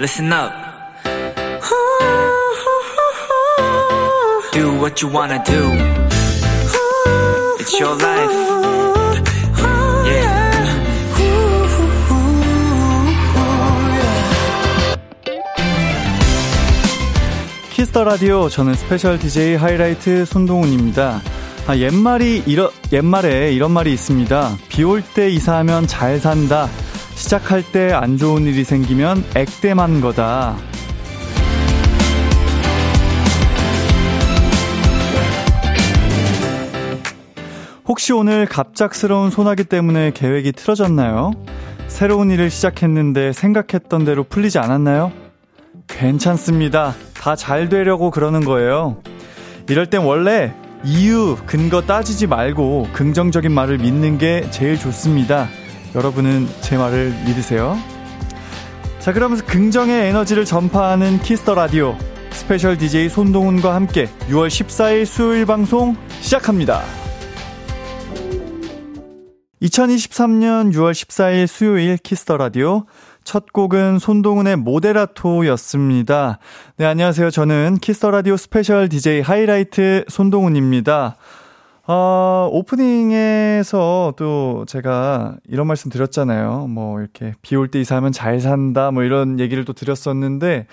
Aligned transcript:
listen 0.00 0.32
up. 0.32 0.52
Do 4.52 4.72
what 4.80 5.00
you 5.02 5.08
wanna 5.12 5.42
do. 5.44 5.62
It's 7.60 7.78
your 7.78 7.94
life. 7.96 8.36
Yeah. 10.06 10.50
Kiss 17.72 17.90
the 17.90 18.04
Radio 18.04 18.48
저는 18.48 18.74
special 18.74 19.18
DJ 19.18 19.54
하이라이트 19.56 20.24
손동운입니다. 20.26 21.20
아, 21.66 21.76
옛말이 21.76 22.42
이러, 22.46 22.70
옛말에 22.92 23.52
이런 23.52 23.70
말이 23.70 23.92
있습니다. 23.92 24.56
비 24.68 24.82
올 24.82 25.02
때 25.14 25.28
이사하면 25.30 25.86
잘 25.86 26.18
산다. 26.18 26.68
시작할 27.20 27.62
때 27.70 27.92
안 27.92 28.16
좋은 28.16 28.44
일이 28.46 28.64
생기면 28.64 29.22
액땜한 29.36 30.00
거다. 30.00 30.56
혹시 37.86 38.12
오늘 38.12 38.46
갑작스러운 38.46 39.30
소나기 39.30 39.64
때문에 39.64 40.12
계획이 40.14 40.52
틀어졌나요? 40.52 41.32
새로운 41.88 42.30
일을 42.30 42.50
시작했는데 42.50 43.32
생각했던 43.32 44.04
대로 44.04 44.22
풀리지 44.24 44.58
않았나요? 44.58 45.12
괜찮습니다. 45.88 46.94
다 47.14 47.34
잘 47.34 47.68
되려고 47.68 48.10
그러는 48.10 48.44
거예요. 48.44 49.02
이럴 49.68 49.86
땐 49.86 50.02
원래 50.02 50.54
이유, 50.84 51.36
근거 51.46 51.82
따지지 51.82 52.26
말고 52.26 52.88
긍정적인 52.92 53.52
말을 53.52 53.78
믿는 53.78 54.18
게 54.18 54.48
제일 54.50 54.78
좋습니다. 54.78 55.48
여러분은 55.94 56.46
제 56.60 56.76
말을 56.76 57.10
믿으세요? 57.26 57.76
자, 59.00 59.12
그러면서 59.12 59.44
긍정의 59.44 60.08
에너지를 60.08 60.44
전파하는 60.44 61.20
키스터 61.20 61.54
라디오 61.54 61.96
스페셜 62.30 62.78
DJ 62.78 63.08
손동훈과 63.08 63.74
함께 63.74 64.06
6월 64.28 64.48
14일 64.48 65.04
수요일 65.04 65.46
방송 65.46 65.96
시작합니다. 66.20 66.82
2023년 69.62 70.72
6월 70.72 70.92
14일 70.92 71.46
수요일 71.46 71.96
Kiss 71.98 72.20
the 72.20 72.36
Radio 72.36 72.86
첫 73.24 73.52
곡은 73.52 73.98
손동운의 73.98 74.56
모데라토였습니다. 74.56 76.38
네, 76.76 76.86
안녕하세요. 76.86 77.30
저는 77.30 77.78
키스터 77.80 78.10
라디오 78.10 78.36
스페셜 78.36 78.88
DJ 78.88 79.20
하이라이트 79.20 80.04
손동훈입니다. 80.08 81.16
어, 81.86 82.48
오프닝에서 82.52 84.14
또 84.16 84.64
제가 84.66 85.36
이런 85.48 85.66
말씀 85.66 85.90
드렸잖아요. 85.90 86.66
뭐 86.68 87.00
이렇게 87.00 87.34
비 87.42 87.56
올 87.56 87.68
때 87.68 87.80
이사하면 87.80 88.12
잘 88.12 88.40
산다 88.40 88.90
뭐 88.90 89.02
이런 89.02 89.40
얘기를 89.40 89.64
또 89.64 89.72
드렸었는데 89.72 90.66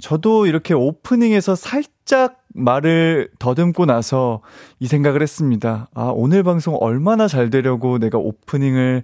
저도 0.00 0.46
이렇게 0.46 0.74
오프닝에서 0.74 1.54
살짝 1.54 2.38
말을 2.54 3.30
더듬고 3.38 3.86
나서 3.86 4.40
이 4.80 4.86
생각을 4.86 5.22
했습니다. 5.22 5.88
아, 5.94 6.10
오늘 6.14 6.42
방송 6.42 6.76
얼마나 6.80 7.28
잘 7.28 7.50
되려고 7.50 7.98
내가 7.98 8.18
오프닝을 8.18 9.02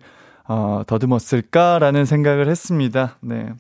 어, 0.49 0.83
더듬었을까라는 0.87 2.05
생각을 2.05 2.49
했습니다. 2.49 3.17
네. 3.21 3.53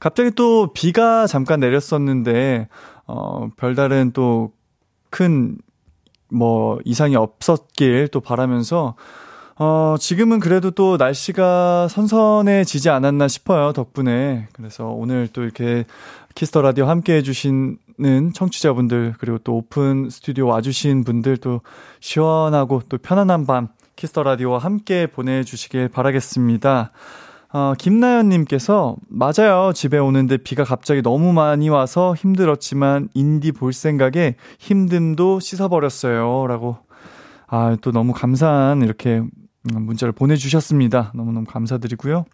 갑자기 0.00 0.30
또 0.32 0.72
비가 0.74 1.26
잠깐 1.26 1.60
내렸었는데, 1.60 2.68
어, 3.06 3.48
별다른 3.56 4.10
또 4.12 4.52
큰, 5.08 5.56
뭐, 6.34 6.78
이상이 6.84 7.16
없었길 7.16 8.08
또 8.08 8.20
바라면서, 8.20 8.94
어, 9.56 9.94
지금은 9.98 10.40
그래도 10.40 10.72
또 10.72 10.96
날씨가 10.96 11.86
선선해지지 11.88 12.90
않았나 12.90 13.28
싶어요, 13.28 13.72
덕분에. 13.72 14.48
그래서 14.52 14.86
오늘 14.86 15.28
또 15.32 15.42
이렇게 15.42 15.84
Kiss 16.34 16.49
the 16.49 16.60
Radio 16.62 16.86
함께 16.86 17.14
해주시는 17.14 18.32
청취자분들, 18.34 19.14
그리고 19.18 19.38
또 19.38 19.56
오픈 19.56 20.10
스튜디오 20.10 20.46
와주신 20.48 21.04
분들 21.04 21.36
또 21.36 21.60
시원하고 22.00 22.82
또 22.88 22.98
편안한 22.98 23.46
밤 23.46 23.68
Kiss 23.94 24.11
the 24.11 24.24
Radio와 24.24 24.58
함께 24.58 25.06
보내주시길 25.06 25.88
바라겠습니다. 25.88 26.90
어, 27.54 27.72
김나연님께서, 27.78 28.96
맞아요. 29.08 29.72
집에 29.72 29.96
오는데 29.96 30.38
비가 30.38 30.64
갑자기 30.64 31.02
너무 31.02 31.32
많이 31.32 31.68
와서 31.68 32.12
힘들었지만, 32.16 33.08
운디 33.14 33.52
볼 33.52 33.72
생각에 33.72 34.34
힘듦도 34.58 35.40
씻어버렸어요. 35.40 36.48
라고, 36.48 36.78
아, 37.46 37.76
또 37.80 37.92
너무 37.92 38.12
감사한 38.12 38.82
이렇게 38.82 39.22
문자를 39.62 40.10
보내주셨습니다. 40.10 41.12
너무너무 41.14 41.46
감사드리고요. 41.46 42.24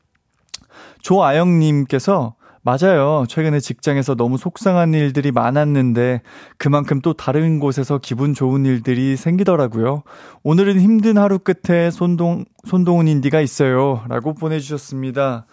조아영님께서, 1.02 2.36
맞아요. 2.62 3.24
최근에 3.26 3.58
직장에서 3.58 4.14
너무 4.14 4.36
속상한 4.36 4.92
일들이 4.92 5.32
많았는데 5.32 6.20
그만큼 6.58 7.00
또 7.00 7.14
다른 7.14 7.58
곳에서 7.58 7.98
기분 7.98 8.34
좋은 8.34 8.66
일들이 8.66 9.16
생기더라고요. 9.16 10.02
오늘은 10.42 10.78
힘든 10.78 11.16
하루 11.16 11.38
끝에 11.38 11.90
손동, 11.90 12.44
손동훈 12.66 13.08
인디가 13.08 13.40
있어요. 13.40 14.04
라고 14.08 14.34
보내 14.34 14.60
주셨습니다. 14.60 15.46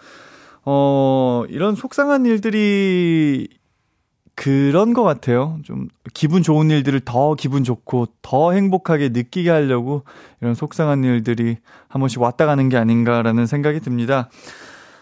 어, 0.66 1.44
이런 1.48 1.74
속상한 1.74 2.26
일들이 2.26 3.48
그런 4.34 4.92
것 4.92 5.02
같아요. 5.02 5.58
좀 5.64 5.88
기분 6.12 6.42
좋은 6.42 6.70
일들을 6.70 7.00
더 7.00 7.34
기분 7.34 7.64
좋고 7.64 8.06
더 8.20 8.52
행복하게 8.52 9.08
느끼게 9.08 9.50
하려고 9.50 10.04
이런 10.42 10.54
속상한 10.54 11.04
일들이 11.04 11.56
한 11.88 12.00
번씩 12.00 12.20
왔다 12.20 12.44
가는 12.44 12.68
게 12.68 12.76
아닌가라는 12.76 13.46
생각이 13.46 13.80
듭니다. 13.80 14.28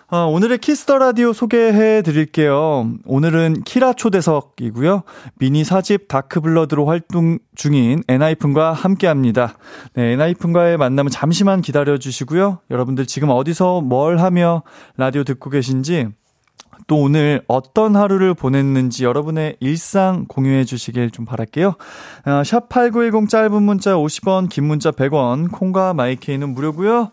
어, 0.09 0.19
오늘의 0.27 0.59
Kiss 0.59 0.82
the 0.82 0.99
Radio 0.99 1.33
소개해 1.33 2.03
드릴게요. 2.03 2.93
오늘은 3.07 3.65
키라 3.65 3.95
초대석이고요. 3.95 5.03
미니 5.41 5.65
사집 5.65 6.07
Dark 6.07 6.36
Blood로 6.36 6.87
활동 6.87 7.41
중인 7.57 8.05
엔하이픈과 8.07 8.73
함께 8.73 9.09
합니다. 9.09 9.59
네, 9.95 10.13
엔하이픈과의 10.13 10.77
만남은 10.77 11.11
잠시만 11.11 11.61
기다려 11.61 11.99
주시고요. 11.99 12.61
여러분들 12.71 13.07
지금 13.07 13.31
어디서 13.31 13.81
뭘 13.81 14.19
하며 14.19 14.63
라디오 14.97 15.25
듣고 15.25 15.51
계신지 15.51 16.07
또 16.87 17.01
오늘 17.01 17.43
어떤 17.49 17.97
하루를 17.97 18.35
보냈는지 18.35 19.05
여러분의 19.05 19.57
일상 19.59 20.27
공유해 20.29 20.65
주시길 20.65 21.11
좀 21.11 21.25
바랄게요. 21.25 21.69
어, 21.69 22.43
샵8910 22.43 23.29
짧은 23.29 23.61
문자 23.61 23.95
50원, 23.95 24.49
긴 24.49 24.67
문자 24.67 24.93
100원, 24.93 25.51
콩과 25.51 25.95
my 25.95 26.11
K는 26.11 26.51
무료고요. 26.51 27.11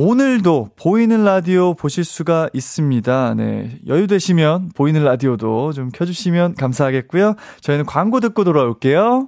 오늘도 0.00 0.70
보이는 0.76 1.24
라디오 1.24 1.74
보실 1.74 2.04
수가 2.04 2.48
있습니다. 2.52 3.34
네. 3.34 3.80
여유 3.88 4.06
되시면 4.06 4.70
보이는 4.76 5.02
라디오도 5.02 5.72
좀 5.72 5.88
켜주시면 5.92 6.54
감사하겠고요. 6.54 7.34
저희는 7.60 7.84
광고 7.84 8.20
듣고 8.20 8.44
돌아올게요. 8.44 9.26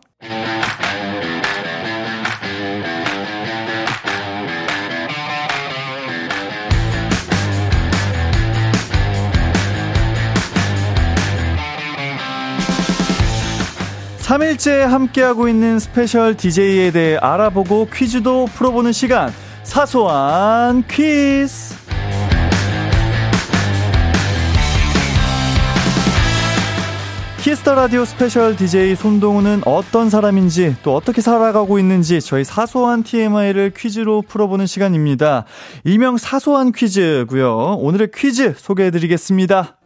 3일째 14.20 14.82
함께하고 14.82 15.48
있는 15.48 15.80
special 15.80 16.36
DJ에 16.36 16.92
대해 16.92 17.16
알아보고 17.16 17.88
퀴즈도 17.92 18.44
풀어보는 18.54 18.92
시간. 18.92 19.32
사소한 19.62 20.84
퀴즈. 20.88 21.80
키스터 27.42 27.74
라디오 27.74 28.04
스페셜 28.04 28.54
DJ 28.54 28.94
손동우는 28.96 29.62
어떤 29.64 30.10
사람인지 30.10 30.76
또 30.82 30.94
어떻게 30.94 31.22
살아가고 31.22 31.78
있는지 31.78 32.20
저희 32.20 32.44
사소한 32.44 33.02
TMI를 33.02 33.72
퀴즈로 33.74 34.20
풀어보는 34.20 34.66
시간입니다. 34.66 35.46
일명 35.84 36.18
사소한 36.18 36.70
퀴즈고요. 36.70 37.76
오늘의 37.80 38.10
퀴즈 38.14 38.54
소개해드리겠습니다. 38.58 39.79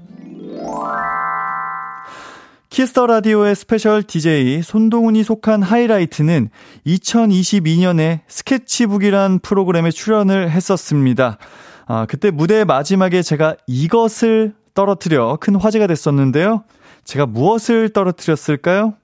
키스터 2.74 3.06
라디오의 3.06 3.54
스페셜 3.54 4.02
DJ 4.02 4.60
손동훈이 4.62 5.22
속한 5.22 5.62
하이라이트는 5.62 6.50
2022년에 6.84 8.22
스케치북이란 8.26 9.38
프로그램에 9.38 9.92
출연을 9.92 10.50
했었습니다. 10.50 11.38
아, 11.86 12.06
그때 12.06 12.32
무대 12.32 12.64
마지막에 12.64 13.22
제가 13.22 13.54
이것을 13.68 14.56
떨어뜨려 14.74 15.38
큰 15.40 15.54
화제가 15.54 15.86
됐었는데요. 15.86 16.64
제가 17.04 17.26
무엇을 17.26 17.90
떨어뜨렸을까요? 17.90 18.94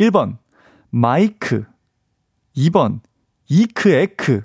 1번, 0.00 0.38
마이크. 0.90 1.62
2번, 2.56 2.98
이크, 3.48 3.90
에크. 3.90 4.42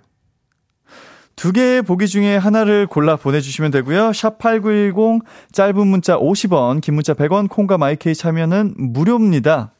두 1.39 1.53
개의 1.53 1.83
보기 1.83 2.09
중에 2.09 2.35
하나를 2.35 2.85
골라 2.85 3.15
보내주시면 3.15 3.71
되고요. 3.71 4.11
샵 4.11 4.39
8910, 4.39 5.23
짧은 5.53 5.87
문자 5.87 6.17
50원, 6.17 6.81
긴 6.81 6.95
문자 6.95 7.13
100원, 7.13 7.47
콩과 7.49 7.77
마이케이 7.77 8.13
참여는 8.13 8.73
무료입니다. 8.77 9.71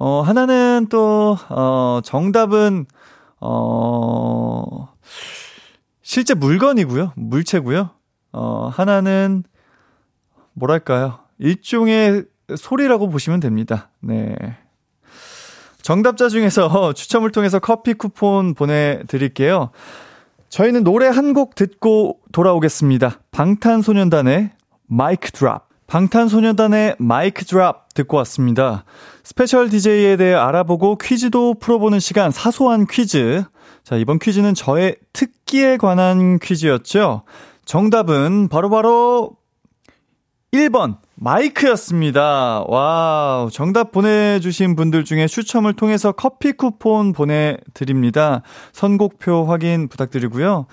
어, 0.00 0.22
하나는 0.22 0.88
또, 0.90 1.38
어, 1.50 2.00
정답은, 2.02 2.86
어, 3.40 4.88
실제 6.02 6.34
물건이고요. 6.34 7.12
물체고요. 7.14 7.90
어, 8.32 8.70
하나는, 8.74 9.44
뭐랄까요. 10.54 11.20
일종의 11.38 12.24
소리라고 12.56 13.08
보시면 13.08 13.38
됩니다. 13.38 13.90
네. 14.00 14.34
정답자 15.82 16.28
중에서 16.28 16.92
추첨을 16.94 17.30
통해서 17.30 17.60
커피 17.60 17.94
쿠폰 17.94 18.54
보내드릴게요. 18.54 19.70
저희는 20.50 20.84
노래 20.84 21.06
한 21.06 21.32
곡 21.32 21.54
듣고 21.54 22.18
돌아오겠습니다. 22.32 23.20
방탄소년단의 23.30 24.50
마이크 24.86 25.30
드랍. 25.30 25.68
방탄소년단의 25.86 26.96
마이크 26.98 27.44
드랍 27.44 27.92
듣고 27.94 28.16
왔습니다. 28.18 28.84
special 29.22 29.70
DJ에 29.70 30.16
대해 30.16 30.34
알아보고 30.34 30.98
퀴즈도 30.98 31.54
풀어보는 31.54 32.00
시간 32.00 32.32
사소한 32.32 32.86
퀴즈. 32.88 33.44
자, 33.84 33.96
이번 33.96 34.18
퀴즈는 34.18 34.54
저의 34.54 34.96
특기에 35.12 35.76
관한 35.76 36.38
퀴즈였죠. 36.40 37.22
정답은 37.64 38.48
바로바로 38.48 38.70
바로 38.70 39.36
1번 40.52 40.96
마이크였습니다. 41.20 42.64
와, 42.66 43.48
정답 43.52 43.92
보내주신 43.92 44.74
분들 44.74 45.04
중에 45.04 45.26
추첨을 45.26 45.74
통해서 45.74 46.12
커피 46.12 46.52
쿠폰 46.52 47.12
보내드립니다. 47.12 48.42
선곡표 48.72 49.44
확인 49.44 49.88
부탁드리고요. 49.88 50.66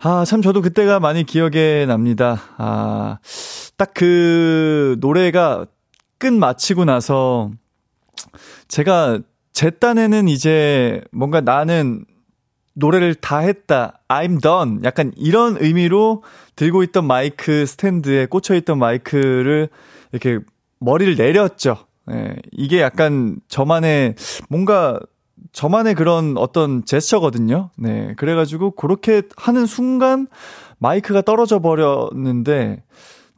아, 0.00 0.24
참 0.24 0.42
저도 0.42 0.60
그때가 0.62 1.00
많이 1.00 1.24
기억에 1.24 1.86
납니다. 1.86 2.40
아, 2.58 3.18
딱 3.76 3.92
그 3.94 4.96
노래가 5.00 5.66
끝 6.18 6.32
마치고 6.32 6.84
나서 6.84 7.50
제가 8.68 9.20
제 9.52 9.70
딴에는 9.70 10.28
이제 10.28 11.00
뭔가 11.10 11.40
나는 11.40 12.04
노래를 12.78 13.14
다 13.16 13.38
했다. 13.38 14.00
I'm 14.08 14.40
done. 14.40 14.80
약간 14.84 15.12
이런 15.16 15.56
의미로 15.60 16.22
들고 16.56 16.82
있던 16.84 17.06
마이크 17.06 17.66
스탠드에 17.66 18.26
꽂혀 18.26 18.54
있던 18.54 18.78
마이크를 18.78 19.68
이렇게 20.12 20.38
머리를 20.78 21.16
내렸죠. 21.16 21.76
예, 22.10 22.36
이게 22.52 22.80
약간 22.80 23.40
저만의 23.48 24.14
뭔가 24.48 25.00
저만의 25.52 25.94
그런 25.94 26.36
어떤 26.36 26.84
제스처거든요. 26.84 27.70
네. 27.76 28.14
그래가지고 28.16 28.72
그렇게 28.72 29.22
하는 29.36 29.66
순간 29.66 30.26
마이크가 30.78 31.22
떨어져 31.22 31.58
버렸는데 31.58 32.82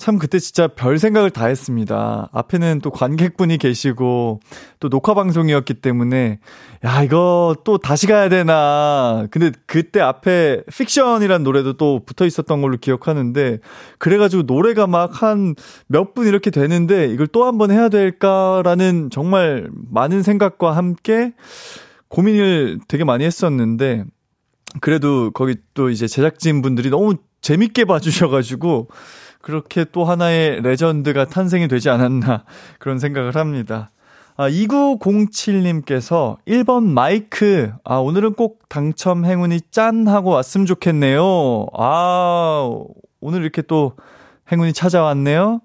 참 0.01 0.19
그때 0.19 0.39
진짜 0.39 0.67
별 0.67 0.99
생각을 0.99 1.29
다 1.31 1.45
했습니다. 1.45 2.31
앞에는 2.33 2.81
또 2.83 2.91
관객분이 2.91 3.59
계시고 3.59 4.41
또 4.81 4.89
녹화 4.89 5.13
방송이었기 5.13 5.75
때문에 5.75 6.39
야, 6.87 7.03
이거 7.03 7.55
또 7.65 7.77
다시 7.77 8.07
가야 8.07 8.31
되나. 8.31 9.27
근데 9.31 9.53
그때 9.67 10.01
앞에 10.01 10.63
픽션이란 10.73 11.43
노래도 11.45 11.75
또 11.75 12.01
붙어 12.07 12.25
있었던 12.25 12.63
걸로 12.63 12.79
기억하는데 12.79 13.59
그래가지고 13.99 14.45
노래가 14.45 14.87
막 14.87 15.23
한 15.23 15.55
몇 15.89 16.15
분 16.15 16.27
이렇게 16.27 16.51
되는데 16.51 17.09
이걸 17.13 17.27
또 17.27 17.45
한 17.45 17.59
번 17.59 17.71
해야 17.71 17.91
될까라는 17.91 19.11
정말 19.11 19.69
많은 19.93 20.23
생각과 20.23 20.75
함께 20.77 21.35
고민을 22.09 22.81
되게 22.89 23.05
많이 23.05 23.25
했었는데 23.27 24.05
그래도 24.81 25.31
거기 25.33 25.57
또 25.75 25.91
이제 25.91 26.07
제작진 26.07 26.63
분들이 26.63 26.89
너무 26.89 27.17
재밌게 27.43 27.85
봐주셔가지고 27.85 28.89
그렇게 29.43 29.85
또 29.91 30.05
하나의 30.05 30.63
레전드가 30.63 31.27
탄생이 31.27 31.69
되지 31.69 31.91
않았나 31.91 32.45
그런 32.79 32.99
생각을 32.99 33.37
합니다. 33.37 33.91
아, 34.37 34.49
2907님께서 34.49 36.37
1번 36.47 36.85
마이크. 36.85 37.73
아, 37.85 37.97
오늘은 37.97 38.35
꼭 38.35 38.69
당첨 38.69 39.25
행운이 39.25 39.61
짠 39.71 40.09
하고 40.09 40.31
왔으면 40.31 40.67
좋겠네요. 40.67 41.67
아, 41.75 42.71
오늘 43.21 43.43
이렇게 43.43 43.61
또 43.63 43.97
행운이 44.51 44.73
찾아왔네요. 44.73 45.61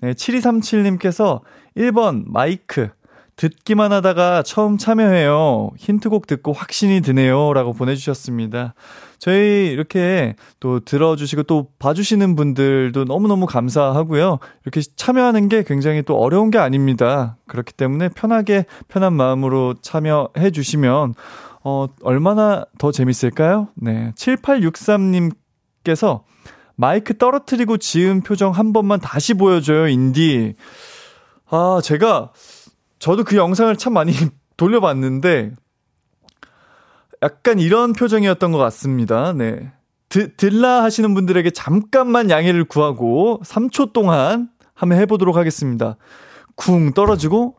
네, 0.00 0.12
7237님께서 0.12 1.40
1번 1.76 2.24
마이크. 2.26 2.90
듣기만 3.38 3.92
하다가 3.92 4.42
처음 4.42 4.76
참여해요. 4.78 5.70
힌트곡 5.78 6.26
듣고 6.26 6.52
확신이 6.52 7.00
드네요. 7.00 7.52
라고 7.52 7.72
보내주셨습니다. 7.72 8.74
저희 9.20 9.68
이렇게 9.68 10.34
또 10.58 10.80
들어주시고 10.80 11.44
또 11.44 11.68
봐주시는 11.78 12.34
분들도 12.34 13.04
너무너무 13.04 13.46
감사하고요. 13.46 14.40
이렇게 14.64 14.80
참여하는 14.80 15.48
게 15.48 15.62
굉장히 15.62 16.02
또 16.02 16.18
어려운 16.18 16.50
게 16.50 16.58
아닙니다. 16.58 17.36
그렇기 17.46 17.74
때문에 17.74 18.08
편하게 18.08 18.66
편한 18.88 19.12
마음으로 19.12 19.74
참여해 19.82 20.50
주시면 20.52 21.14
어, 21.62 21.86
얼마나 22.02 22.64
더 22.78 22.90
재밌을까요? 22.90 23.68
네. 23.76 24.10
7863님께서 24.16 26.22
마이크 26.74 27.16
떨어뜨리고 27.16 27.76
지은 27.76 28.22
표정 28.22 28.50
한 28.50 28.72
번만 28.72 28.98
다시 28.98 29.34
보여줘요, 29.34 29.86
인디. 29.86 30.56
아, 31.50 31.80
제가 31.82 32.30
저도 32.98 33.24
그 33.24 33.36
영상을 33.36 33.74
참 33.76 33.92
많이 33.92 34.12
돌려봤는데 34.56 35.52
약간 37.22 37.58
이런 37.58 37.92
표정이었던 37.92 38.52
것 38.52 38.58
같습니다. 38.58 39.32
네. 39.32 39.72
드, 40.08 40.34
들라 40.36 40.82
하시는 40.82 41.12
분들에게 41.14 41.50
잠깐만 41.50 42.30
양해를 42.30 42.64
구하고 42.64 43.40
3초 43.44 43.92
동안 43.92 44.48
한번 44.74 44.98
해보도록 44.98 45.36
하겠습니다. 45.36 45.96
쿵 46.54 46.92
떨어지고 46.92 47.56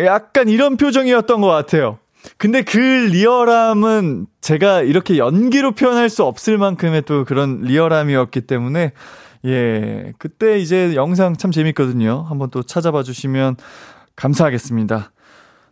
약간 0.00 0.48
이런 0.48 0.76
표정이었던 0.76 1.40
것 1.40 1.48
같아요. 1.48 1.98
근데 2.36 2.62
그 2.62 2.78
리얼함은 2.78 4.26
제가 4.40 4.82
이렇게 4.82 5.18
연기로 5.18 5.72
표현할 5.72 6.08
수 6.08 6.24
없을 6.24 6.58
만큼의 6.58 7.02
또 7.02 7.24
그런 7.24 7.60
리얼함이었기 7.62 8.42
때문에 8.42 8.92
예, 9.44 10.12
그때 10.18 10.58
이제 10.58 10.94
영상 10.94 11.36
참 11.36 11.50
재밌거든요. 11.50 12.24
한번 12.28 12.50
또 12.50 12.62
찾아봐 12.62 13.02
주시면 13.02 13.56
감사하겠습니다. 14.16 15.12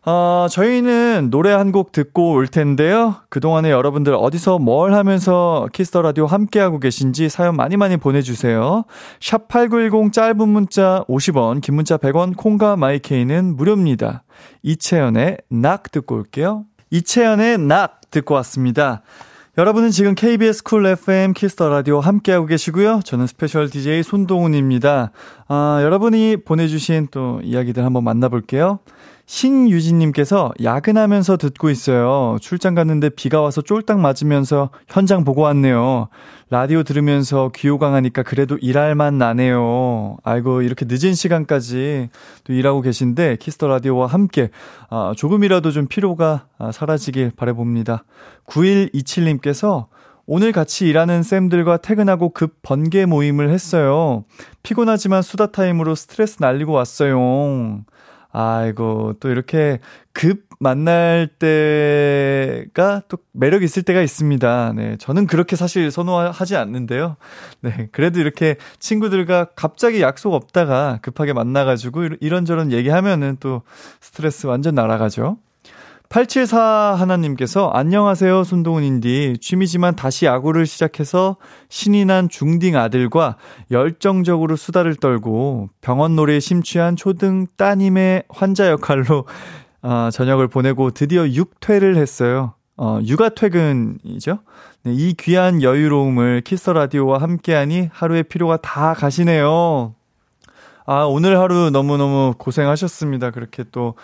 어, 0.08 0.46
저희는 0.48 1.30
노래 1.30 1.50
한 1.50 1.72
곡 1.72 1.90
듣고 1.90 2.30
올 2.30 2.46
텐데요. 2.46 3.16
그동안에 3.28 3.72
여러분들 3.72 4.14
어디서 4.14 4.60
뭘 4.60 4.94
하면서 4.94 5.66
Kiss 5.73 5.88
the 5.88 6.00
Radio 6.00 6.26
함께하고 6.26 6.78
계신지 6.78 7.28
사연 7.28 7.56
많이 7.56 7.76
많이 7.76 7.96
보내주세요. 7.96 8.84
샵8910 9.18 10.12
짧은 10.12 10.48
문자 10.48 11.04
50원, 11.08 11.60
긴 11.60 11.74
문자 11.74 11.96
100원, 11.96 12.36
콩과 12.36 12.76
my 12.76 12.99
K는 12.99 13.56
무료입니다. 13.56 14.22
이채연의 14.62 15.38
Knock 15.50 15.90
듣고 15.90 16.14
올게요. 16.14 16.66
이채연의 16.90 17.58
Knock 17.58 18.00
듣고 18.12 18.34
왔습니다. 18.34 19.02
여러분은 19.58 19.90
지금 19.90 20.14
KBS 20.14 20.62
Cool 20.64 20.87
FM 20.87 21.33
Kiss 21.33 21.54
the 21.54 21.71
Radio 21.71 22.00
함께하고 22.00 22.45
계시고요. 22.45 23.00
저는 23.02 23.26
special 23.26 23.71
DJ 23.71 24.02
손동운입니다. 24.02 25.12
아, 25.49 25.78
여러분이 25.80 26.37
보내주신 26.45 27.09
또 27.11 27.40
이야기들 27.42 27.83
한번 27.83 28.04
만나볼게요. 28.04 28.80
신유진님께서 29.26 30.52
야근하면서 30.62 31.37
듣고 31.37 31.68
있어요. 31.68 32.38
출장 32.40 32.75
갔는데 32.76 33.09
비가 33.11 33.40
와서 33.40 33.61
쫄딱 33.61 33.99
맞으면서 33.99 34.71
현장 34.88 35.25
보고 35.25 35.42
왔네요. 35.42 36.09
라디오 36.49 36.85
들으면서 36.85 37.50
귀호강하니까 37.54 38.23
그래도 38.23 38.56
일할 38.59 38.95
만 38.95 39.18
나네요. 39.18 40.16
아이고, 40.23 40.62
이렇게 40.62 40.87
늦은 40.88 41.14
시간까지 41.14 42.09
또 42.45 42.52
일하고 42.52 42.83
계신데 42.83 43.37
Kiss 43.40 43.55
the 43.55 43.66
Radio와 43.66 44.06
함께 44.06 44.50
아, 44.90 45.12
조금이라도 45.16 45.73
좀 45.73 45.88
피로가 45.88 46.47
아, 46.59 46.71
사라지길 46.71 47.33
바래봅니다. 47.37 48.04
9127님께서 48.47 49.87
오늘 50.28 50.52
같이 50.52 50.88
일하는 50.88 51.25
쌤들과 51.25 51.78
퇴근하고 51.78 52.30
급 52.30 52.62
번개 52.62 53.06
모임을 53.06 53.50
했어요. 53.50 54.25
피곤하지만 54.62 55.23
수다 55.23 55.52
타임으로 55.52 55.97
스트레스 55.97 56.38
날리고 56.40 56.73
왔어요. 56.73 57.85
아이고, 58.38 59.14
또 59.19 59.31
이렇게 59.31 59.81
급 60.12 60.45
만날 60.59 61.26
때가 61.38 63.02
또 63.09 63.16
매력 63.33 63.62
있을 63.62 63.83
때가 63.83 64.02
있습니다. 64.02 64.75
네. 64.76 64.97
저는 64.99 65.26
그렇게 65.26 65.57
사실 65.57 65.90
선호하지 65.90 66.55
않는데요. 66.55 67.16
네. 67.62 67.88
그래도 67.93 68.21
이렇게 68.21 68.57
친구들과 68.78 69.47
갑자기 69.57 70.02
약속 70.02 70.35
없다가 70.35 70.99
급하게 71.00 71.33
만나가지고 71.33 72.09
이런저런 72.21 72.73
얘기하면은 72.73 73.38
또 73.40 73.62
스트레스 74.00 74.47
완전 74.47 74.75
날아가죠. 74.75 75.38
8741님께서 76.16 77.68
안녕하세요 77.75 78.44
손동운 78.45 78.85
운디 78.85 79.37
취미지만 79.38 79.94
다시 79.94 80.25
야구를 80.25 80.64
시작해서 80.64 81.37
신이 81.68 82.06
난 82.06 82.30
중딩 82.30 82.75
아들과 82.75 83.37
열정적으로 83.70 84.56
수다를 84.56 84.94
떨고 84.94 85.68
병원 85.82 86.16
놀이에 86.16 86.40
심취한 86.40 86.96
초등 86.96 87.46
따님의 87.58 88.23
환자 88.30 88.70
역할로 88.70 89.26
어, 89.82 90.08
저녁을 90.11 90.49
보내고 90.49 90.92
드디어 90.92 91.25
6퇴를 91.25 91.96
했어요. 91.96 92.54
어, 92.78 92.99
육아 93.04 93.28
퇴근이죠. 93.28 94.38
네, 94.85 94.94
이 94.94 95.12
귀한 95.18 95.61
여유로움을 95.61 96.40
키스 96.46 96.70
라디오와 96.70 97.20
함께하니 97.20 97.90
하루의 97.92 98.23
피로가 98.23 98.56
다 98.62 98.94
가시네요. 98.94 99.94
아, 100.87 101.02
오늘 101.02 101.38
하루 101.38 101.68
너무너무 101.70 102.32
고생하셨습니다. 102.38 103.32
그렇게 103.32 103.64
또 103.70 103.96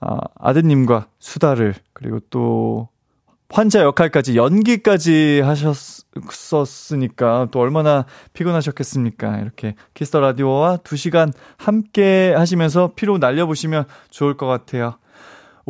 아, 0.00 0.18
아드님과 0.38 1.08
수다를 1.18 1.74
그리고 1.92 2.20
또 2.30 2.88
환자 3.50 3.82
역할까지 3.82 4.36
연기까지 4.36 5.42
하셨었으니까 5.44 7.48
또 7.50 7.58
얼마나 7.58 8.06
피곤하셨겠습니까? 8.32 9.38
이렇게 9.38 9.74
Kiss 9.94 10.09
the 10.09 10.20
Radio와 10.20 10.78
2시간 10.78 11.32
함께 11.56 12.32
하시면서 12.34 12.92
피로 12.94 13.18
날려보시면 13.18 13.86
좋을 14.10 14.36
것 14.36 14.46
같아요. 14.46 14.94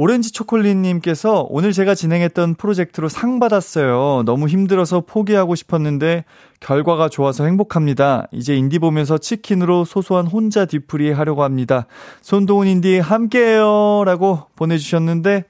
오렌지 0.02 0.32
초콜릿님께서 0.32 1.46
오늘 1.50 1.72
제가 1.72 1.94
진행했던 1.94 2.54
프로젝트로 2.54 3.10
상 3.10 3.38
받았어요. 3.38 4.22
너무 4.24 4.48
힘들어서 4.48 5.02
포기하고 5.02 5.54
싶었는데 5.54 6.24
결과가 6.58 7.10
좋아서 7.10 7.44
행복합니다. 7.44 8.26
이제 8.32 8.56
운디 8.56 8.78
보면서 8.78 9.18
치킨으로 9.18 9.84
소소한 9.84 10.26
혼자 10.26 10.64
뒤풀이 10.64 11.12
하려고 11.12 11.44
합니다. 11.44 11.86
손동운 12.22 12.66
운디 12.66 12.98
함께해요. 12.98 14.04
라고 14.06 14.44
보내주셨는데 14.56 15.44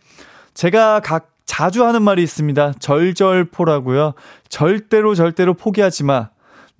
제가 0.53 0.99
각 0.99 1.31
자주 1.47 1.87
하는 1.87 2.03
말이 2.03 2.21
있습니다. 2.25 2.73
절절포라고요. 2.81 4.15
절대로 4.49 5.15
절대로 5.15 5.55
포기하지 5.55 6.03
마. 6.03 6.31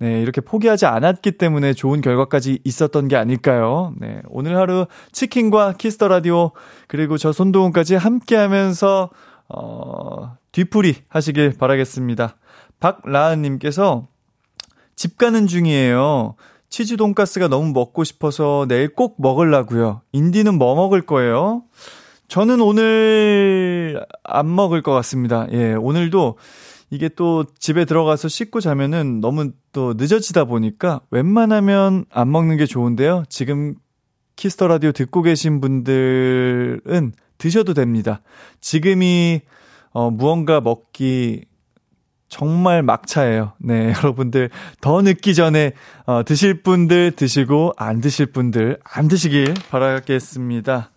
네, 0.01 0.19
이렇게 0.19 0.41
포기하지 0.41 0.87
않았기 0.87 1.33
때문에 1.33 1.73
좋은 1.73 2.01
결과까지 2.01 2.57
있었던 2.63 3.07
게 3.07 3.15
아닐까요? 3.17 3.93
네, 3.99 4.23
오늘 4.29 4.57
하루 4.57 4.87
치킨과 5.11 5.73
Kiss 5.73 5.92
the 5.92 6.07
Radio 6.07 6.53
그리고 6.87 7.19
저 7.19 7.31
손동운까지 7.31 7.93
함께 7.93 8.35
하면서 8.35 9.11
어, 9.47 10.37
뒤풀이 10.53 10.95
하시길 11.07 11.55
바라겠습니다. 11.55 12.35
박라은 12.79 13.43
님께서 13.43 14.07
집 14.95 15.19
가는 15.19 15.45
중이에요. 15.45 16.33
치즈 16.69 16.97
돈가스가 16.97 17.47
너무 17.47 17.71
먹고 17.71 18.03
싶어서 18.03 18.65
내일 18.67 18.95
꼭 18.95 19.17
먹으려고요. 19.19 20.01
운디는 20.13 20.55
뭐 20.57 20.73
먹을 20.73 21.03
거예요? 21.03 21.61
저는 22.27 22.59
오늘 22.59 24.03
안 24.23 24.55
먹을 24.55 24.81
것 24.81 24.93
같습니다. 24.93 25.45
예, 25.51 25.73
오늘도 25.73 26.37
이게 26.91 27.07
또 27.07 27.45
집에 27.57 27.85
들어가서 27.85 28.27
씻고 28.27 28.59
자면은 28.59 29.21
너무 29.21 29.51
또 29.71 29.93
늦어지다 29.95 30.43
보니까 30.43 30.99
웬만하면 31.09 32.05
안 32.11 32.31
먹는 32.31 32.57
게 32.57 32.65
좋은데요. 32.65 33.23
지금 33.29 33.75
키스터 34.35 34.67
라디오 34.67 34.91
듣고 34.91 35.21
계신 35.21 35.61
분들은 35.61 37.13
드셔도 37.37 37.73
됩니다. 37.73 38.21
지금이 38.59 39.41
어 39.91 40.11
무언가 40.11 40.59
먹기 40.59 41.45
정말 42.27 42.83
막차예요. 42.83 43.53
네, 43.59 43.93
여러분들 43.97 44.49
더 44.81 45.01
늦기 45.01 45.33
전에 45.33 45.71
어 46.05 46.23
드실 46.23 46.61
분들 46.61 47.11
드시고 47.11 47.73
안 47.77 48.01
드실 48.01 48.27
분들 48.27 48.79
안 48.83 49.07
드시길 49.07 49.53
바라겠습니다. 49.69 50.91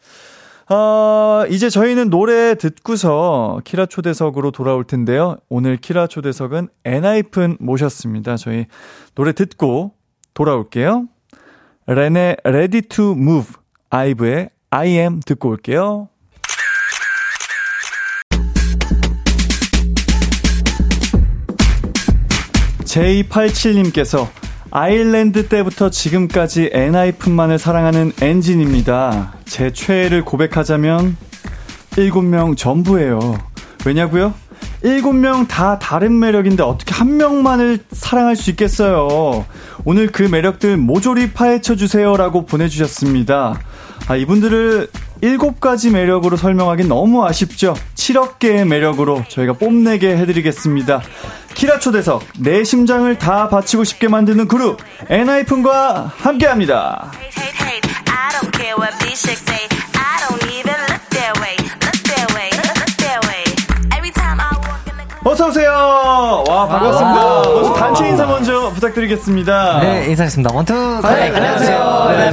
어, 0.70 1.44
이제 1.50 1.68
저희는 1.68 2.08
노래 2.08 2.54
듣고서 2.54 3.60
키라 3.64 3.86
초대석으로 3.86 4.50
돌아올 4.50 4.84
텐데요. 4.84 5.36
오늘 5.48 5.76
키라 5.76 6.06
초대석은 6.06 6.68
엔하이픈 6.84 7.58
모셨습니다. 7.60 8.36
저희 8.36 8.66
노래 9.14 9.32
듣고 9.32 9.92
돌아올게요. 10.32 11.06
렌의 11.86 12.38
Ready 12.44 12.82
to 12.82 13.12
Move, 13.12 13.54
아이브의 13.90 14.50
I 14.70 14.88
am 14.88 15.20
듣고 15.20 15.50
올게요. 15.50 16.08
J87님께서 22.84 24.43
아일랜드 24.76 25.46
때부터 25.46 25.88
지금까지 25.88 26.70
엔하이픈만을 26.72 27.60
사랑하는 27.60 28.10
엔진입니다. 28.20 29.34
제 29.44 29.72
최애를 29.72 30.24
고백하자면 30.24 31.16
7명 31.90 32.56
전부예요. 32.56 33.38
왜냐고요? 33.86 34.34
7명 34.82 35.46
다 35.46 35.78
다른 35.78 36.18
매력인데 36.18 36.64
어떻게 36.64 36.92
한 36.92 37.16
명만을 37.18 37.84
사랑할 37.92 38.34
수 38.34 38.50
있겠어요. 38.50 39.46
오늘 39.84 40.08
그 40.08 40.24
매력들 40.24 40.76
모조리 40.76 41.34
파헤쳐 41.34 41.76
주세요라고 41.76 42.44
보내 42.44 42.66
주셨습니다. 42.66 43.60
아, 44.08 44.16
이분들을 44.16 44.88
7가지 45.22 45.90
매력으로 45.90 46.36
설명하기 46.36 46.84
너무 46.84 47.24
아쉽죠? 47.24 47.74
7억 47.94 48.38
개의 48.38 48.64
매력으로 48.64 49.24
저희가 49.28 49.54
뽐내게 49.54 50.16
해드리겠습니다. 50.16 51.02
키라 51.54 51.78
초대석 51.78 52.22
내 52.40 52.64
심장을 52.64 53.16
다 53.18 53.48
바치고 53.48 53.84
싶게 53.84 54.08
만드는 54.08 54.48
그룹 54.48 54.80
엔하이픈과 55.08 56.12
함께합니다. 56.16 57.12
어서 65.26 65.48
오세요. 65.48 66.44
와 66.48 66.68
반갑습니다. 66.68 67.42
먼저 67.48 67.72
단체 67.72 68.08
인사 68.08 68.26
먼저 68.26 68.70
부탁드리겠습니다. 68.70 69.80
네 69.80 70.06
인사했습니다. 70.10 70.54
one, 70.54 70.63
two. 70.63 70.72
네, 71.02 71.30
안녕하세요. 71.34 72.06
네, 72.10 72.26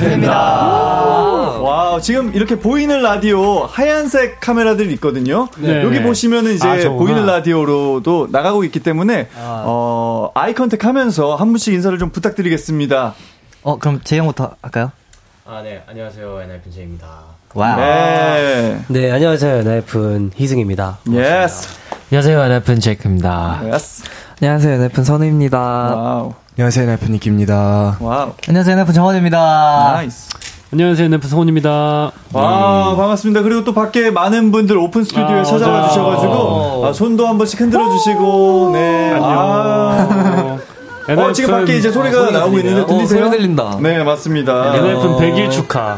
와, 1.92 2.00
지금 2.00 2.34
이렇게 2.34 2.58
보이는 2.58 3.02
라디오 3.02 3.66
하얀색 3.66 4.40
카메라들이 4.40 4.94
있거든요. 4.94 5.50
네. 5.58 5.84
여기 5.84 6.02
보시면은 6.02 6.54
이제 6.54 6.66
아, 6.66 6.90
보이는 6.90 7.26
라디오로도 7.26 8.30
나가고 8.32 8.64
있기 8.64 8.80
때문에 8.80 9.28
아. 9.38 9.64
어, 9.66 10.32
eye 10.34 10.54
contact 10.54 10.86
하면서 10.86 11.36
한 11.36 11.50
분씩 11.50 11.74
인사를 11.74 11.98
좀 12.00 12.12
부탁드리겠습니다. 12.12 13.14
어, 13.64 13.78
그럼 13.78 14.00
제이 14.06 14.16
형부터 14.16 14.56
할까요? 14.62 14.94
아, 15.46 15.62
네. 15.62 15.84
안녕하세요. 15.86 16.42
엔하이픈 16.44 16.72
제입니다. 16.72 17.08
와. 17.56 17.76
네. 17.76 18.82
네, 18.88 19.12
안녕하세요. 19.12 19.58
엔하이픈 19.58 20.32
희승입니다. 20.34 21.00
yes. 21.12 21.68
안녕하세요. 22.10 22.42
엔하이픈 22.42 22.80
제이크입니다. 22.80 23.64
yes. 23.66 24.04
안녕하세요. 24.42 24.76
엔하이픈 24.76 25.04
선우입니다. 25.04 25.60
wow. 25.60 26.34
안녕하세요. 26.58 26.84
엔하이픈 26.86 27.12
니키입니다. 27.12 27.98
wow. 28.00 28.34
안녕하세요. 28.48 28.74
엔하이픈 28.76 28.94
정원입니다. 28.94 29.92
nice. 29.96 30.30
안녕하세요. 30.74 31.10
엔하이픈 31.10 31.28
성훈입니다. 31.28 32.14
와, 32.32 32.92
음. 32.92 32.98
반갑습니다. 32.98 33.42
그리고 33.42 33.66
또 33.66 33.74
밖에 33.74 34.10
많은 34.10 34.54
분들 34.54 34.78
오픈 34.78 35.04
스튜디오에 35.04 35.42
아, 35.42 35.44
찾아와 35.44 35.90
주셔가지고, 35.90 36.86
아, 36.86 36.94
손도 36.94 37.28
한 37.28 37.38
번씩 37.38 37.60
흔들어 37.60 37.90
주시고, 37.90 38.70
네. 38.74 39.12
안녕. 39.12 39.22
아, 39.28 40.58
어, 41.10 41.32
지금 41.34 41.52
밖에 41.52 41.78
이제 41.78 41.92
소리가 41.92 42.22
어, 42.22 42.32
나오고 42.32 42.58
있는데 42.60 42.86
들리세요? 42.86 43.26
어, 43.26 43.28
소리 43.28 43.38
들린다. 43.38 43.80
네, 43.82 44.02
맞습니다. 44.02 44.76
엔하이픈 44.78 45.18
100일 45.18 45.52
축하. 45.52 45.98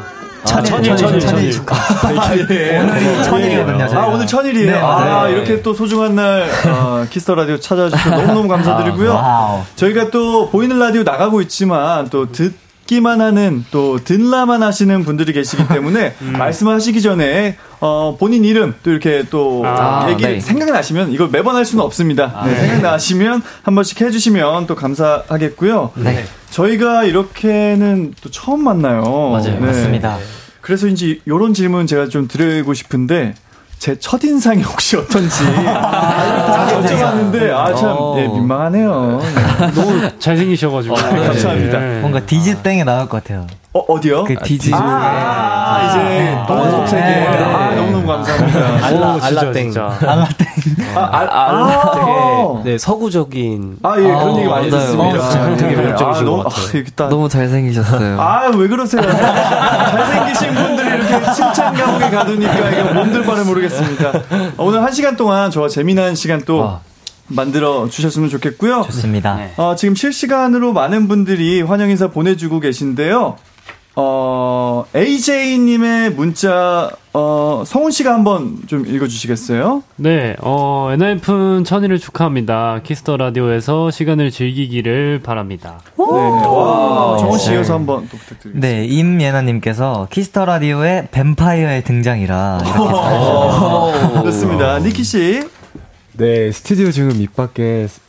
아, 0.52 0.62
천일, 0.64 0.96
천일, 0.98 1.20
천일 1.20 1.52
축하. 1.52 1.76
아, 1.76 2.36
예. 2.36 2.80
오늘이 2.82 3.24
천일이거든요. 3.24 3.88
아, 3.94 4.08
오늘 4.08 4.26
천일이에요. 4.26 4.72
네, 4.72 4.78
아, 4.80 5.28
네. 5.28 5.34
이렇게 5.34 5.62
또 5.62 5.76
소중한 5.76 6.16
날, 6.16 6.50
어, 6.68 7.06
키스터 7.12 7.36
라디오 7.36 7.60
찾아주셔서 7.60 8.10
너무너무 8.10 8.48
감사드리고요. 8.48 9.14
아, 9.14 9.64
저희가 9.76 10.10
또 10.10 10.50
보이는 10.50 10.80
라디오 10.80 11.04
나가고 11.04 11.42
있지만, 11.42 12.10
또 12.10 12.32
듣, 12.32 12.56
듣기만 12.84 13.22
하는 13.22 13.66
또 13.72 13.98
듣라만 14.04 14.64
하시는 14.64 15.04
분들이 15.04 15.34
계시기 15.34 15.68
때문에 15.68 16.16
음. 16.22 16.34
말씀하시기 16.38 17.02
전에 17.02 17.58
어 17.80 18.16
본인 18.20 18.46
이름 18.46 18.76
또 18.84 18.92
이렇게 18.92 19.24
또 19.30 19.64
아, 19.66 20.08
얘기 20.10 20.24
네. 20.24 20.40
생각나시면 20.40 21.12
이걸 21.12 21.30
매번 21.30 21.56
할 21.56 21.66
수는 21.66 21.84
없습니다. 21.84 22.32
아, 22.36 22.46
네, 22.46 22.54
네. 22.54 22.60
생각나시면 22.60 23.42
한 23.64 23.76
번씩 23.76 24.02
해주시면 24.02 24.68
또 24.68 24.76
감사하겠고요. 24.76 25.92
네. 25.96 26.26
저희가 26.52 27.04
이렇게는 27.04 28.14
또 28.22 28.30
처음 28.30 28.64
만나요. 28.64 29.02
맞아요, 29.02 29.60
네. 29.60 29.60
맞습니다. 29.60 30.18
그래서 30.62 30.88
이제 30.88 31.20
이런 31.26 31.54
질문 31.54 31.88
제가 31.88 32.08
좀 32.08 32.28
드리고 32.28 32.74
싶은데 32.74 33.36
제 33.84 34.00
첫인상이 34.00 34.64
혹시 34.64 34.96
어떤지 34.96 35.44
아, 35.68 36.68
여쭤봤는데 36.72 37.52
아참 37.54 37.90
어. 38.00 38.16
예, 38.18 38.30
민망하네요. 38.30 39.20
너무 39.76 40.20
잘생기셔가지고 40.20 40.96
어, 40.96 40.98
네. 40.98 41.28
감사합니다. 41.28 41.80
네. 41.80 42.00
뭔가 42.00 42.26
디즈땡에 42.26 42.86
나올 42.86 43.10
것 43.10 43.22
같아요. 43.22 43.46
어 43.76 43.80
어디요? 43.88 44.24
그 44.26 44.36
디즈 44.36 44.70
아, 44.74 44.78
아, 44.78 45.76
아 45.76 45.90
이제 45.90 46.38
동원 46.48 46.70
속세계 46.72 47.02
네. 47.04 47.28
아, 47.28 47.74
너무너무 47.76 48.06
감사합니다. 48.06 48.86
알라 48.86 49.18
알라땡 49.20 49.74
알라땡 49.76 50.48
아, 50.96 51.00
아, 51.02 51.92
되게 52.62 52.70
네 52.72 52.78
서구적인 52.78 53.78
아 53.82 53.96
예 53.98 54.04
그런 54.04 54.38
얘기 54.38 54.48
많이 54.48 54.70
듣습니다. 54.70 55.56
되게 55.58 55.76
매력적이신 55.76 56.26
것 56.26 56.44
같아요. 56.44 57.10
너무 57.10 57.28
잘생기셨어요. 57.30 58.22
아 58.22 58.52
왜 58.56 58.68
그러세요? 58.68 59.02
잘생기신 59.02 60.54
분들이 60.54 60.88
이렇게 60.90 61.34
칭찬 61.34 61.74
감옥에 61.74 62.10
가두니까 62.12 62.70
이게 62.70 62.84
뭔들 62.94 63.24
바를 63.26 63.44
모르겠습니다. 63.46 64.12
오늘 64.60 64.84
한 64.84 64.92
시간 64.92 65.16
동안 65.18 65.50
저와 65.50 65.68
재미난 65.68 66.14
시간 66.14 66.44
또 66.46 66.78
만들어 67.28 67.88
주셨으면 67.90 68.30
좋겠고요. 68.30 68.84
좋습니다. 68.84 69.36
네. 69.36 69.54
어, 69.58 69.74
지금 69.76 69.96
실시간으로 69.96 70.74
많은 70.74 71.08
분들이 71.08 71.62
환영 71.64 71.90
인사 71.90 72.08
보내주고 72.10 72.60
계신데요. 72.60 73.38
어, 73.96 74.86
AJ님의 74.96 76.12
문자, 76.12 76.90
어, 77.14 77.64
성훈 77.66 77.92
씨가 77.92 78.12
한번 78.12 78.58
좀 78.66 78.88
읽어주시겠어요? 78.88 79.84
네, 79.98 80.36
어, 80.42 80.90
엔하이픈 80.92 81.64
천일을 81.64 82.00
축하합니다. 82.00 82.80
키스터 82.84 83.18
라디오에서 83.18 83.92
시간을 83.92 84.32
즐기기를 84.32 85.22
바랍니다. 85.24 85.80
네, 85.96 86.04
와, 86.04 87.18
성훈 87.20 87.38
씨 87.38 87.54
이어서 87.54 87.76
한번 87.76 88.08
또 88.12 88.18
부탁드립니다. 88.18 88.68
네, 88.68 88.86
임예나님께서 88.86 90.08
키스터 90.10 90.46
라디오의 90.46 91.10
뱀파이어의 91.12 91.84
등장이라 91.84 92.62
이렇게 92.66 94.24
좋습니다. 94.24 94.80
니키 94.80 95.04
씨. 95.04 95.44
네, 96.16 96.52
스튜디오 96.52 96.92
지금 96.92 97.10
밑밖에 97.18 97.88
밑, 97.88 98.03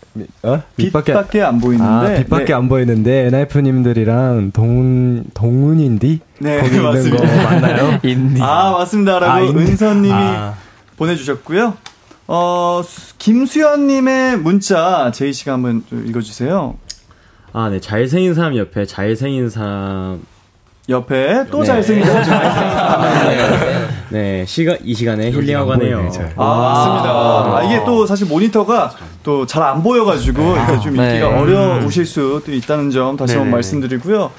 어? 0.44 0.62
밑밖에 0.76 1.42
안 1.42 1.60
보이는데 1.60 1.84
아, 2.14 2.16
빛밖에 2.18 2.44
네. 2.46 2.52
안 2.54 2.68
보이는데 2.68 3.26
엔하이프님들이랑 3.26 4.52
동훈 4.52 5.24
동훈인디 5.34 6.20
네, 6.38 6.58
거기 6.60 6.76
있는 6.76 6.82
맞습니다. 6.84 7.16
거 7.26 7.42
맞나요? 7.50 7.98
인디. 8.04 8.40
아 8.42 8.70
맞습니다라고 8.78 9.32
아, 9.32 9.40
인디. 9.40 9.58
은서님이 9.58 10.12
아. 10.12 10.54
보내주셨고요. 10.96 11.74
어 12.28 12.82
수- 12.84 13.14
김수현님의 13.18 14.38
문자 14.38 15.10
제이 15.12 15.32
씨가 15.32 15.54
한번 15.54 15.82
좀 15.88 16.06
읽어주세요. 16.06 16.76
아, 17.52 17.68
네. 17.68 17.80
잘생긴 17.80 18.34
사람 18.34 18.56
옆에 18.56 18.84
잘생긴 18.86 19.48
사람. 19.50 20.22
옆에 20.88 21.46
또 21.50 21.60
네. 21.60 21.64
잘생긴 21.66 22.04
좀 22.04 22.14
많이 22.14 23.36
네. 24.10 24.44
시가, 24.46 24.76
이 24.84 24.94
시간에 24.94 25.30
힐링하고 25.30 25.72
하네요. 25.72 26.10
잘. 26.10 26.32
아, 26.36 26.44
맞습니다. 26.44 27.10
아, 27.56 27.62
이게 27.64 27.82
또 27.86 28.06
사실 28.06 28.26
모니터가 28.26 28.92
또 29.22 29.46
잘 29.46 29.62
안 29.62 29.82
보여가지고 29.82 30.42
이렇게 30.42 30.80
좀 30.80 30.96
네. 30.96 31.12
읽기가 31.12 31.40
어려우실 31.40 32.04
수도 32.04 32.52
있다는 32.52 32.90
점 32.90 33.16
다시 33.16 33.32
한번 33.32 33.46
네네. 33.46 33.54
말씀드리고요. 33.56 34.30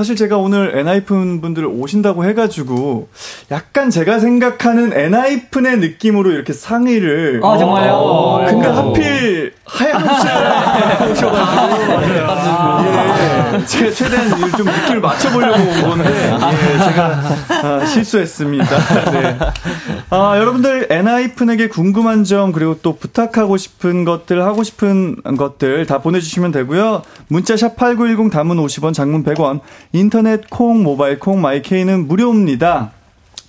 사실 0.00 0.16
제가 0.16 0.38
오늘 0.38 0.78
엔하이픈 0.78 1.42
분들 1.42 1.66
오신다고 1.66 2.24
해가지고 2.24 3.08
약간 3.50 3.90
제가 3.90 4.18
생각하는 4.18 4.94
엔하이픈의 4.94 5.76
느낌으로 5.76 6.30
이렇게 6.30 6.54
상의를 6.54 7.42
아, 7.44 7.58
정말요? 7.58 7.92
어, 7.92 8.46
근데 8.46 8.66
하필 8.66 9.52
하얀 9.66 10.02
옷을 10.02 11.10
오셔가지고 11.12 11.90
예, 13.60 13.66
제가 13.66 13.90
최대한 13.92 14.30
좀 14.56 14.66
느낌을 14.66 15.00
맞춰보려고 15.00 15.58
온 15.58 15.82
건데 15.82 16.32
예, 16.32 16.78
제가 16.78 17.22
아, 17.62 17.84
실수했습니다. 17.84 19.10
네. 19.12 19.38
아, 20.10 20.38
여러분들 20.38 20.88
엔하이픈에게 20.90 21.68
궁금한 21.68 22.24
점 22.24 22.52
그리고 22.52 22.76
또 22.82 22.96
부탁하고 22.96 23.56
싶은 23.56 24.04
것들 24.04 24.42
하고 24.42 24.62
싶은 24.62 25.16
것들 25.36 25.86
다 25.86 25.98
보내주시면 25.98 26.52
되고요. 26.52 27.02
문자 27.28 27.56
샵 27.56 27.76
#8910 27.76 28.30
단문 28.32 28.56
50원, 28.56 28.94
장문 28.94 29.24
100원, 29.24 29.60
인터넷 29.92 30.48
콩, 30.50 30.82
모바일 30.82 31.18
콩, 31.18 31.40
마이케이는 31.40 32.06
무료입니다. 32.06 32.92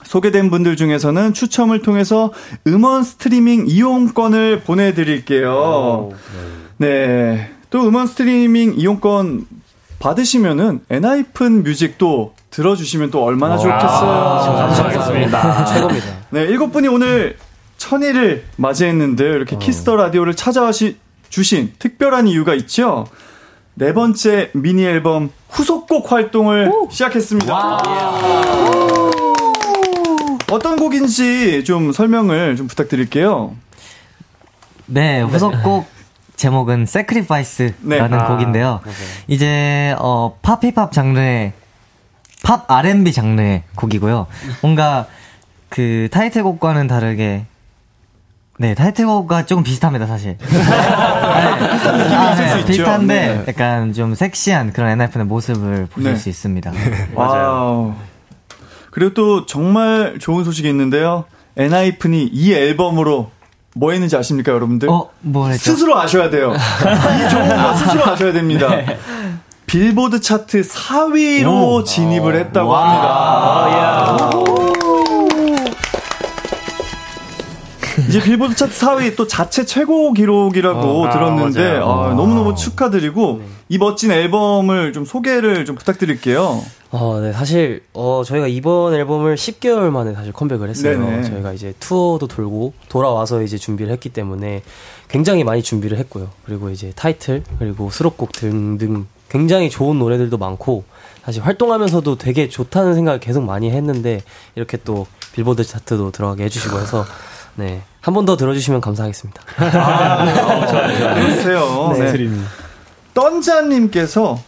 소개된 0.03 0.49
분들 0.49 0.75
중에서는 0.75 1.33
추첨을 1.33 1.81
통해서 1.81 2.33
음원 2.67 3.03
스트리밍 3.03 3.65
이용권을 3.67 4.61
보내드릴게요. 4.61 6.09
네. 6.77 7.49
또 7.69 7.87
음원 7.87 8.07
스트리밍 8.07 8.73
이용권 8.75 9.45
받으시면은 9.99 10.81
엔하이픈 10.89 11.63
뮤직도 11.63 12.33
들어주시면 12.49 13.11
또 13.11 13.23
얼마나 13.23 13.57
좋겠어요. 13.57 14.57
감사하겠습니다. 14.57 15.65
최고입니다. 15.65 16.07
네, 16.31 16.41
일곱 16.45 16.71
분이 16.71 16.87
오늘 16.87 17.37
천일을 17.77 18.45
맞이했는데 18.57 19.23
이렇게 19.23 19.57
키스터 19.57 19.95
라디오를 19.95 20.35
찾아와 20.35 20.71
시- 20.71 20.97
주신 21.29 21.71
특별한 21.79 22.27
이유가 22.27 22.53
있죠. 22.55 23.05
네 23.73 23.93
번째 23.93 24.51
미니 24.53 24.83
앨범 24.85 25.31
후속곡 25.49 26.11
활동을 26.11 26.71
시작했습니다. 26.89 27.81
어떤 30.51 30.75
곡인지 30.77 31.63
좀 31.63 31.91
설명을 31.91 32.57
좀 32.57 32.67
부탁드릴게요. 32.67 33.55
네, 34.87 35.21
후속곡 35.21 35.87
제목은 36.35 36.83
Sacrifice라는 36.83 37.77
네. 37.87 37.99
아, 37.99 38.27
곡인데요. 38.27 38.81
이제 39.27 39.95
어, 39.99 40.37
팝 40.41 40.61
힙합 40.63 40.91
장르의 40.91 41.53
팝 42.43 42.69
R&B 42.69 43.13
장르의 43.13 43.63
곡이고요. 43.75 44.27
뭔가 44.61 45.05
그 45.69 46.09
타이틀곡과는 46.11 46.87
다르게 46.87 47.45
네, 48.61 48.75
타이틀곡과 48.75 49.47
조금 49.47 49.63
비슷합니다, 49.63 50.05
사실. 50.05 50.37
비슷한 50.45 51.97
느낌이 51.97 52.31
있을 52.31 52.49
수 52.49 52.57
있죠. 52.59 52.67
비슷한데 52.67 53.15
네. 53.15 53.43
약간 53.47 53.91
좀 53.91 54.13
섹시한 54.13 54.71
그런 54.71 54.91
엔하이픈의 54.91 55.25
모습을 55.25 55.87
보실 55.87 56.11
네. 56.11 56.15
수 56.15 56.29
있습니다. 56.29 56.71
wow. 57.15 57.93
그리고 58.91 59.15
또 59.15 59.47
정말 59.47 60.17
좋은 60.19 60.43
소식이 60.43 60.69
있는데요. 60.69 61.25
엔하이픈이 61.57 62.29
이 62.31 62.53
앨범으로 62.53 63.31
뭐 63.73 63.91
했는지 63.93 64.15
아십니까, 64.15 64.51
여러분들? 64.51 64.87
어, 64.91 65.09
뭘 65.21 65.53
했죠? 65.53 65.71
스스로 65.71 65.99
아셔야 65.99 66.29
돼요. 66.29 66.53
이 66.53 67.29
좋은 67.31 67.49
거 67.49 67.75
스스로 67.77 68.05
아셔야 68.05 68.31
됩니다. 68.31 68.67
빌보드 69.65 70.21
차트 70.21 70.61
4위로 70.61 71.83
진입을 71.83 72.35
했다고 72.35 72.75
합니다. 72.75 74.29
이제 78.11 78.21
빌보드 78.21 78.55
차트 78.55 78.73
4위 78.73 79.15
또 79.15 79.25
자체 79.25 79.65
최고 79.65 80.11
기록이라고 80.11 80.79
어, 80.79 81.07
아, 81.07 81.09
들었는데 81.11 81.79
맞아요. 81.79 81.89
아, 81.89 82.13
너무너무 82.13 82.55
축하드리고 82.55 83.41
이 83.69 83.77
멋진 83.77 84.11
앨범을 84.11 84.91
좀 84.91 85.05
소개를 85.05 85.63
좀 85.63 85.77
부탁드릴게요. 85.77 86.61
어, 86.91 87.19
네, 87.21 87.31
사실, 87.31 87.83
어, 87.93 88.23
저희가 88.25 88.47
이번 88.47 88.93
앨범을 88.93 89.35
10개월 89.35 89.91
만에 89.91 90.13
사실 90.13 90.33
컴백을 90.33 90.69
했어요. 90.69 90.99
네네. 90.99 91.23
저희가 91.23 91.53
이제 91.53 91.73
투어도 91.79 92.27
돌고 92.27 92.73
돌아와서 92.89 93.41
이제 93.41 93.57
준비를 93.57 93.93
했기 93.93 94.09
때문에 94.09 94.61
굉장히 95.07 95.45
많이 95.45 95.63
준비를 95.63 95.97
했고요. 95.99 96.27
그리고 96.43 96.69
이제 96.69 96.91
타이틀, 96.97 97.43
그리고 97.59 97.89
수록곡 97.89 98.33
등등 98.33 99.07
굉장히 99.29 99.69
좋은 99.69 99.99
노래들도 99.99 100.37
많고, 100.37 100.83
사실 101.23 101.41
활동하면서도 101.43 102.17
되게 102.17 102.49
좋다는 102.49 102.93
생각을 102.93 103.21
계속 103.21 103.45
많이 103.45 103.71
했는데, 103.71 104.21
이렇게 104.55 104.77
또 104.83 105.07
빌보드 105.31 105.63
차트도 105.63 106.11
들어가게 106.11 106.43
해주시고 106.43 106.77
해서, 106.77 107.05
네. 107.55 107.83
한 108.01 108.13
번 108.15 108.25
더 108.25 108.35
들어주시면 108.35 108.81
감사하겠습니다. 108.81 109.41
그러세요. 111.15 111.93
네. 111.97 112.29
떤자님께서 113.13 114.39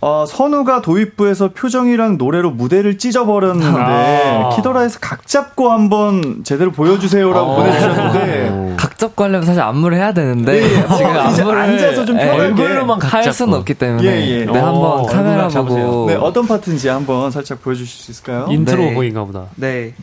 어, 0.00 0.24
선우가 0.28 0.82
도입부에서 0.82 1.48
표정이랑 1.54 2.18
노래로 2.18 2.50
무대를 2.50 2.98
찢어버렸는데 2.98 3.78
아. 3.80 4.50
키스더라에서 4.54 4.98
각 5.00 5.26
잡고 5.26 5.70
한번 5.72 6.44
제대로 6.44 6.72
보여주세요라고 6.72 7.56
보내주셨는데 7.56 8.74
각 8.76 8.98
잡고 8.98 9.24
하려면 9.24 9.46
사실 9.46 9.62
안무를 9.62 9.96
해야 9.96 10.12
되는데 10.12 10.52
네, 10.52 10.62
예. 10.62 10.68
지금 10.96 11.16
어, 11.16 11.20
안무를 11.20 11.60
앉아서 11.60 12.04
좀 12.04 12.20
예, 12.20 12.24
편하게 12.26 12.42
얼굴로만 12.62 13.00
할 13.00 13.32
수는 13.32 13.54
없기 13.54 13.74
때문에 13.74 14.04
예, 14.06 14.40
예. 14.40 14.44
네, 14.44 14.52
한번 14.58 14.74
어, 14.84 15.06
카메라. 15.06 15.48
보고 15.48 16.06
네, 16.06 16.14
어떤 16.16 16.46
파트인지 16.46 16.88
한번 16.88 17.30
살짝 17.30 17.62
보여주실 17.62 17.86
수 18.04 18.10
있을까요? 18.10 18.46
인트로 18.50 18.82
네. 18.82 18.94
곡인가 18.94 19.24
보다. 19.24 19.44
네 19.56 19.94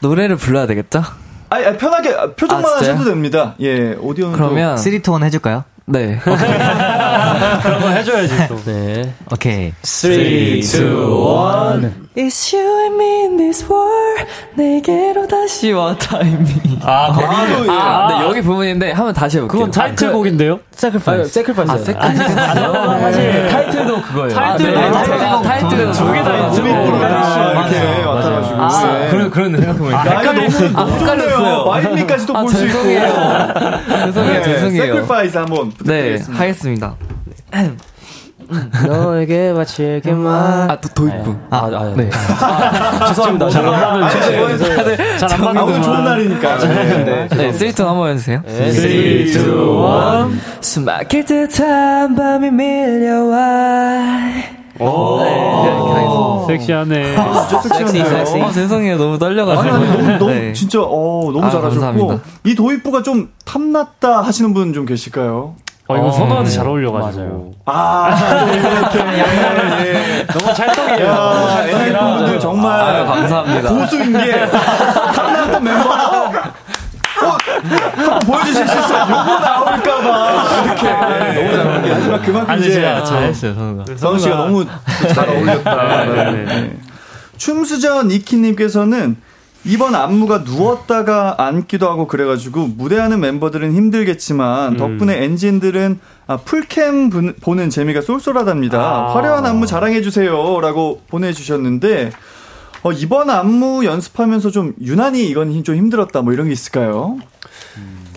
노래를 0.00 0.36
불러야 0.36 0.68
되겠죠? 0.68 1.02
아니, 1.54 1.78
편하게 1.78 2.10
아, 2.10 2.26
표정만 2.32 2.72
아? 2.72 2.76
하셔도 2.76 3.04
됩니다. 3.04 3.54
예, 3.60 3.94
오디오는 3.94 4.34
그러면 4.34 4.76
3, 4.76 4.92
2, 4.92 4.96
1 4.96 5.02
해줄까요? 5.24 5.64
네 5.86 6.18
그런 6.24 7.80
거 7.80 7.88
해줘야지 7.90 8.48
또. 8.48 8.56
네. 8.64 9.12
오케이. 9.30 9.72
3, 9.82 10.10
2, 10.12 10.14
1. 10.62 12.04
It's 12.16 12.54
you 12.54 12.64
and 12.84 12.94
me 12.94 13.22
in 13.24 13.36
this 13.36 13.64
world 13.68 14.24
내게로 14.54 15.26
다시 15.26 15.72
와 15.72 15.94
타이밍 15.96 16.46
아, 16.84 17.08
거기. 17.12 17.52
또, 17.52 17.66
예. 17.66 17.70
아, 17.76 18.06
네, 18.08 18.24
여기 18.28 18.40
부분인데 18.40 18.92
한번 18.92 19.12
다시 19.12 19.38
해볼게요 19.38 19.58
그건 19.58 19.70
타이틀곡인데요? 19.72 20.60
Sacrifice. 20.70 21.32
Sacrifice. 21.32 21.94
아, 21.98 22.98
사실 23.00 23.48
타이틀도 23.48 24.02
그거예요. 24.02 24.28
타이틀, 24.34 24.74
네, 24.74 24.90
타이틀, 24.92 25.18
타이틀은 25.42 25.92
두개 25.92 26.22
다 26.22 26.46
있죠. 26.48 26.62
이렇게 26.64 26.90
맞아요. 26.90 28.08
왔다가지고 28.10 28.62
아, 28.62 28.68
네. 28.98 29.08
그런, 29.10 29.30
그런 29.30 29.56
생각해보니까. 29.56 30.04
좋네요. 30.22 30.88
헷갈렸어요. 31.00 31.64
마이미까지도 31.64 32.36
아, 32.36 32.40
볼수 32.42 32.64
있고. 32.66 32.78
죄송해요. 32.78 33.08
죄송해요, 34.06 34.42
죄송해요. 34.44 34.82
세크리파이스 34.84 35.36
한번 35.38 35.70
네 35.70 35.73
부탁드리겠습니다. 35.78 36.40
하겠습니다 36.42 36.94
너에게 38.86 39.54
바칠게 39.54 40.12
만. 40.12 40.70
아 40.70 40.76
도, 40.78 40.88
도입부 40.90 41.34
아, 41.48 41.66
아, 41.72 41.94
네. 41.96 42.10
죄송합니다. 43.08 43.48
제가 43.48 44.08
잘안 45.18 45.56
아, 45.56 45.62
오늘 45.62 45.72
맞는 45.72 45.82
좋은 45.82 46.04
날이니까. 46.04 46.58
네. 46.58 47.28
네, 47.30 47.52
쓰리톤 47.52 47.88
한번 47.88 48.10
해주세요. 48.10 48.42
3, 48.46 48.66
2, 48.66 48.70
1. 48.70 49.32
숨 50.60 50.84
막힐 50.84 51.24
듯한 51.24 52.14
밤이 52.14 52.50
밀려와. 52.50 54.18
오. 54.80 55.20
네. 55.22 56.56
섹시하네. 56.58 57.16
진짜 57.48 57.60
섹시한데요. 57.78 58.44
어, 58.44 58.50
죄송해요. 58.50 58.98
너무 58.98 59.10
아니, 59.12 59.18
떨려가지고. 59.20 59.74
아니, 59.74 59.86
너무, 59.96 60.18
너무, 60.18 60.30
네. 60.32 60.52
진짜, 60.52 60.80
어, 60.82 61.30
너무 61.32 61.44
아, 61.44 61.50
잘하셨고. 61.50 61.80
감사합니다. 61.80 62.18
이 62.44 62.54
도입부가 62.54 63.02
좀 63.02 63.30
탐났다 63.46 64.20
하시는 64.20 64.52
분 64.52 64.74
좀 64.74 64.84
계실까요? 64.84 65.54
어, 65.94 65.98
이거 65.98 66.06
어, 66.08 66.12
선우한테 66.12 66.50
네. 66.50 66.56
잘 66.56 66.66
어울려가지고. 66.66 67.52
아, 67.66 68.16
또 68.40 68.52
이렇게. 68.52 68.98
예, 69.18 70.18
예. 70.20 70.26
너무 70.26 70.52
찰떡이에요. 70.54 71.06
야, 71.06 71.64
엔하이픈 71.66 72.16
분들 72.16 72.40
정말. 72.40 72.80
아유, 72.80 73.06
감사합니다. 73.06 73.68
고수인 73.70 74.12
게. 74.12 74.46
탐났던 74.50 75.64
멤버가. 75.64 76.52
어, 77.22 77.36
한번 77.96 78.18
보여주실 78.20 78.66
수 78.66 78.78
있어요? 78.78 79.02
요거 79.02 79.38
나올까봐. 79.38 80.64
이렇게. 80.64 80.82
네, 80.92 81.42
너무 81.42 81.56
잘하는 81.56 81.82
게. 81.82 81.92
하지만 81.92 82.22
그만큼 82.22 82.58
이제. 82.58 82.82
잘했어요, 82.82 83.54
선우가. 83.54 83.84
선우 83.96 84.18
씨가 84.18 84.34
너무 84.36 84.64
잘 85.14 85.28
어울렸다. 85.30 86.04
네, 86.04 86.06
네, 86.06 86.32
네. 86.32 86.44
네. 86.44 86.76
춤수전 87.36 88.10
이키님께서는 88.10 89.16
이번 89.66 89.94
안무가 89.94 90.38
누웠다가 90.38 91.36
앉기도 91.38 91.88
하고 91.88 92.06
그래가지고 92.06 92.66
무대하는 92.76 93.20
멤버들은 93.20 93.72
힘들겠지만 93.74 94.76
덕분에 94.76 95.24
엔진들은 95.24 95.98
아, 96.26 96.36
풀캠 96.36 97.08
분- 97.10 97.34
보는 97.40 97.70
재미가 97.70 98.02
쏠쏠하답니다. 98.02 98.78
아. 98.78 99.14
화려한 99.14 99.46
안무 99.46 99.66
자랑해주세요라고 99.66 101.02
보내주셨는데 101.08 102.10
어, 102.82 102.92
이번 102.92 103.30
안무 103.30 103.86
연습하면서 103.86 104.50
좀 104.50 104.74
유난히 104.82 105.26
이건 105.30 105.50
힘- 105.50 105.64
좀 105.64 105.76
힘들었다 105.76 106.20
뭐 106.20 106.34
이런 106.34 106.46
게 106.48 106.52
있을까요? 106.52 107.16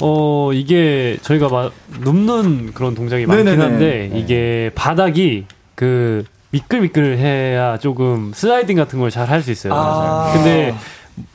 어, 0.02 0.52
이게 0.54 1.18
저희가 1.22 1.48
막 1.48 1.72
눕는 2.02 2.74
그런 2.74 2.94
동작이 2.94 3.26
많긴 3.26 3.46
네네네. 3.46 3.64
한데, 3.64 4.12
이게 4.14 4.70
바닥이 4.76 5.46
그 5.76 6.24
미끌미끌해야 6.52 7.78
조금 7.80 8.32
슬라이딩 8.36 8.76
같은 8.78 9.00
걸 9.00 9.10
잘 9.10 9.28
할 9.30 9.42
수 9.42 9.52
있어요. 9.52 9.74
아. 9.74 10.32
근데 10.34 10.76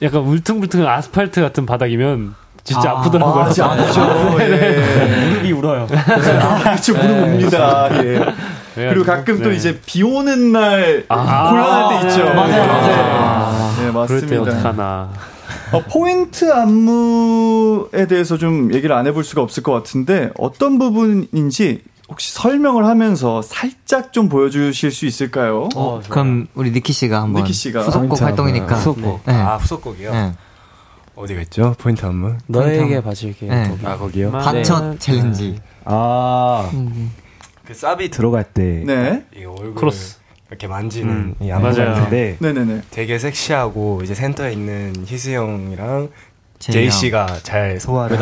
약간 0.03 0.23
울퉁불퉁한 0.23 0.87
아스팔트 0.87 1.41
같은 1.41 1.67
바닥이면 1.67 2.35
진짜 2.65 2.91
아, 2.93 3.01
프더라고요 3.03 3.45
아, 3.45 3.49
진짜 3.51 3.71
아프죠. 3.71 4.37
예. 4.41 5.29
무릎이 5.31 5.53
울어요. 5.53 5.89
아, 5.91 6.77
그쵸, 6.77 6.95
무릎 6.95 7.23
옵니다. 7.25 7.89
예. 8.05 8.25
그리고 8.75 9.05
가끔 9.05 9.43
또 9.43 9.51
네. 9.51 9.57
이제 9.57 9.81
비 9.85 10.03
오는 10.03 10.53
날 10.53 11.05
아. 11.09 11.51
곤란할 11.51 12.03
때 12.03 12.09
있죠. 12.09 12.25
맞아요, 12.35 12.47
네. 12.47 12.67
맞아요. 12.67 13.73
네, 13.79 13.93
그럴 14.07 14.21
때 14.21 14.39
맞습니다. 14.39 14.43
어떡하나. 14.43 15.11
어, 15.73 15.83
포인트 15.91 16.53
안무에 16.53 18.07
대해서 18.07 18.37
좀 18.39 18.73
얘기를 18.75 18.95
안 18.95 19.07
해볼 19.07 19.25
수가 19.25 19.43
없을 19.43 19.63
것 19.63 19.73
같은데 19.73 20.31
어떤 20.39 20.79
부분인지 20.79 21.83
혹시 22.13 22.31
설명을 22.35 22.85
하면서 22.85 23.41
살짝 23.41 24.13
좀 24.13 24.29
보여주실 24.29 24.91
수 24.91 25.07
있을까요? 25.07 25.71
어, 25.75 26.01
그럼 26.11 26.47
우리 26.55 26.71
니키 26.71 26.93
씨가 26.93 27.23
한번 27.23 27.43
니키 27.43 27.55
씨가. 27.55 27.83
후속곡 27.85 28.21
활동이니까. 28.21 28.75
후속곡. 28.77 29.23
네. 29.27 29.33
아 29.33 29.57
후속곡이요? 29.57 30.13
네. 30.13 30.33
어디가 31.15 31.41
있죠? 31.43 31.75
포인트 31.79 32.05
안무? 32.05 32.37
너에게 32.49 33.03
바칠게. 33.03 33.47
네. 33.47 33.69
거기. 33.71 33.87
아 33.87 33.97
거기요? 33.97 34.31
화첫 34.31 35.01
챌린지. 35.01 35.59
아, 35.87 36.69
음. 36.75 37.13
그 37.65 37.73
사비 37.73 38.11
들어갈 38.11 38.45
때 38.45 38.83
네. 38.85 39.25
이 39.35 39.45
얼굴 39.47 39.75
크로스. 39.75 40.19
이렇게 40.51 40.67
만지는 40.67 41.11
음, 41.11 41.35
이. 41.41 41.47
있는데 41.47 42.37
네네네. 42.41 42.83
되게 42.91 43.19
섹시하고 43.19 44.03
이제 44.05 44.15
센터에 44.15 44.53
있는 44.53 44.93
희승이 45.07 45.31
형이랑 45.31 46.11
제이 46.63 46.73
제이 46.75 46.85
형. 46.85 46.91
씨가 46.93 47.27
잘 47.43 47.81
소화를 47.81 48.17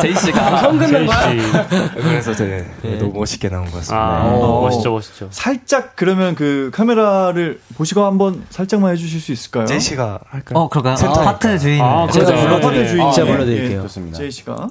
제이 0.00 0.14
씨가. 0.14 0.58
성근된 0.62 1.06
거야? 1.06 1.66
그래서 1.94 2.32
되게 2.32 2.64
너무 2.98 3.12
멋있게 3.18 3.50
나온 3.50 3.66
것 3.66 3.74
같습니다. 3.74 3.96
아, 3.96 4.22
어. 4.24 4.62
멋있죠, 4.62 4.92
멋있죠. 4.92 5.28
살짝 5.30 5.92
그러면 5.94 6.34
그 6.34 6.70
카메라를 6.72 7.60
보시고 7.76 8.02
한번 8.04 8.44
살짝만 8.48 8.92
해주실 8.92 9.20
수 9.20 9.32
있을까요? 9.32 9.66
제이 9.66 9.78
씨가 9.78 10.20
할까요? 10.30 10.58
어, 10.58 10.68
그럴까요? 10.70 10.96
센터니까. 10.96 11.26
하트 11.32 11.58
주인. 11.58 11.82
아, 11.82 12.06
제가 12.10 12.24
그러네. 12.24 12.42
불러- 12.46 12.60
파트 12.60 12.88
주인 12.88 13.12
제가 13.12 13.26
불러드릴게요. 13.30 13.86
제이 14.14 14.30
씨가. 14.30 14.68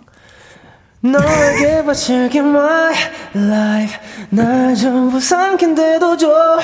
너에게 1.04 1.84
바칠게 1.84 2.39
my 2.39 2.94
life 3.36 4.00
날 4.30 4.74
전부 4.74 5.20
삼킨데도 5.20 6.16
좋아 6.16 6.60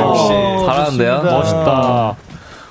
역시 0.00 0.32
잘하는데요? 0.64 1.22
멋있다. 1.22 2.16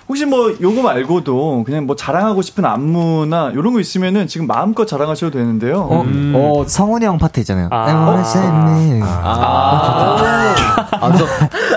혹시 0.07 0.23
뭐 0.25 0.53
요거 0.61 0.83
말고도 0.83 1.63
그냥 1.65 1.87
뭐 1.87 1.95
자랑하고 1.95 2.43
싶은 2.43 2.63
안무나 2.63 3.49
이런 3.51 3.73
거 3.73 3.79
있으면은 3.79 4.27
지금 4.27 4.45
마음껏 4.45 4.85
자랑하셔도 4.85 5.31
되는데요. 5.35 5.79
어, 5.81 6.01
음. 6.01 6.33
어, 6.35 6.63
성훈이 6.67 7.03
형 7.05 7.17
파트 7.17 7.39
있잖아요. 7.39 7.69
아. 7.71 7.85
Wanna 7.87 8.21
say 8.21 8.47
me. 8.47 9.01
아, 9.03 11.11
또 11.17 11.25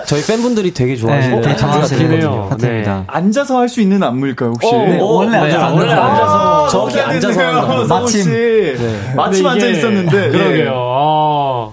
저희 0.06 0.22
팬분들이 0.26 0.74
되게 0.74 0.92
네, 0.92 0.98
좋아하시는 0.98 1.40
되게 1.40 1.56
좋아하시는 1.56 2.00
같긴 2.02 2.20
해요. 2.20 2.46
파트입니다. 2.50 3.04
앉아서 3.06 3.58
할 3.60 3.68
수 3.68 3.80
있는 3.80 4.02
안무일까요 4.02 4.50
혹시? 4.50 4.70
네, 4.72 4.98
원래 5.00 5.38
앉아서 5.38 5.74
원래 5.74 5.92
앉아서. 5.92 6.68
저기 6.68 7.00
앉아서 7.00 7.84
마침. 7.86 8.22
씨 8.24 8.76
마침 9.16 9.46
앉아 9.46 9.66
있었는데 9.66 10.28
그러게요. 10.30 10.72
아. 10.74 11.70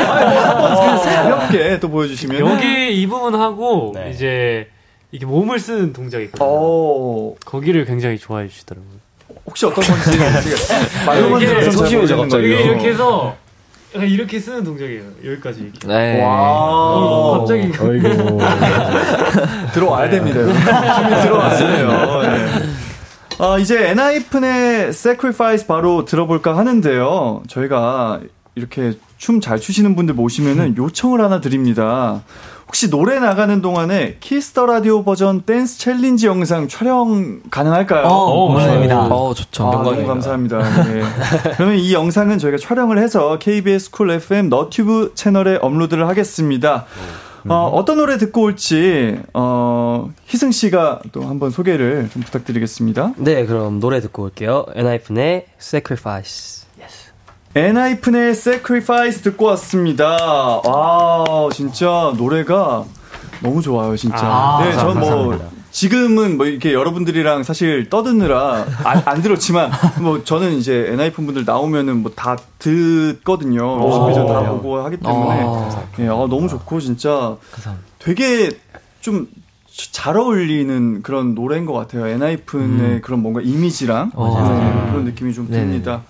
한번 0.00 1.02
가볍게 1.02 1.78
또 1.80 1.90
보여주시면 1.90 2.40
여기 2.40 3.00
이 3.00 3.06
부분 3.06 3.34
하고 3.34 3.92
네. 3.94 4.10
이제 4.14 4.68
이게 5.12 5.26
몸을 5.26 5.58
쓰는 5.58 5.92
동작이 5.92 6.24
있거든요. 6.26 6.48
어 6.48 7.34
거기를 7.44 7.84
굉장히 7.84 8.18
좋아해 8.18 8.48
주시더라고요. 8.48 8.90
혹시 9.46 9.66
어떤 9.66 9.82
건지 9.84 10.18
말로만 11.06 11.70
소심해져, 11.72 12.16
모르겠는 12.16 12.18
갑자기. 12.28 12.46
이렇게 12.46 12.88
해서 12.90 13.36
이렇게 13.94 14.38
쓰는 14.38 14.62
동작이에요. 14.62 15.02
여기까지 15.24 15.62
이렇게. 15.62 15.88
네. 15.88 16.22
와 16.22 17.38
갑자기 17.38 17.62
어이구. 17.80 18.38
들어와야 19.74 20.08
됩니다. 20.10 20.40
준비 20.44 21.22
들어왔어요. 21.22 22.22
네. 22.22 22.66
아, 23.38 23.58
이제 23.58 23.88
엔하이픈의 23.88 24.88
Sacrifice 24.90 25.66
바로 25.66 26.04
들어볼까 26.04 26.56
하는데요. 26.56 27.42
저희가 27.48 28.20
이렇게 28.54 28.92
춤 29.16 29.40
잘 29.40 29.58
추시는 29.58 29.96
분들 29.96 30.14
모시면은 30.14 30.76
요청을 30.76 31.20
하나 31.20 31.40
드립니다. 31.40 32.22
혹시 32.70 32.88
노래 32.88 33.18
나가는 33.18 33.60
동안에 33.60 34.18
키스 34.20 34.47
더 34.47 34.64
라디오 34.64 35.02
버전 35.02 35.40
댄스 35.40 35.80
챌린지 35.80 36.28
영상 36.28 36.68
촬영 36.68 37.40
가능할까요? 37.50 38.06
어, 38.06 38.48
물론입니다. 38.48 39.06
어, 39.08 39.34
좋죠. 39.34 39.66
아, 39.66 39.82
너무 39.82 40.06
감사합니다. 40.06 40.84
네. 40.84 41.02
그러면 41.58 41.78
이 41.78 41.92
영상은 41.92 42.38
저희가 42.38 42.58
촬영을 42.58 42.98
해서 42.98 43.40
KBS 43.40 43.90
쿨 43.90 44.12
FM 44.12 44.50
너튜브 44.50 45.10
채널에 45.16 45.58
업로드를 45.60 46.06
하겠습니다. 46.06 46.86
어, 47.48 47.68
어떤 47.74 47.96
노래 47.96 48.18
듣고 48.18 48.42
올지 48.42 49.18
어, 49.34 50.08
희승 50.28 50.52
씨가 50.52 51.00
또 51.10 51.22
한번 51.22 51.50
소개를 51.50 52.08
좀 52.12 52.22
부탁드리겠습니다. 52.22 53.14
네, 53.16 53.46
그럼 53.46 53.80
노래 53.80 54.00
듣고 54.00 54.22
올게요. 54.22 54.64
엔하이픈의 54.76 55.46
Sacrifice. 55.60 56.59
엔하이픈의 57.54 58.30
Sacrifice 58.30 59.22
듣고 59.22 59.46
왔습니다. 59.46 60.16
와, 60.64 61.48
진짜 61.52 62.12
노래가 62.16 62.84
너무 63.42 63.60
좋아요, 63.60 63.96
진짜. 63.96 64.18
아, 64.22 64.64
네, 64.64 64.72
전 64.72 65.00
뭐, 65.00 65.36
지금은 65.72 66.36
뭐 66.36 66.46
이렇게 66.46 66.72
여러분들이랑 66.72 67.42
사실 67.42 67.88
떠드느라 67.90 68.66
안, 68.84 69.02
안 69.04 69.22
들었지만, 69.22 69.72
뭐 70.00 70.22
저는 70.22 70.52
이제 70.52 70.90
엔하이픈 70.92 71.26
분들 71.26 71.44
나오면은 71.44 72.02
뭐 72.02 72.12
다 72.14 72.36
듣거든요. 72.58 73.78
뮤직비디오 73.78 74.26
다 74.28 74.48
보고 74.50 74.78
하기 74.84 74.98
때문에. 74.98 75.40
예, 76.00 76.06
아, 76.06 76.26
너무 76.28 76.48
좋고, 76.48 76.78
진짜 76.80 77.36
되게 77.98 78.50
좀 79.00 79.26
잘 79.92 80.16
어울리는 80.18 81.00
그런 81.00 81.34
노래인 81.34 81.64
것 81.64 81.72
같아요. 81.72 82.06
엔하이픈의 82.06 83.00
그런 83.02 83.22
뭔가 83.22 83.40
이미지랑 83.40 84.10
네, 84.14 84.90
그런 84.90 85.04
느낌이 85.04 85.32
좀 85.32 85.48
듭니다. 85.48 86.02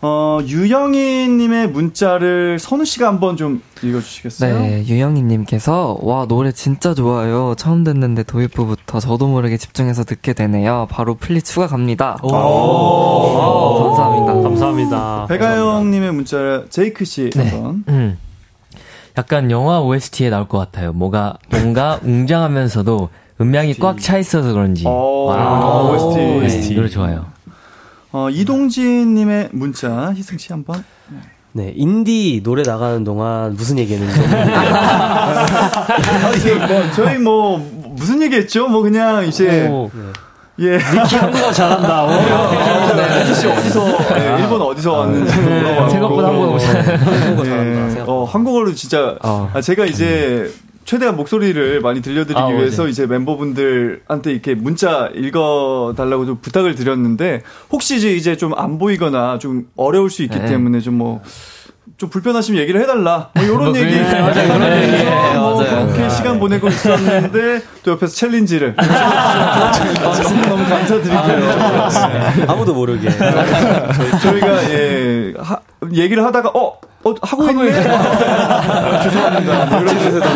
어, 0.00 0.38
유영희님의 0.46 1.70
문자를 1.70 2.58
선우 2.60 2.84
씨가 2.84 3.08
한번 3.08 3.36
좀 3.36 3.60
읽어주시겠어요? 3.82 4.60
네, 4.60 4.84
유영희님께서 4.86 5.98
와 6.02 6.24
노래 6.26 6.52
진짜 6.52 6.94
좋아요. 6.94 7.54
처음 7.58 7.82
듣는데 7.82 8.22
도입부부터 8.22 9.00
저도 9.00 9.26
모르게 9.26 9.56
집중해서 9.56 10.04
듣게 10.04 10.34
되네요. 10.34 10.86
바로 10.88 11.14
플리 11.16 11.42
추가 11.42 11.66
갑니다. 11.66 12.16
오, 12.22 12.28
감사합니다. 13.96 14.34
감사합니다. 14.48 15.26
배가영님의 15.28 16.12
문자 16.12 16.64
제이크 16.70 17.04
씨 17.04 17.30
네. 17.34 17.48
한번. 17.50 17.84
음. 17.88 18.18
약간 19.16 19.50
영화 19.50 19.80
OST에 19.80 20.30
나올 20.30 20.46
것 20.46 20.58
같아요. 20.58 20.92
뭐가 20.92 21.38
뭔가 21.50 21.98
웅장하면서도 22.04 23.08
음량이 23.40 23.74
꽉 23.74 23.98
차 23.98 24.16
있어서 24.18 24.52
그런지. 24.52 24.84
어, 24.86 24.90
와. 25.26 25.90
OST. 25.90 26.68
네, 26.68 26.74
노래 26.76 26.88
좋아요. 26.88 27.26
어, 28.12 28.30
이동진님의 28.30 29.50
문자 29.52 30.12
희승 30.14 30.38
씨 30.38 30.52
한번. 30.52 30.82
네, 31.52 31.72
인디 31.74 32.40
노래 32.42 32.62
나가는 32.62 33.02
동안 33.04 33.54
무슨 33.54 33.78
얘기했는지. 33.78 34.20
뭐, 36.68 36.90
저희 36.94 37.18
뭐 37.18 37.58
무슨 37.96 38.22
얘기했죠? 38.22 38.68
뭐 38.68 38.82
그냥 38.82 39.26
이제 39.26 39.66
오, 39.66 39.90
예. 40.60 40.76
니키 40.76 41.16
한국어 41.16 41.52
잘한다. 41.52 42.04
오. 42.04 42.08
네, 42.96 43.34
씨 43.34 43.46
어디서 43.46 43.84
네, 44.14 44.36
일본 44.40 44.62
어디서 44.62 44.92
왔는지 44.92 45.36
물어봤고 45.36 45.90
생각보다 45.90 46.28
한국어 46.28 46.58
한국어 46.58 47.46
예. 47.46 47.50
잘한다. 47.50 48.04
어, 48.06 48.24
한국어로 48.24 48.74
진짜 48.74 49.16
어. 49.22 49.50
아, 49.52 49.60
제가 49.60 49.84
이제 49.84 50.50
최대한 50.88 51.16
목소리를 51.16 51.82
많이 51.82 52.00
들려드리기 52.00 52.40
아, 52.40 52.44
맞아요. 52.44 52.56
위해서 52.56 52.88
이제 52.88 53.04
멤버분들한테 53.06 54.32
이렇게 54.32 54.54
문자 54.54 55.10
읽어달라고 55.14 56.24
좀 56.24 56.38
부탁을 56.40 56.74
드렸는데 56.76 57.42
혹시 57.70 57.96
이제 57.96 58.12
이제 58.14 58.38
좀 58.38 58.54
안 58.56 58.78
보이거나 58.78 59.38
좀 59.38 59.66
어려울 59.76 60.08
수 60.08 60.22
있기 60.22 60.38
네. 60.38 60.46
때문에 60.46 60.80
좀 60.80 60.94
뭐 60.96 61.20
좀 61.96 62.10
불편하시면 62.10 62.60
얘기를 62.60 62.80
해달라. 62.80 63.30
뭐 63.34 63.44
이런 63.44 63.58
뭐 63.58 63.76
얘기. 63.76 63.90
그래, 63.90 64.20
맞아요. 64.20 64.34
그런 64.34 64.60
그래서 64.60 64.94
얘기. 64.94 65.04
뭐 65.38 65.62
맞아요. 65.64 65.86
그렇게 65.88 66.08
시간 66.10 66.38
보내고 66.38 66.68
있었는데 66.68 67.62
또 67.82 67.90
옆에서 67.92 68.14
챌린지를. 68.14 68.76
너무 70.48 70.64
감사드리고요. 70.64 71.50
아무도 72.46 72.74
모르게. 72.74 73.08
저희, 73.10 74.20
저희가 74.22 74.70
예 74.70 75.34
하, 75.38 75.58
얘기를 75.92 76.24
하다가 76.24 76.50
어. 76.54 76.78
어 77.08 77.14
어, 77.20 77.26
하고 77.26 77.64
있네? 77.64 77.78
아, 77.88 79.02
죄송합니다. 79.02 79.66
뭐 79.66 79.80
이런 79.80 79.98
뜻에다. 79.98 80.28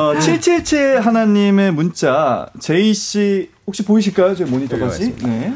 어, 0.00 0.18
777 0.18 1.00
하나님의 1.00 1.72
문자, 1.72 2.46
제이씨, 2.60 3.50
혹시 3.66 3.84
보이실까요? 3.84 4.34
제 4.34 4.44
모니터까지? 4.44 5.16
네. 5.22 5.52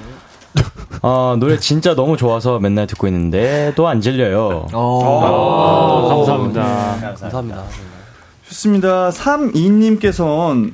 어, 1.03 1.37
노래 1.38 1.59
진짜 1.59 1.95
너무 1.95 2.16
좋아서 2.16 2.59
맨날 2.59 2.87
듣고 2.87 3.07
있는데 3.07 3.73
또 3.77 3.87
안 3.88 4.01
질려요. 4.01 4.66
아, 4.73 6.09
감사합니다. 6.09 6.97
감사합니다. 7.01 7.62
좋습니다. 8.49 9.11
32님께서는 9.11 10.73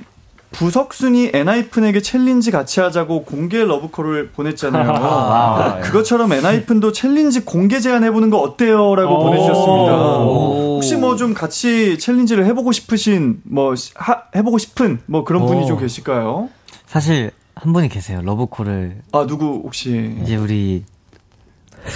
부석순이 0.52 1.30
엔하이픈에게 1.34 2.00
챌린지 2.00 2.50
같이 2.50 2.80
하자고 2.80 3.24
공개 3.24 3.62
러브콜을 3.62 4.30
보냈잖아요. 4.30 4.90
아, 4.96 5.80
그것처럼 5.82 6.32
엔하이픈도 6.32 6.92
챌린지 6.92 7.44
공개 7.44 7.78
제안해보는 7.80 8.30
거 8.30 8.38
어때요? 8.38 8.94
라고 8.96 9.16
오. 9.16 9.24
보내주셨습니다. 9.24 9.92
혹시 9.96 10.96
뭐 10.96 11.16
좀 11.16 11.34
같이 11.34 11.98
챌린지를 11.98 12.44
해보고 12.46 12.72
싶으신, 12.72 13.40
뭐, 13.44 13.74
하- 13.96 14.22
해보고 14.34 14.58
싶은, 14.58 15.00
뭐 15.06 15.24
그런 15.24 15.46
분이 15.46 15.64
오. 15.64 15.66
좀 15.66 15.78
계실까요? 15.78 16.48
사실 16.86 17.30
한 17.54 17.72
분이 17.72 17.88
계세요. 17.88 18.20
러브콜을 18.22 19.02
아, 19.12 19.26
누구 19.26 19.62
혹시. 19.64 20.14
이제 20.22 20.36
우리 20.36 20.84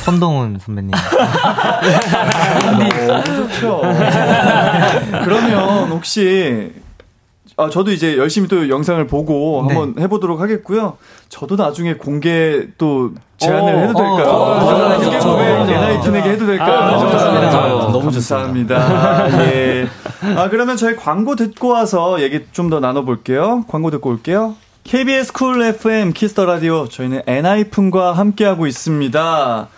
손동훈 0.04 0.58
선배님. 0.58 0.90
너무 3.08 3.24
좋죠. 3.48 3.80
그러면 5.24 5.90
혹시 5.90 6.72
아 7.60 7.68
저도 7.70 7.92
이제 7.92 8.16
열심히 8.16 8.48
또 8.48 8.68
영상을 8.68 9.06
보고 9.06 9.64
네. 9.68 9.74
한번 9.74 10.02
해보도록 10.02 10.40
하겠고요. 10.40 10.96
저도 11.28 11.56
나중에 11.56 11.94
공개 11.94 12.66
또 12.78 13.12
제안을 13.38 13.74
어, 13.74 13.78
해도 13.78 13.94
될까요? 13.94 14.28
어, 14.28 14.60
좋아요, 14.60 14.98
공개 15.00 15.20
좋아요. 15.20 15.62
엔하이픈에게 15.70 16.30
해도 16.30 16.46
될까요? 16.46 16.72
아, 16.78 16.98
좋습니다. 16.98 17.50
좋아요. 17.50 17.78
너무 17.90 18.10
감사합니다. 18.10 19.28
예. 19.52 19.86
아 20.36 20.48
그러면 20.48 20.76
저희 20.76 20.96
광고 20.96 21.36
듣고 21.36 21.68
와서 21.68 22.20
얘기 22.22 22.40
좀 22.52 22.70
더 22.70 22.78
나눠볼게요. 22.80 23.64
광고 23.68 23.90
듣고 23.90 24.10
올게요. 24.10 24.54
KBS 24.84 25.32
쿨 25.32 25.62
FM 25.62 26.12
키스 26.12 26.33
더 26.34 26.46
라디오 26.46 26.88
저희는 26.88 27.22
엔하이픈과 27.26 28.12
함께하고 28.12 28.66
있습니다. 28.66 29.68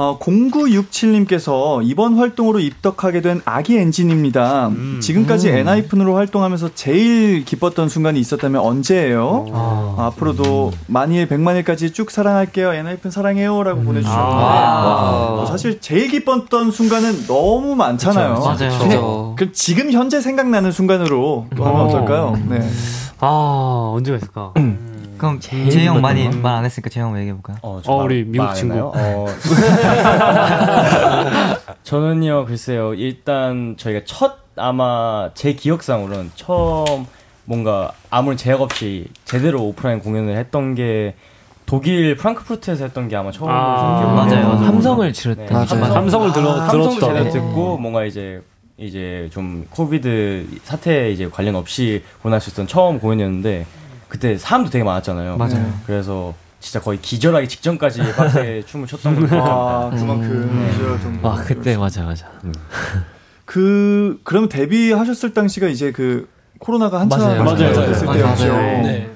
어, 0.00 0.18
0967님께서 0.18 1.80
이번 1.84 2.14
활동으로 2.16 2.58
입덕하게 2.58 3.20
된 3.20 3.42
아기 3.44 3.76
엔진입니다. 3.76 4.70
지금까지 5.02 5.50
음. 5.50 5.56
엔하이픈으로 5.56 6.16
활동하면서 6.16 6.70
제일 6.74 7.44
기뻤던 7.44 7.90
순간이 7.90 8.18
있었다면 8.18 8.62
언제예요? 8.62 9.44
어, 9.50 9.96
앞으로도 9.98 10.72
만일 10.86 11.28
100만일까지 11.28 11.92
쭉 11.92 12.10
사랑할게요. 12.10 12.72
엔하이픈 12.72 13.10
사랑해요. 13.10 13.62
라고 13.62 13.82
보내주셨는데 13.82 14.34
아. 14.42 15.36
어, 15.38 15.44
사실 15.46 15.82
제일 15.82 16.08
기뻤던 16.08 16.70
순간은 16.70 17.26
너무 17.26 17.74
많잖아요. 17.74 18.36
그쵸, 18.36 18.46
맞아요. 18.46 18.78
그쵸. 18.78 19.34
그럼 19.36 19.52
지금 19.52 19.92
현재 19.92 20.22
생각나는 20.22 20.72
순간으로 20.72 21.48
또 21.54 21.64
하면 21.66 21.78
어. 21.78 21.84
어떨까요? 21.84 22.38
네. 22.48 22.66
아, 23.18 23.90
언제가 23.94 24.16
있을까? 24.16 24.54
그럼 25.20 25.38
재희 25.40 25.86
형 25.86 26.00
많이 26.00 26.28
말 26.28 26.60
안 26.60 26.64
했으니까 26.64 26.88
재희 26.90 27.02
형 27.04 27.16
얘기해 27.18 27.32
볼까요? 27.34 27.56
어, 27.62 27.80
어, 27.86 28.02
우리 28.04 28.24
미국 28.24 28.52
친구. 28.54 28.92
어, 28.94 29.26
저는요, 31.84 32.44
글쎄요, 32.46 32.94
일단 32.94 33.76
저희가 33.78 34.00
첫 34.04 34.38
아마 34.56 35.30
제 35.34 35.52
기억상으로는 35.54 36.32
처음 36.34 37.06
뭔가 37.44 37.92
아무런 38.10 38.36
제약 38.36 38.60
없이 38.60 39.06
제대로 39.24 39.62
오프라인 39.64 40.00
공연을 40.00 40.36
했던 40.36 40.74
게 40.74 41.14
독일 41.66 42.16
프랑크푸르트에서 42.16 42.84
했던 42.84 43.08
게 43.08 43.16
아마 43.16 43.30
처음으로 43.30 43.56
아, 43.56 44.12
맞아요. 44.14 44.54
나요. 44.54 44.66
함성을 44.66 45.12
치렀던 45.12 45.46
네, 45.46 45.52
맞아요. 45.52 45.66
함성- 45.68 45.96
함성을 45.96 46.32
들어, 46.32 46.52
함성도 46.60 46.88
들었던. 46.90 47.00
제대로 47.08 47.24
네. 47.24 47.30
듣고 47.30 47.78
뭔가 47.78 48.04
이제 48.04 48.42
이제 48.76 49.28
좀 49.32 49.66
코비드 49.70 50.46
사태 50.64 51.10
이제 51.10 51.28
관련 51.28 51.54
없이 51.54 52.02
보낼 52.22 52.40
수 52.40 52.50
있던 52.50 52.66
처음 52.66 52.98
공연이었는데 52.98 53.66
그때 54.10 54.36
사람도 54.36 54.70
되게 54.70 54.84
많았잖아요. 54.84 55.36
맞아요. 55.38 55.72
그래서 55.86 56.34
진짜 56.58 56.80
거의 56.80 57.00
기절하기 57.00 57.48
직전까지 57.48 58.12
빡세 58.12 58.64
춤을 58.66 58.86
췄던 58.86 59.14
것 59.14 59.22
같아요. 59.22 59.42
아, 59.42 59.90
그만큼 59.90 60.50
네. 60.52 60.76
제가 60.76 61.00
좀아 61.00 61.34
그때 61.44 61.76
맞아 61.78 62.02
맞아. 62.04 62.26
그 63.46 64.20
그럼 64.24 64.48
데뷔하셨을 64.48 65.32
당시가 65.32 65.68
이제 65.68 65.92
그 65.92 66.28
코로나가 66.58 67.00
한참 67.00 67.20
맞아요. 67.20 67.44
맞아요. 67.44 67.86
됐을 67.86 68.06
맞아요. 68.06 68.22
때였죠. 68.22 68.48
맞아요. 68.48 68.82
네. 68.82 69.10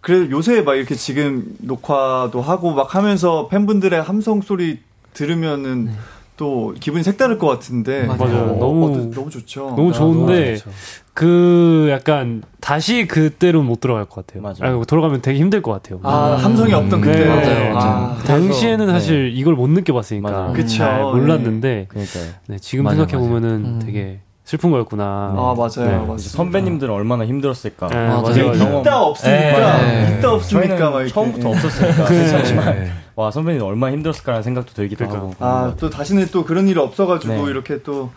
그래 0.00 0.28
요새 0.30 0.62
막 0.62 0.74
이렇게 0.74 0.94
지금 0.94 1.44
녹화도 1.58 2.40
하고 2.40 2.72
막 2.72 2.94
하면서 2.94 3.48
팬분들의 3.48 4.02
함성 4.02 4.40
소리 4.40 4.80
들으면은 5.12 5.90
또 6.38 6.72
기분이 6.78 7.02
색다를 7.04 7.36
것 7.36 7.46
같은데 7.48 8.04
맞아요. 8.06 8.52
어, 8.52 8.56
너무- 8.58 8.86
어떠- 8.92 9.10
너무 9.10 9.28
좋죠. 9.28 9.74
너무 9.76 9.92
좋은데, 9.92 10.44
너무 10.44 10.56
좋죠. 10.56 10.70
그 11.12 11.88
약간 11.90 12.42
다시 12.60 13.06
그때로 13.08 13.62
못 13.62 13.80
돌아갈 13.80 14.04
것 14.04 14.24
같아요. 14.24 14.42
맞아요. 14.42 14.76
아니, 14.76 14.86
돌아가면 14.86 15.20
되게 15.20 15.38
힘들 15.40 15.62
것 15.62 15.72
같아요. 15.72 15.98
아 16.04 16.38
함성이 16.40 16.72
없던 16.72 17.00
그때 17.00 17.18
네. 17.18 17.26
맞아요, 17.26 17.74
맞아요. 17.74 17.76
아, 17.76 18.18
당시에는 18.24 18.86
그래서, 18.86 18.92
사실 19.00 19.32
이걸 19.34 19.54
못 19.54 19.68
느껴봤으니까 19.68 20.30
맞아요. 20.30 20.52
그쵸. 20.52 20.78
잘 20.78 21.02
몰랐는데 21.02 21.86
그러니까요. 21.88 22.24
네, 22.46 22.58
지금 22.60 22.84
맞아, 22.84 22.96
생각해 22.98 23.18
보면은 23.20 23.48
음. 23.64 23.82
되게 23.84 24.20
슬픈 24.44 24.70
거였구나. 24.70 25.04
아 25.04 25.54
맞아요, 25.58 26.06
네. 26.16 26.18
선배님들은 26.22 26.94
얼마나 26.94 27.26
힘들었을까. 27.26 27.88
네, 27.88 27.96
맞아요. 28.06 28.22
맞아요. 28.22 28.80
있다 28.80 29.02
없으니까 29.02 29.78
네. 29.82 30.16
있다 30.18 30.32
없으니까 30.32 30.68
막 30.68 30.78
저희는 30.78 30.96
이렇게. 31.00 31.12
처음부터 31.12 31.48
예. 31.48 31.52
없었으니까 31.52 32.08
네. 32.08 32.18
괜찮지만 32.18 32.90
와 33.18 33.32
선배님 33.32 33.64
얼마나 33.64 33.92
힘들었을까라는 33.94 34.44
생각도 34.44 34.74
들기도 34.74 35.08
그러니까. 35.08 35.26
하고. 35.26 35.34
아, 35.40 35.74
또 35.76 35.90
다시는 35.90 36.28
또 36.30 36.44
그런 36.44 36.68
일이 36.68 36.78
없어가지고 36.78 37.46
네. 37.46 37.50
이렇게 37.50 37.82
또 37.82 38.12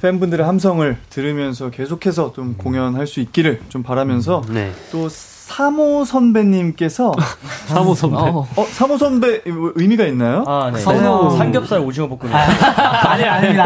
팬분들의 0.00 0.46
함성을 0.46 0.96
들으면서 1.10 1.70
계속해서 1.70 2.32
좀 2.32 2.54
공연할 2.56 3.08
수 3.08 3.18
있기를 3.18 3.62
좀 3.70 3.82
바라면서 3.82 4.42
네. 4.48 4.70
또 4.92 5.08
사모 5.56 6.04
선배님께서 6.04 7.12
사모 7.68 7.94
선배. 7.94 8.16
어. 8.16 8.48
어 8.56 8.66
사모 8.68 8.98
선배 8.98 9.42
의미가 9.46 10.04
있나요? 10.06 10.42
아, 10.44 10.72
네. 10.74 10.80
선우. 10.80 11.36
삼겹살 11.38 11.78
오징어 11.78 12.08
볶음. 12.08 12.34
아니 12.34 13.22
아닙니다. 13.24 13.64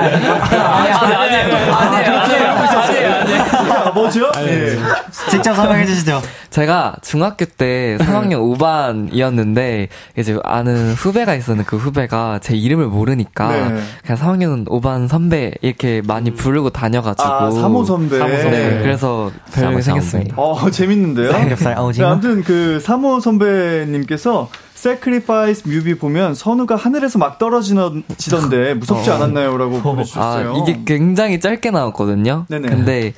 아, 3.87 3.91
뭐죠? 3.95 4.31
예. 4.47 4.77
직접 5.31 5.55
설명해 5.55 5.87
주시죠. 5.87 6.21
제가 6.51 6.97
중학교 7.01 7.45
때 7.47 7.97
3학년 8.01 8.59
5반이었는데 8.59 9.89
이제 10.19 10.39
아는 10.45 10.93
후배가 10.93 11.35
있었는데 11.35 11.67
그 11.67 11.77
후배가 11.77 12.41
제 12.43 12.57
이름을 12.57 12.89
모르니까 12.89 13.49
네. 13.49 13.81
그냥 14.05 14.19
3학년 14.19 14.67
5반 14.69 15.09
선배 15.09 15.53
이렇게 15.63 16.03
많이 16.05 16.33
부르고 16.35 16.71
다녀가지고 16.71 17.27
아 17.29 17.51
사모 17.51 17.85
선배. 17.85 18.19
사모 18.19 18.37
선배. 18.37 18.51
네, 18.51 18.83
그래서 18.83 19.31
별명이 19.55 19.81
사모 19.83 20.01
생겼습니다. 20.01 20.35
어 20.37 20.71
재밌는데요. 20.71 21.33
삼겹살 21.33 21.70
네, 21.75 21.81
오징어. 21.81 22.09
아무튼 22.09 22.43
그 22.43 22.81
사모 22.81 23.21
선배님께서 23.21 24.49
Sacrifice 24.77 25.71
뮤비 25.71 25.95
보면 25.95 26.35
선우가 26.35 26.77
하늘에서 26.77 27.19
막 27.19 27.39
떨어지던데 27.39 28.75
무섭지 28.75 29.11
않았나요?라고 29.11 29.77
아, 29.79 29.83
보내주셨어요. 29.83 30.55
이게 30.63 30.81
굉장히 30.87 31.39
짧게 31.39 31.71
나왔거든요. 31.71 32.47
네네. 32.49 32.69
근데 32.69 33.15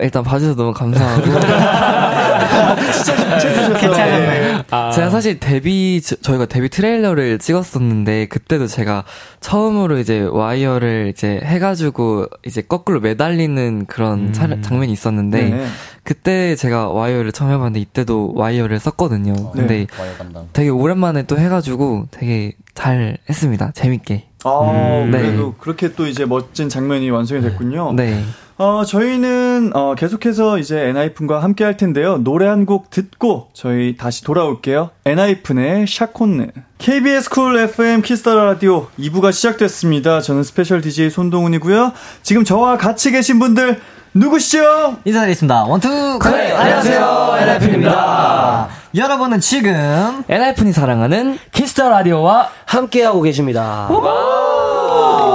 일단 0.00 0.22
봐주셔서 0.22 0.56
너무 0.56 0.72
감사하고 0.72 1.22
괜찮았네. 3.80 4.62
아, 4.70 4.90
제가 4.90 5.10
사실 5.10 5.38
데뷔 5.38 6.00
저- 6.02 6.16
저희가 6.16 6.46
데뷔 6.46 6.68
트레일러를 6.68 7.38
찍었었는데 7.38 8.26
그때도 8.26 8.66
제가 8.66 9.04
처음으로 9.40 9.98
이제 9.98 10.22
와이어를 10.30 11.12
이제 11.14 11.40
해가지고 11.42 12.26
이제 12.46 12.62
거꾸로 12.62 13.00
매달리는 13.00 13.86
그런 13.86 14.32
차- 14.32 14.60
장면이 14.60 14.92
있었는데 14.92 15.42
네. 15.50 15.66
그때 16.02 16.56
제가 16.56 16.88
와이어를 16.88 17.32
처음 17.32 17.50
해봤는데 17.50 17.80
이때도 17.80 18.32
와이어를 18.34 18.78
썼거든요. 18.80 19.52
근데 19.52 19.86
와이어 19.98 20.12
담당. 20.18 20.48
되게 20.52 20.68
오랜만에 20.70 21.24
또 21.24 21.38
해가지고 21.38 22.06
되게 22.10 22.52
잘 22.74 23.18
했습니다. 23.28 23.72
재밌게. 23.74 24.26
아, 24.44 25.02
음, 25.04 25.10
네. 25.10 25.18
그래도 25.22 25.54
그렇게 25.58 25.92
또 25.94 26.06
이제 26.06 26.24
멋진 26.24 26.68
장면이 26.68 27.10
완성이 27.10 27.42
됐군요. 27.42 27.92
네. 27.94 28.22
어, 28.58 28.84
저희는 28.86 29.72
어, 29.74 29.94
계속해서 29.94 30.56
이제 30.58 30.78
엔하이픈과 30.88 31.42
함께 31.42 31.62
할 31.62 31.76
텐데요. 31.76 32.16
노래 32.18 32.46
한 32.46 32.64
곡 32.64 32.88
듣고 32.90 33.48
저희 33.52 33.96
다시 33.96 34.24
돌아올게요. 34.24 34.90
엔하이픈의 35.04 35.86
샤콘네. 35.86 36.48
KBS 36.78 37.28
쿨 37.30 37.58
FM 37.58 38.00
키스 38.02 38.22
더 38.22 38.34
라디오 38.34 38.88
2부가 38.98 39.32
시작됐습니다. 39.32 40.20
저는 40.22 40.42
스페셜 40.42 40.80
DJ 40.80 41.10
손동운이고요. 41.10 41.92
지금 42.22 42.44
저와 42.44 42.76
같이 42.78 43.10
계신 43.10 43.38
분들 43.38 43.78
누구시죠? 44.14 44.96
인사드리겠습니다. 45.04 45.64
One, 45.64 45.95
two 45.95 46.18
네, 46.24 46.52
안녕하세요. 46.52 47.36
엔하이픈입니다. 47.40 48.68
여러분은 48.94 49.40
지금 49.40 50.24
엔하이픈이 50.28 50.72
사랑하는 50.72 51.38
키스 51.52 51.76
더 51.76 51.90
라디오와 51.90 52.48
함께하고 52.64 53.20
계십니다. 53.20 53.86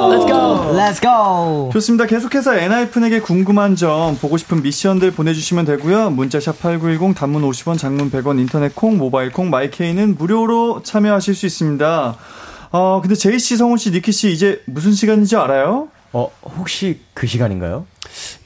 Let's 0.09 0.25
go. 0.27 0.73
Let's 0.73 1.01
go. 1.01 1.69
좋습니다. 1.73 2.05
계속해서 2.05 2.55
엔하이픈에게 2.55 3.19
궁금한 3.19 3.75
점, 3.75 4.17
보고 4.17 4.37
싶은 4.37 4.61
미션들 4.63 5.11
보내주시면 5.11 5.65
되고요. 5.65 6.09
문자샵 6.09 6.59
8910, 6.59 7.15
단문 7.15 7.43
50원, 7.43 7.77
장문 7.77 8.09
100원, 8.09 8.39
인터넷 8.39 8.73
콩, 8.75 8.97
모바일 8.97 9.31
콩, 9.31 9.49
마이케이는 9.49 10.15
무료로 10.17 10.81
참여하실 10.83 11.35
수 11.35 11.45
있습니다. 11.45 12.15
어, 12.71 13.01
근데 13.01 13.15
제이 13.15 13.37
씨, 13.37 13.57
성훈 13.57 13.77
씨, 13.77 13.91
니키 13.91 14.11
씨 14.11 14.31
이제 14.31 14.61
무슨 14.65 14.93
시간인지 14.93 15.35
알아요? 15.35 15.89
어, 16.13 16.29
혹시 16.57 16.99
그 17.13 17.27
시간인가요? 17.27 17.85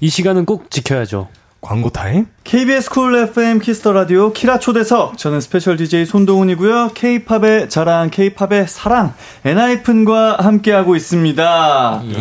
이 0.01 0.09
시간은 0.09 0.45
꼭 0.45 0.69
지켜야죠. 0.69 1.27
광고 1.65 1.89
타임? 1.89 2.28
KBS 2.43 2.91
쿨 2.91 3.15
FM 3.15 3.58
키스 3.58 3.79
더 3.79 3.91
라디오 3.91 4.32
키라 4.32 4.60
초대석. 4.60 5.17
저는 5.17 5.41
스페셜 5.41 5.78
DJ 5.78 6.06
손동운이고요. 6.05 6.91
K-팝의 6.93 7.69
자랑, 7.69 8.12
K-팝의 8.12 8.67
사랑, 8.67 9.15
엔하이픈과 9.43 10.38
함께하고 10.41 10.95
있습니다. 10.95 11.43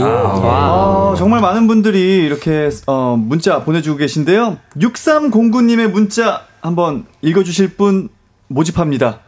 아, 0.01 1.15
정말 1.19 1.43
많은 1.43 1.67
분들이 1.67 2.25
이렇게 2.25 2.71
어, 2.87 3.17
문자 3.19 3.63
보내주고 3.65 3.99
계신데요. 3.99 4.57
6309님의 4.79 5.91
문자 5.91 6.45
한번 6.63 7.05
읽어주실 7.21 7.77
분 7.77 8.09
모집합니다. 8.49 9.19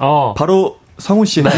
어. 0.00 0.32
바로 0.34 0.78
성훈 0.96 1.26
씨. 1.26 1.42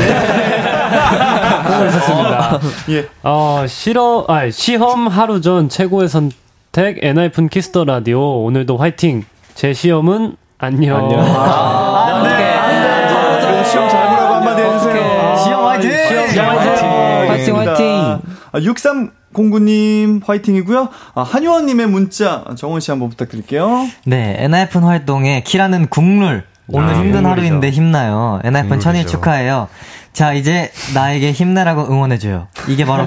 있었습니다. 1.86 2.60
예. 2.90 3.08
어, 3.22 3.64
실험, 3.68 4.24
아, 4.28 4.50
시험 4.50 5.06
하루 5.06 5.40
전 5.40 5.68
최고의 5.68 6.08
선택, 6.08 6.98
엔하이픈 7.04 7.48
키스 7.48 7.71
더 7.71 7.84
라디오. 7.84 8.42
오늘도 8.44 8.76
화이팅. 8.76 9.22
제 9.54 9.72
시험은 9.72 10.34
안녕. 10.58 10.96
안녕. 11.04 11.20
아, 11.24 12.20
네. 12.24 13.38
그래도 13.38 13.64
시험 13.70 13.88
잘 13.88 14.08
보라고 14.08 14.34
한마디 14.34 14.62
해주세요. 14.62 15.36
시험 15.36 15.64
화이팅! 15.66 15.90
시험 16.32 16.56
화이팅! 16.58 16.88
화이팅, 17.30 17.56
화이팅! 17.58 18.18
6309님 18.54 20.26
화이팅이고요. 20.26 20.88
아, 21.14 21.22
한유원님의 21.22 21.86
문자 21.86 22.44
정원 22.56 22.80
씨 22.80 22.90
한번 22.90 23.08
부탁드릴게요. 23.08 23.86
네, 24.04 24.34
엔하이픈 24.40 24.82
활동에 24.82 25.44
키라는 25.44 25.86
국룰. 25.90 26.42
오늘 26.66 26.88
아, 26.88 26.92
힘든 26.94 27.22
국룰이죠. 27.22 27.28
하루인데 27.28 27.70
힘나요. 27.70 28.40
엔하이픈 28.42 28.80
천일. 28.80 29.06
축하해요. 29.06 29.68
자, 30.12 30.32
이제 30.32 30.72
나에게 30.94 31.30
힘내라고 31.30 31.82
응원해줘요. 31.82 32.48
이게 32.66 32.84
바로. 32.84 33.04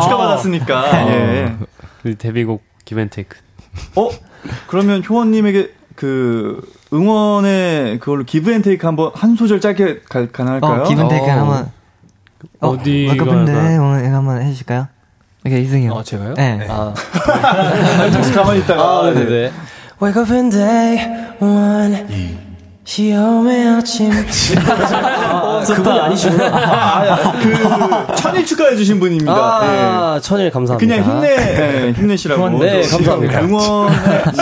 축하받았으니까. 0.00 1.08
예. 1.12 1.52
그 2.02 2.16
데뷔곡 2.16 2.62
기벤테이크. 2.84 3.38
어? 3.96 4.10
그러면 4.66 5.02
효원님에게 5.08 5.72
그 5.94 6.60
응원의 6.92 7.98
그걸로 8.00 8.24
기브앤테이크 8.24 8.86
한번 8.86 9.12
한 9.14 9.36
소절 9.36 9.60
짧게 9.60 10.00
가, 10.08 10.26
가능할까요? 10.30 10.82
어, 10.82 10.88
기브앤테이크 10.88 11.26
한번. 11.26 11.70
어, 12.60 12.68
어디가 12.70 13.12
월급인데 13.12 13.52
나을까요? 13.52 13.82
오늘 13.82 14.14
한번 14.14 14.42
해주실까요? 14.42 14.88
이게 15.44 15.60
이승이요. 15.60 15.92
어, 15.92 16.02
제가요? 16.02 16.34
네. 16.34 16.66
아. 16.68 16.92
잠시 18.12 18.32
가만히 18.32 18.60
있다가. 18.60 18.82
아, 18.82 19.10
네네. 19.12 19.52
Wake 20.00 20.22
up 20.22 20.32
in 20.32 20.50
day 20.50 20.98
one. 21.40 22.51
시험의 22.84 23.68
아침. 23.68 24.10
어, 25.32 25.62
그 25.64 25.82
분이 25.82 26.00
아니시구나. 26.00 26.46
아, 26.46 27.14
아, 27.14 27.32
그 27.40 28.14
천일 28.16 28.44
축하해주신 28.44 28.98
분입니다. 28.98 29.32
아, 29.32 30.20
천일 30.20 30.50
감사합니다. 30.50 30.94
그냥 30.94 31.08
힘내, 31.08 31.36
네, 31.36 31.92
힘내시라고. 31.92 32.58
네, 32.58 32.82
감사합니다. 32.82 33.40
응원, 33.42 33.92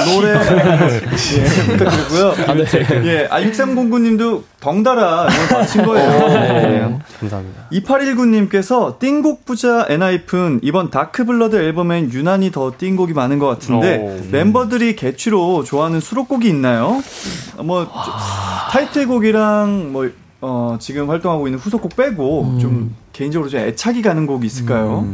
노래, 0.07 0.33
예, 0.33 0.37
부탁드리고요. 1.77 2.35
아, 2.47 2.55
네. 2.55 2.65
예, 3.05 3.29
아, 3.31 3.41
6309님도 3.43 4.43
덩달아 4.61 5.23
응원 5.23 5.49
받으신 5.49 5.85
거예요. 5.85 6.29
네. 6.29 6.99
감사합니다. 7.21 7.67
2819님께서 7.73 8.99
띵곡 8.99 9.45
부자 9.45 9.87
엔하이픈 9.89 10.61
이번 10.63 10.91
DARK 10.91 11.20
BLOOD 11.20 11.57
앨범엔 11.57 12.13
유난히 12.13 12.51
더 12.51 12.73
띵곡이 12.77 13.13
많은 13.13 13.39
것 13.39 13.47
같은데 13.47 13.99
오. 13.99 14.21
멤버들이 14.31 14.97
개취로 14.97 15.65
좋아하는 15.65 16.01
수록곡이 16.01 16.49
있나요? 16.49 17.03
어, 17.57 17.63
뭐 17.63 17.87
타이틀곡이랑 18.71 19.93
뭐 19.93 20.11
어, 20.41 20.77
지금 20.81 21.11
활동하고 21.11 21.49
있는 21.49 21.59
후속곡 21.59 21.97
빼고 21.97 22.59
좀 22.61 22.95
개인적으로 23.13 23.51
좀 23.51 23.61
애착이 23.61 24.03
가는 24.03 24.27
곡이 24.27 24.47
있을까요? 24.47 25.07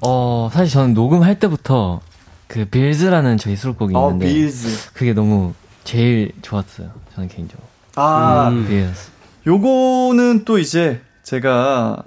어, 0.00 0.48
사실 0.52 0.72
저는 0.72 0.94
녹음할 0.94 1.38
때부터 1.38 2.00
그 2.46 2.64
빌즈라는 2.64 3.36
저희 3.38 3.56
수록곡이 3.56 3.94
어, 3.94 4.10
있는데 4.10 4.26
빌즈. 4.26 4.92
그게 4.92 5.12
너무 5.12 5.54
제일 5.84 6.32
좋았어요. 6.42 6.90
저는 7.14 7.28
개인적으로. 7.28 7.66
아, 7.96 8.50
빌즈. 8.50 9.10
요거는 9.46 10.44
또 10.44 10.58
이제 10.58 11.00
제가 11.22 12.02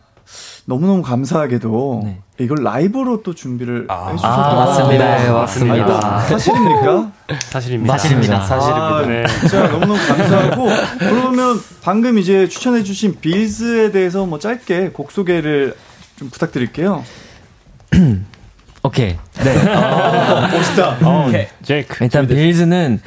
너무너무 0.65 1.01
감사하게도 1.01 2.01
네. 2.05 2.21
이걸 2.41 2.63
라이브로 2.63 3.23
또 3.23 3.33
준비를 3.33 3.87
해주셨다고 3.89 4.25
아, 4.25 4.65
맞습니다. 4.65 5.17
네, 5.17 5.29
맞습니다. 5.29 5.99
아, 6.03 6.19
사실입니까? 6.21 7.11
사실입니다. 7.39 7.93
맞습니다. 7.93 8.37
아, 8.37 9.05
네. 9.05 9.23
진짜 9.39 9.67
너무너무 9.67 9.95
감사하고 10.07 10.67
그러면 10.99 11.59
방금 11.81 12.17
이제 12.17 12.47
추천해주신 12.47 13.19
빌즈에 13.21 13.91
대해서 13.91 14.25
뭐 14.25 14.39
짧게 14.39 14.89
곡 14.89 15.11
소개를 15.11 15.75
좀 16.17 16.29
부탁드릴게요. 16.29 17.03
오케이. 18.83 19.15
네. 19.43 19.55
멋있다. 20.51 20.97
어, 21.03 21.31
제이크. 21.63 22.03
일단 22.03 22.27
빌즈는 22.27 22.99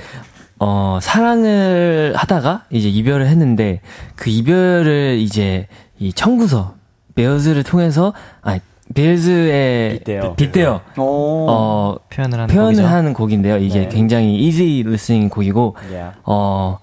어 0.61 0.99
사랑을 1.03 2.15
하다가 2.17 2.65
이제 2.71 2.89
이별을 2.89 3.27
했는데 3.27 3.81
그 4.15 4.31
이별을 4.31 5.17
이제 5.19 5.67
이 5.99 6.13
청구서 6.13 6.75
베어즈를 7.17 7.65
통해서 7.65 8.15
아 8.43 8.59
베어즈의 8.95 9.99
빗대어. 9.99 10.35
빗대어 10.35 10.81
오. 10.99 11.47
어 11.51 11.97
표현을 12.11 12.39
하는 12.41 12.55
표현을 12.55 12.73
곡이죠. 12.75 12.87
하는 12.87 13.13
곡인데요. 13.13 13.57
이게 13.59 13.81
네. 13.81 13.89
굉장히 13.89 14.37
easy 14.39 14.81
listening 14.81 15.29
곡이고 15.33 15.77
Yeah. 15.91 16.17
어 16.25 16.79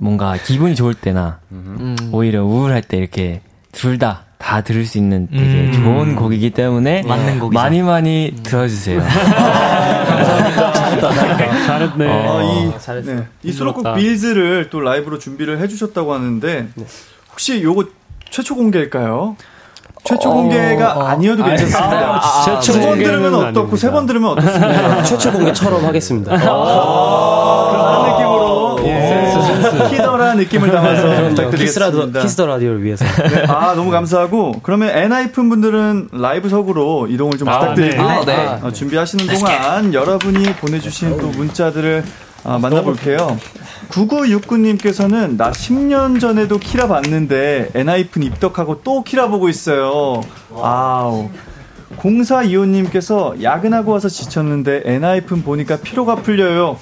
뭔가 0.00 0.36
기분이 0.36 0.74
좋을 0.74 0.94
때나 0.94 1.40
음. 1.52 1.96
오히려 2.12 2.44
우울할 2.44 2.82
때 2.82 2.96
이렇게 2.96 3.40
둘 3.72 3.98
다 3.98 4.28
다 4.38 4.60
들을 4.62 4.84
수 4.86 4.98
있는 4.98 5.26
되게 5.30 5.42
음. 5.66 5.72
좋은 5.72 6.14
곡이기 6.16 6.50
때문에 6.50 7.02
맞는 7.02 7.40
곡이죠. 7.40 7.60
많이 7.60 7.82
많이 7.82 8.32
들어주세요. 8.44 9.02
잘했네. 11.66 12.06
어, 12.08 12.42
이, 12.42 12.80
잘했어. 12.80 13.14
네. 13.14 13.26
이 13.42 13.52
수록곡. 13.52 13.94
빌즈를 13.96 14.70
또 14.70 14.80
라이브로 14.80 15.18
준비를 15.18 15.58
해주셨다고 15.60 16.14
하는데 16.14 16.68
혹시 17.32 17.62
요거 17.62 17.86
최초 18.30 18.54
공개일까요? 18.54 19.36
최초 20.08 20.30
공개가 20.30 21.10
아니어도 21.10 21.44
괜찮습니다. 21.44 22.20
최초 22.44 22.72
두번 22.72 22.88
공개는 22.90 23.20
들으면 23.20 23.34
어떻고. 23.46 23.76
세 23.76 23.90
번 23.90 24.06
들으면 24.06 24.30
어떻습니까? 24.32 25.02
최초 25.02 25.32
공개처럼 25.32 25.84
하겠습니다. 25.84 26.36
그런 26.38 28.10
느낌으로 28.10 28.78
예. 28.84 29.88
키더라 29.90 30.34
느낌을 30.34 30.70
담아서 30.70 31.02
키스라도 31.02 31.28
부탁드리겠습니다. 31.30 32.20
키스 32.20 32.36
더 32.36 32.46
라디오를 32.46 32.82
위해서. 32.82 33.04
네, 33.04 33.44
아 33.48 33.74
너무 33.74 33.90
감사하고 33.90 34.60
그러면 34.62 34.90
엔하이픈 34.96 35.48
분들은 35.48 36.08
라이브석으로 36.12 37.08
이동을 37.08 37.36
좀 37.38 37.48
아, 37.48 37.58
부탁드리고 37.60 38.02
네. 38.02 38.08
아, 38.08 38.24
네. 38.24 38.58
어, 38.62 38.70
준비하시는 38.72 39.26
동안 39.26 39.92
여러분이 39.94 40.54
보내주신 40.54 41.18
또 41.18 41.26
문자들을 41.28 42.04
아, 42.44 42.58
만나볼게요. 42.58 43.38
9969님께서는 43.90 45.36
나 45.36 45.50
10년 45.50 46.20
전에도 46.20 46.58
키라 46.58 46.88
봤는데 46.88 47.70
엔하이픈 47.74 48.22
입덕하고 48.22 48.82
또 48.82 49.02
키라 49.02 49.28
보고 49.28 49.48
있어요. 49.48 50.22
아우. 50.54 51.30
0425님께서 51.96 53.42
야근하고 53.42 53.92
와서 53.92 54.08
지쳤는데 54.08 54.82
엔하이픈 54.84 55.42
보니까 55.42 55.78
피로가 55.78 56.16
풀려요. 56.16 56.78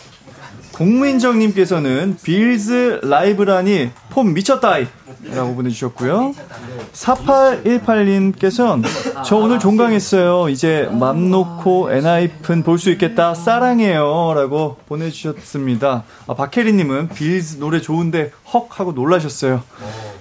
공민정님께서는 0.77 2.19
Bills 2.23 3.01
라이브라니 3.03 3.91
폼 4.11 4.35
미쳤다이 4.35 4.87
라고 5.35 5.55
보내주셨고요. 5.55 6.35
4818님께서는 6.93 8.85
저 9.25 9.37
오늘 9.37 9.59
종강했어요. 9.59 10.51
이제 10.51 10.89
맘 10.93 11.31
놓고 11.31 11.91
엔하이픈 11.93 12.63
볼 12.63 12.77
수 12.79 12.91
있겠다. 12.91 13.35
사랑해요. 13.35 14.35
라고 14.35 14.77
보내주셨습니다. 14.87 16.05
아, 16.27 16.35
박혜리님은 16.35 17.09
Bills 17.09 17.57
노래 17.59 17.81
좋은데 17.81 18.33
헉 18.53 18.69
하고 18.71 18.93
놀라셨어요. 18.93 19.63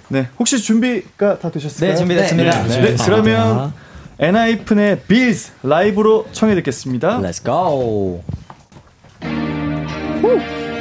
네. 0.08 0.30
혹시 0.40 0.60
준비가 0.60 1.38
다 1.38 1.52
되셨을까요? 1.52 1.92
네, 1.92 1.98
준비됐습니다. 1.98 2.64
네, 2.64 2.82
네, 2.82 2.96
그러면 3.04 3.74
엔하이픈의 4.20 5.02
Bills 5.08 5.52
라이브로 5.64 6.28
청해 6.32 6.56
듣겠습니다. 6.56 7.20
Let's 7.20 7.44
go. 7.44 8.24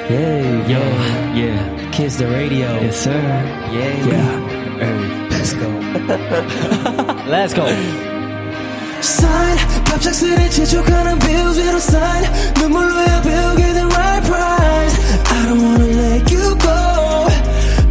Yeah, 0.09 0.67
yeah, 0.67 1.35
yeah. 1.35 1.91
Kiss 1.91 2.15
the 2.17 2.27
radio. 2.27 2.67
Yes, 2.81 2.97
sir. 3.03 3.11
Yeah, 3.71 4.07
yeah. 4.11 5.29
Let's 5.29 5.53
go. 5.53 5.69
Let's 7.27 7.53
go. 7.53 7.65
sign 9.01 9.57
갑작스레 9.85 10.49
재촉하는 10.49 11.19
bills 11.19 11.59
위로 11.59 11.77
sign 11.77 12.23
눈물로 12.59 12.99
헤어배우게 12.99 13.73
된 13.73 13.85
right 13.87 14.23
price 14.27 14.95
I 15.31 15.45
don't 15.47 15.61
wanna 15.63 15.85
let 15.85 16.33
you 16.35 16.57
go 16.57 17.27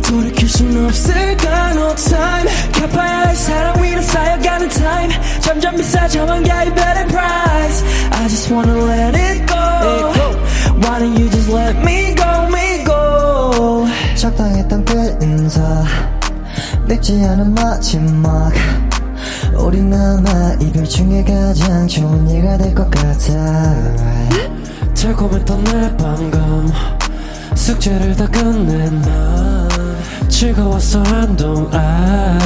돌이킬 0.03 0.49
순 0.49 0.85
없을까 0.85 1.71
no 1.73 1.95
time 1.95 2.49
갚아야 2.73 3.27
할 3.27 3.37
사랑 3.37 3.83
위로 3.83 4.03
쌓여가는 4.03 4.69
time 4.69 5.15
점점 5.41 5.77
비싸져만 5.77 6.43
가 6.45 6.65
you 6.65 6.75
better 6.75 7.07
price 7.09 7.83
I 8.13 8.29
just 8.29 8.53
wanna 8.53 8.77
let 8.85 9.15
it 9.17 9.47
go 9.47 9.62
인사. 15.44 15.84
늦지 16.88 17.22
않은 17.26 17.54
마지막. 17.54 18.50
우린 19.58 19.94
아마 19.94 20.54
이별 20.62 20.86
중에 20.86 21.22
가장 21.26 21.86
좋은 21.86 22.32
예가 22.32 22.58
될 22.58 22.74
것 22.74 22.90
같아. 22.90 23.76
달콤했던 24.96 25.64
내 25.66 25.98
방금 25.98 26.72
숙제를 27.56 28.16
다 28.16 28.26
끝낸 28.28 29.02
난 29.02 29.68
즐거웠어 30.30 31.04
한동안. 31.04 32.40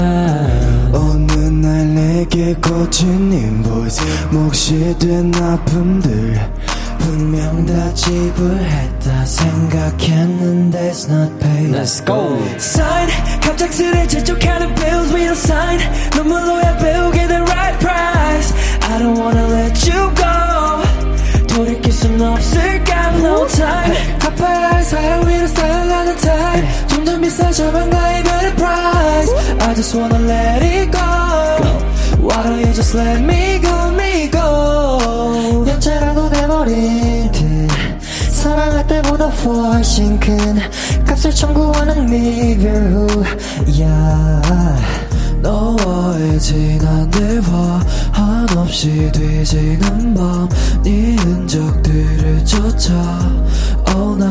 어느 0.92 1.32
날 1.34 1.94
내게 1.94 2.56
꽂힌 2.56 3.32
인보이스 3.32 4.02
몫이 4.32 4.98
된 4.98 5.32
아픔들 5.36 6.40
분명 6.99 7.67
다 7.67 7.95
지불했다 7.95 9.25
생각했는데 9.25 10.91
it's 10.91 11.09
not 11.11 11.31
paid 11.41 11.75
Let's 11.75 12.05
go 12.05 12.39
Sign 12.57 13.09
갑작스레 13.41 14.07
재촉하는 14.07 14.75
bills 14.75 15.15
we 15.15 15.23
don't 15.27 15.33
sign 15.33 15.79
눈물로야 16.17 16.77
배우게 16.79 17.27
된 17.27 17.43
right 17.43 17.79
price 17.79 18.55
I 18.83 18.99
don't 18.99 19.19
wanna 19.19 19.47
let 19.49 19.91
you 19.91 20.13
go 20.15 21.55
돌이킬 21.55 21.93
순 21.93 22.21
없을까 22.21 23.17
no 23.19 23.47
time 23.49 24.19
갚아야 24.19 24.71
할 24.73 24.83
사랑 24.85 25.29
위로 25.29 25.47
쌓여가는 25.47 26.17
time 26.17 26.69
점점 26.89 27.21
비싸져만 27.21 27.91
가 27.91 28.19
이별의 28.19 28.55
price 28.55 29.33
I 29.61 29.75
just 29.75 29.97
wanna 29.99 30.19
let 30.19 30.63
it 30.65 30.91
go 30.91 31.01
Why 32.23 32.43
don't 32.45 32.61
you 32.61 32.73
just 32.73 32.95
let 32.95 33.21
me 33.21 33.59
go 33.59 33.91
me 33.91 34.06
go 34.06 34.06
연체라도 36.48 36.58
돼버린 36.58 37.32
듯 37.32 37.68
사랑할 38.32 38.88
때보다 38.88 39.28
훨씬 39.28 40.20
큰 40.20 40.58
값을 41.06 41.32
청구하는 41.32 42.06
리뷰야 42.06 43.28
너와의 45.42 46.40
지난 46.40 47.10
대화 47.12 47.80
한없이 48.12 49.12
뒤지는 49.12 50.16
밤 50.16 50.48
네 50.84 51.16
흔적들을 51.16 52.46
쫓아 52.46 52.94
Oh 53.94 54.16
no 54.16 54.28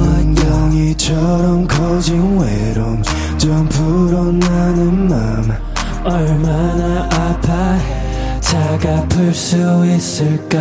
문경이처럼 0.00 1.66
커진 1.66 2.38
외로움 2.38 3.02
좀 3.38 3.68
불어나는 3.68 5.08
맘 5.08 5.58
얼마나 6.04 7.04
아파해? 7.04 8.02
다가풀 8.52 9.32
수 9.32 9.56
있을까 9.86 10.58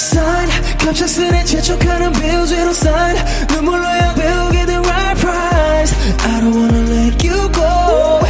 Sign 0.00 0.48
갑작스레 0.78 1.44
재촉하는 1.44 2.12
bills 2.12 2.52
we 2.52 2.60
don't 2.60 2.70
sign 2.70 3.16
눈물로야 3.48 4.14
배우게 4.14 4.66
된 4.66 4.76
right 4.78 5.20
price 5.20 5.94
I 6.24 6.40
don't 6.40 6.54
wanna 6.54 6.82
let 6.90 7.26
you 7.26 7.50
go 7.52 8.20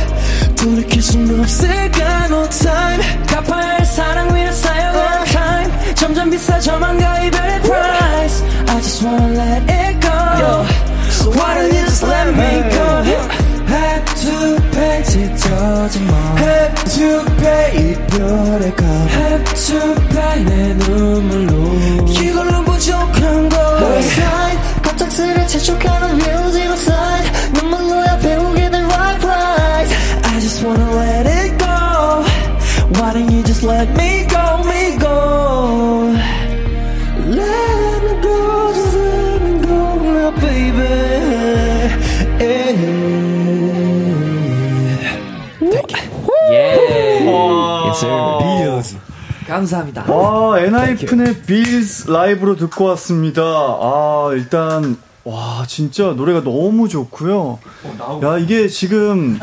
돌이킬 0.57 1.03
순 1.03 1.41
없을까 1.41 2.27
no 2.27 2.49
time 2.49 3.03
갚아야 3.27 3.77
할 3.77 3.85
사랑 3.85 4.35
위로 4.35 4.53
쌓여가는 4.53 5.25
time 5.27 5.95
점점 5.95 6.31
비싸져만 6.31 6.99
가 6.99 7.25
이별의 7.25 7.61
price 7.62 8.45
I 8.69 8.81
just 8.81 9.05
wanna 9.07 9.29
let 9.35 9.62
it 9.71 10.01
go 10.01 10.67
So 11.11 11.31
why 11.31 11.55
don't 11.55 11.73
you 11.73 11.85
just 11.85 12.05
let 12.07 12.29
me 12.35 12.62
go 12.71 12.87
Had 13.67 14.05
to 14.23 14.57
pay 14.73 15.05
찢어진 15.05 16.07
마음 16.07 16.39
Had 16.39 16.75
to 16.97 17.25
pay 17.37 17.91
이별의 17.91 18.75
값 18.77 18.87
Had 19.11 19.45
to 19.67 19.95
pay 20.11 20.45
내 20.45 20.75
눈물로 20.75 21.47
이걸로 21.47 21.60
갑작스레 25.72 25.80
재촉하는 25.80 26.20
views 26.20 26.58
이런 26.58 26.74
sign 26.74 27.24
눈물로야 27.54 28.18
배우게 28.20 28.70
된 28.70 28.84
right 28.86 29.20
price 29.20 29.94
I 30.24 30.40
just 30.40 30.66
wanna 30.66 30.90
let 30.98 31.28
it 31.28 31.58
go 31.58 32.24
Why 33.00 33.14
don't 33.14 33.32
you 33.32 33.44
just 33.44 33.64
let 33.64 33.90
me 33.96 34.26
go, 34.28 34.64
me 34.66 34.98
go 34.98 36.14
Let 37.28 38.04
me 38.04 38.22
go, 38.22 38.74
just 38.74 38.98
let 38.98 39.42
me 39.42 39.62
go 39.62 39.96
now 40.00 40.32
baby 40.40 41.12
감사합니다. 49.48 50.06
와, 50.10 50.60
엔하이픈의 50.62 51.42
빌스 51.42 52.10
라이브로 52.10 52.56
듣고 52.56 52.86
왔습니다. 52.86 53.42
아, 53.42 54.30
일단, 54.32 54.98
와, 55.24 55.64
진짜 55.68 56.14
노래가 56.14 56.44
너무 56.44 56.90
좋고요. 56.90 57.60
야, 58.24 58.38
이게 58.40 58.68
지금, 58.68 59.38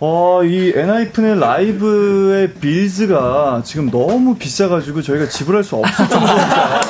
와, 0.00 0.42
이 0.44 0.72
엔하이픈의 0.74 1.38
라이브의 1.38 2.54
빌즈가 2.54 3.62
지금 3.64 3.90
너무 3.92 4.34
비싸가지고 4.34 5.02
저희가 5.02 5.28
지불할 5.28 5.62
수 5.62 5.76
없을 5.76 6.08
정도니까. 6.08 6.80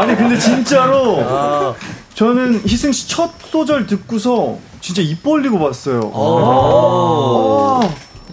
아니, 0.00 0.16
근데 0.16 0.38
진짜로, 0.38 1.74
저는 2.14 2.62
희승 2.66 2.92
씨 2.92 3.08
첫 3.08 3.30
소절 3.50 3.86
듣고서 3.86 4.56
진짜 4.80 5.02
입 5.02 5.22
벌리고 5.22 5.58
봤어요. 5.58 6.00
아, 6.14 7.80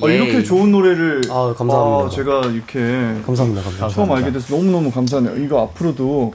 아, 0.02 0.08
이렇게 0.08 0.42
좋은 0.42 0.72
노래를 0.72 1.22
아, 1.30 1.54
감사합니다. 1.58 2.06
아, 2.06 2.10
제가 2.10 2.42
이렇게 2.46 2.80
감사합니다, 3.26 3.62
감사합니다. 3.62 3.90
처음 3.90 4.10
알게 4.14 4.32
돼서 4.32 4.56
너무 4.56 4.72
너무 4.72 4.90
감사하네요. 4.90 5.44
이거 5.44 5.62
앞으로도 5.64 6.34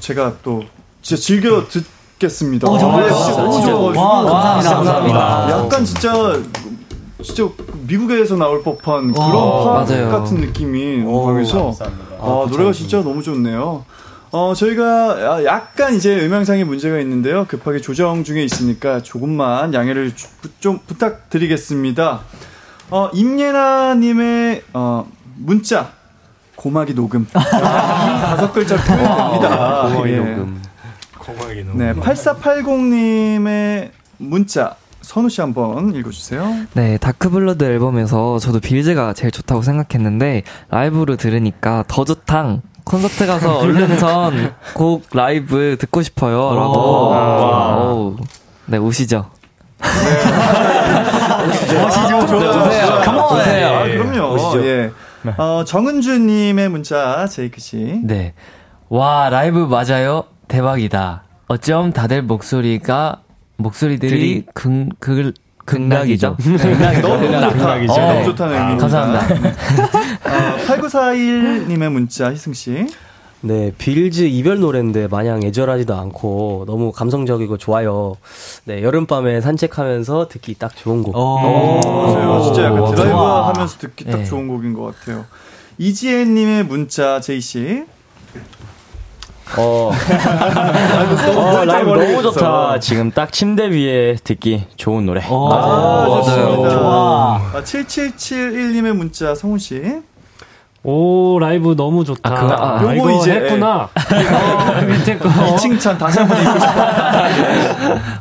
제가 0.00 0.34
또 0.42 0.62
진짜 1.02 1.20
즐겨 1.20 1.64
듣겠습니다. 1.68 2.68
어, 2.70 2.78
정말요? 2.78 3.12
아, 3.14 3.18
진짜 3.18 3.40
너무. 3.42 3.52
좋아가지고. 3.60 4.00
와, 4.00 4.22
감사합니다, 4.22 4.74
감사합니다. 4.76 5.50
약간 5.50 5.84
진짜 5.84 6.12
진짜 7.22 7.48
미국에서 7.86 8.36
나올 8.36 8.62
법한 8.62 9.12
그런 9.12 9.30
어, 9.30 9.64
팝 9.64 9.88
맞아요. 9.88 10.08
같은 10.10 10.38
느낌이 10.38 11.04
강해서 11.04 11.64
감사합니다. 11.64 12.14
아, 12.20 12.46
노래가 12.50 12.72
진짜 12.72 12.98
너무 13.02 13.22
좋네요. 13.22 13.84
어, 14.30 14.54
저희가 14.56 15.44
약간 15.44 15.94
이제 15.94 16.24
음향상의 16.24 16.64
문제가 16.64 16.98
있는데요. 17.00 17.44
급하게 17.46 17.80
조정 17.80 18.24
중에 18.24 18.42
있으니까 18.44 19.02
조금만 19.02 19.74
양해를 19.74 20.14
주- 20.16 20.28
좀 20.58 20.78
부탁드리겠습니다. 20.86 22.20
어, 22.90 23.10
임예나님의 23.12 24.62
어, 24.72 25.06
문자 25.36 25.90
고막이 26.56 26.94
녹음 26.94 27.26
다섯 27.32 28.52
글자 28.52 28.76
표현됩니다. 28.76 29.82
고막이 29.88 30.12
예. 30.12 30.16
녹음. 30.16 30.62
너무. 31.26 31.78
네, 31.78 31.92
8480님의 31.94 33.90
문자 34.18 34.76
선우 35.00 35.28
씨 35.28 35.40
한번 35.40 35.94
읽어주세요. 35.94 36.66
네, 36.74 36.96
다크블러드 36.98 37.64
앨범에서 37.64 38.38
저도 38.38 38.60
빌즈가 38.60 39.12
제일 39.14 39.30
좋다고 39.32 39.62
생각했는데 39.62 40.42
라이브로 40.70 41.16
들으니까 41.16 41.84
더 41.88 42.04
좋탕 42.04 42.62
콘서트 42.84 43.26
가서 43.26 43.58
얼른 43.62 43.98
전 43.98 44.52
곡 44.74 45.06
라이브 45.12 45.76
듣고 45.78 46.02
싶어요. 46.02 46.54
라고. 46.54 47.08
Wow. 47.10 48.16
네, 48.66 48.78
우시죠. 48.78 49.26
오시죠, 51.86 52.26
좋아요. 52.26 52.50
오세요. 52.50 53.00
Come 53.04 53.25
on. 53.25 53.40
오세요. 53.40 53.68
아, 53.68 53.82
그럼요. 53.84 54.34
오시죠. 54.34 54.66
예. 54.66 54.90
어, 55.36 55.64
정은주님의 55.64 56.68
문자, 56.68 57.26
제이크 57.26 57.60
씨. 57.60 58.00
네. 58.04 58.34
와, 58.88 59.28
라이브 59.30 59.58
맞아요? 59.58 60.24
대박이다. 60.52 61.22
어쩜 61.48 61.92
다들 61.94 62.20
목소리가, 62.20 63.22
목소리들이 63.56 64.10
들이 64.10 64.46
극, 64.52 64.90
극, 64.98 65.32
극락이죠? 65.64 66.36
너무 66.44 66.58
좋다. 66.58 67.48
극락이죠. 67.52 67.92
어, 67.92 67.96
네. 67.96 68.12
너무 68.12 68.24
좋다는 68.26 68.54
의미입니다. 68.54 68.88
감사합니다. 68.88 69.52
어, 70.28 70.56
8941님의 70.66 71.90
문자, 71.90 72.30
희승씨. 72.30 72.86
네, 73.40 73.72
Bills 73.78 74.24
이별 74.24 74.60
노래인데 74.60 75.08
마냥 75.08 75.42
애절하지도 75.42 75.94
않고 75.94 76.64
너무 76.66 76.92
감성적이고 76.92 77.56
좋아요. 77.56 78.16
네, 78.64 78.82
여름밤에 78.82 79.40
산책하면서 79.40 80.28
듣기 80.28 80.56
딱 80.58 80.76
좋은 80.76 81.02
곡. 81.02 81.14
맞아요. 81.14 82.42
진짜 82.44 82.64
약간 82.64 82.94
드라이브. 82.94 83.16
하면서 83.16 83.78
듣기 83.78 84.04
딱 84.04 84.18
네. 84.18 84.24
좋은 84.26 84.48
곡인 84.48 84.74
것 84.74 84.82
같아요. 85.00 85.24
이지혜님의 85.78 86.64
문자, 86.64 87.20
제이씨. 87.20 87.84
어, 89.58 89.92
어, 91.36 91.64
라이브 91.64 91.90
너무 91.90 92.22
좋다. 92.22 92.78
지금 92.80 93.10
딱 93.10 93.32
침대 93.32 93.70
위에 93.70 94.16
듣기 94.22 94.66
좋은 94.76 95.06
노래. 95.06 95.20
아, 95.24 96.04
좋습니다. 96.08 96.70
좋아. 96.70 97.36
아, 97.54 97.62
7771님의 97.62 98.92
문자, 98.94 99.34
성훈씨. 99.34 100.02
오 100.84 101.38
라이브 101.38 101.76
너무 101.76 102.04
좋다. 102.04 102.20
아, 102.28 102.34
그거, 102.40 102.54
아, 102.54 102.80
아, 102.88 102.92
이거 102.94 103.12
이제, 103.12 103.32
했구나. 103.34 103.82
어, 103.84 104.82
밑에 104.84 105.16
거. 105.18 105.28
이 105.28 105.56
칭찬 105.58 105.96
다시 105.96 106.18
한번 106.18 106.40
읽고 106.42 106.58
싶어. 106.58 106.72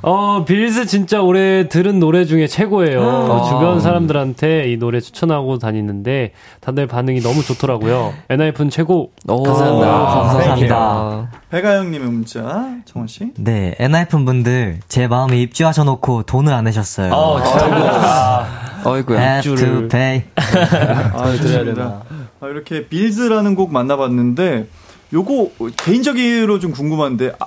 어 0.04 0.46
Bills 0.46 0.86
진짜 0.86 1.22
올해 1.22 1.68
들은 1.70 2.00
노래 2.00 2.24
중에 2.26 2.46
최고예요. 2.46 3.02
아. 3.02 3.50
주변 3.50 3.80
사람들한테 3.82 4.72
이 4.72 4.78
노래 4.78 5.00
추천하고 5.00 5.58
다니는데 5.58 6.34
다들 6.60 6.86
반응이 6.86 7.22
너무 7.22 7.44
좋더라고요. 7.44 8.14
엔하이픈 8.30 8.70
최고. 8.70 9.12
오, 9.28 9.42
감사합니다. 9.44 9.88
감사합니다. 9.90 11.30
배가영님의 11.50 12.10
문자, 12.10 12.44
정원 12.86 13.08
씨. 13.08 13.32
네, 13.38 13.74
엔하이픈 13.80 14.24
분들 14.26 14.82
제 14.88 15.08
마음에 15.08 15.40
입주하셔 15.42 15.84
놓고 15.84 16.24
돈을 16.24 16.54
안 16.54 16.66
내셨어요. 16.66 17.12
어, 17.12 17.42
진짜. 17.44 18.48
어이구야. 18.84 19.20
Have 19.20 19.56
to 19.56 19.88
pay. 19.88 20.24
아, 21.14 21.32
좋습니다. 21.38 21.84
아, 21.84 22.02
이렇게 22.50 22.88
빌즈라는 22.88 23.56
곡 23.56 23.72
만나봤는데, 23.72 24.68
요거 25.14 25.52
개인적으로 25.78 26.60
좀 26.60 26.72
궁금한데, 26.72 27.34
아, 27.40 27.46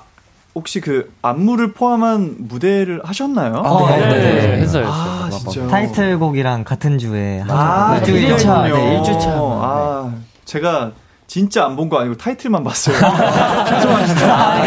혹시 0.55 0.81
그 0.81 1.13
안무를 1.23 1.73
포함한 1.73 2.37
무대를 2.39 3.01
하셨나요? 3.03 3.57
아, 3.57 3.91
네, 3.91 4.09
네, 4.09 4.47
네, 4.47 4.57
했어요, 4.61 4.87
아, 4.89 5.29
진짜. 5.31 5.67
타이틀곡이랑 5.67 6.63
같은 6.65 6.99
주에 6.99 7.43
아, 7.49 7.97
일주일 7.99 8.19
일주일 8.23 8.39
차. 8.39 8.45
차. 8.55 8.63
네, 8.69 8.97
일주일 8.97 9.19
차. 9.19 9.31
아, 9.31 10.15
제가 10.45 10.93
진짜 11.35 11.65
안 11.65 11.75
본 11.75 11.89
거 11.89 11.99
아니고 11.99 12.17
타이틀만 12.17 12.63
봤어요. 12.63 12.95
죄송합니다. 13.67 14.61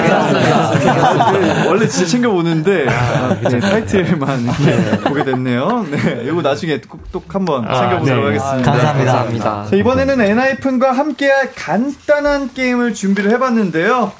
네, 1.31 1.65
원래 1.65 1.87
진짜 1.87 2.05
챙겨 2.11 2.29
보는데, 2.29 2.85
아, 2.89 3.37
네, 3.41 3.57
타이틀만 3.57 4.41
이렇게 4.43 4.99
보게 4.99 5.23
됐네요. 5.23 5.85
네, 5.89 6.23
이거 6.25 6.41
나중에 6.41 6.81
꼭 6.81 7.23
한번 7.33 7.65
아, 7.65 7.73
챙겨보도록 7.73 8.19
네. 8.19 8.37
하겠습니다. 8.37 8.69
감사합니다. 8.71 9.11
감사합니다. 9.13 9.67
자, 9.69 9.75
이번에는 9.77 10.19
엔하이픈과 10.19 10.91
함께할 10.91 11.51
간단한 11.55 12.53
게임을 12.53 12.93
준비를 12.93 13.31
해봤는데요. 13.31 14.11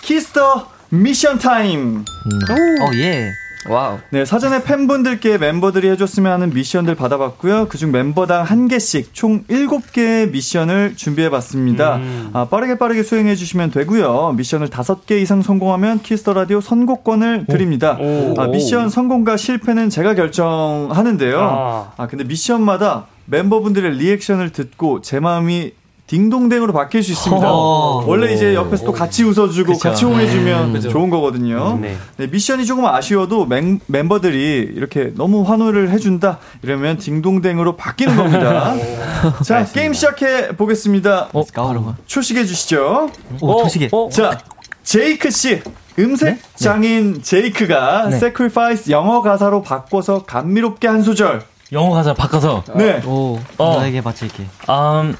키스 0.00 0.43
더 0.43 0.68
미션 0.88 1.38
타임. 1.38 1.98
어, 2.00 2.90
예. 2.94 3.30
Wow. 3.68 3.98
네, 4.10 4.24
사전에 4.24 4.62
팬분들께 4.62 5.38
멤버들이 5.38 5.88
해줬으면 5.90 6.32
하는 6.32 6.50
미션들 6.50 6.94
받아봤고요. 6.94 7.68
그중 7.68 7.92
멤버당 7.92 8.42
한 8.44 8.68
개씩 8.68 9.14
총 9.14 9.44
7개의 9.44 10.30
미션을 10.30 10.96
준비해봤습니다. 10.96 12.00
아, 12.32 12.46
빠르게 12.50 12.76
빠르게 12.78 13.02
수행해주시면 13.02 13.70
되고요. 13.70 14.34
미션을 14.36 14.68
5개 14.68 15.20
이상 15.22 15.42
성공하면 15.42 16.02
키스 16.02 16.22
더 16.22 16.34
라디오 16.34 16.60
선곡권을 16.60 17.46
드립니다. 17.46 17.96
오. 18.00 18.34
아, 18.38 18.46
미션 18.48 18.90
성공과 18.90 19.36
실패는 19.36 19.90
제가 19.90 20.14
결정하는데요. 20.14 21.40
아. 21.40 21.92
아, 21.96 22.06
근데 22.06 22.24
미션마다 22.24 23.06
멤버분들의 23.26 23.92
리액션을 23.92 24.50
듣고 24.50 25.00
제 25.00 25.20
마음이 25.20 25.72
딩동댕으로 26.06 26.72
바뀔 26.72 27.02
수 27.02 27.12
있습니다. 27.12 27.46
허. 27.46 28.04
원래 28.06 28.32
이제 28.34 28.54
옆에서 28.54 28.84
또 28.84 28.92
같이 28.92 29.24
웃어주고 29.24 29.78
같이 29.78 30.04
호응해주면 30.04 30.80
좋은 30.82 31.08
거거든요. 31.08 31.78
네. 31.80 31.96
네, 32.18 32.26
미션이 32.26 32.66
조금 32.66 32.84
아쉬워도 32.84 33.46
멤, 33.46 33.80
멤버들이 33.86 34.70
이렇게 34.74 35.12
너무 35.16 35.42
환호를 35.42 35.90
해준다 35.90 36.38
이러면 36.62 36.98
딩동댕으로 36.98 37.76
바뀌는 37.76 38.16
겁니다. 38.16 38.74
자 39.42 39.64
게임 39.64 39.94
시작해 39.94 40.48
보겠습니다. 40.48 41.30
Go. 41.32 41.94
초식해 42.06 42.44
주시죠. 42.44 43.10
오, 43.40 43.62
초시계. 43.62 43.88
자 44.12 44.38
제이크 44.82 45.30
씨 45.30 45.62
음색 45.98 46.38
장인 46.56 47.22
제이크가 47.22 48.08
네. 48.10 48.16
sacrifice 48.16 48.92
영어 48.92 49.22
가사로 49.22 49.62
바꿔서 49.62 50.24
감미롭게 50.24 50.86
한 50.86 51.02
소절. 51.02 51.42
영어 51.72 51.94
가사 51.94 52.12
바꿔서. 52.14 52.62
네. 52.76 53.00
오, 53.06 53.38
어. 53.58 53.74
너에게 53.76 54.00
바칠게. 54.00 54.46
Um, 54.68 55.16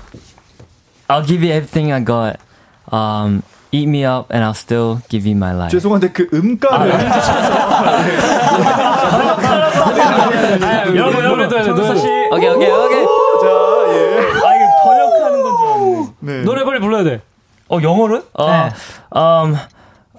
I'll 1.15 1.23
give 1.23 1.45
you 1.45 1.53
everything 1.53 1.93
I 1.93 2.01
got. 2.01 2.41
Um, 2.91 3.45
eat 3.71 3.87
me 3.87 4.05
up 4.05 4.27
and 4.31 4.43
I'll 4.43 4.53
still 4.53 5.01
give 5.09 5.25
you 5.27 5.37
my 5.37 5.55
life. 5.55 5.71
죄송한데 5.71 6.11
그 6.11 6.29
음가를 6.35 6.91
여러분 10.97 11.25
여러분 11.25 11.25
노래 11.25 11.47
노래 11.49 11.71
오케이, 12.33 12.51
오케이, 12.51 12.71
오케이. 12.71 13.05
자 13.41 13.47
예. 13.91 13.95
아, 14.43 14.55
이거 14.55 14.65
번역하는 14.83 15.43
건줄 15.43 15.67
알았네. 15.69 16.11
네. 16.21 16.43
노래 16.43 16.65
빨리 16.65 16.81
불러야 16.81 17.05
돼. 17.05 17.21
어, 17.69 17.79
영어를? 17.81 18.23
어, 18.35 18.51
네. 18.51 18.73
um, 19.15 19.57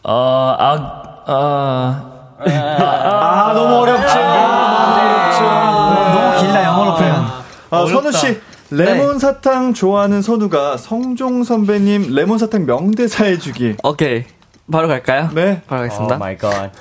어, 0.03 0.55
I'll, 0.57 0.81
어, 1.27 1.95
아 2.39 3.53
너무 3.53 3.75
어렵죠. 3.81 4.15
너무 6.15 6.39
길다, 6.39 6.63
영어로 6.63 6.95
풀면. 6.95 7.25
아, 7.71 7.85
선우 7.85 8.11
씨. 8.13 8.39
레몬 8.71 9.19
사탕 9.19 9.73
좋아하는 9.73 10.21
선우가 10.21 10.77
성종 10.77 11.43
선배님 11.43 12.13
레몬 12.15 12.37
사탕 12.37 12.65
명대사 12.65 13.25
해주기. 13.25 13.75
오케이. 13.83 14.25
바로 14.71 14.87
갈까요? 14.87 15.29
네. 15.33 15.61
바로 15.67 15.81
oh 15.81 15.83
가겠습니다. 15.83 16.17
my 16.17 16.37
god. 16.37 16.71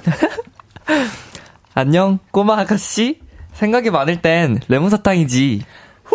안녕, 1.75 2.19
꼬마 2.31 2.59
아가씨. 2.61 3.21
생각이 3.53 3.91
많을 3.91 4.21
땐 4.23 4.59
레몬 4.69 4.91
사탕이지. 4.91 5.63
아, 6.07 6.11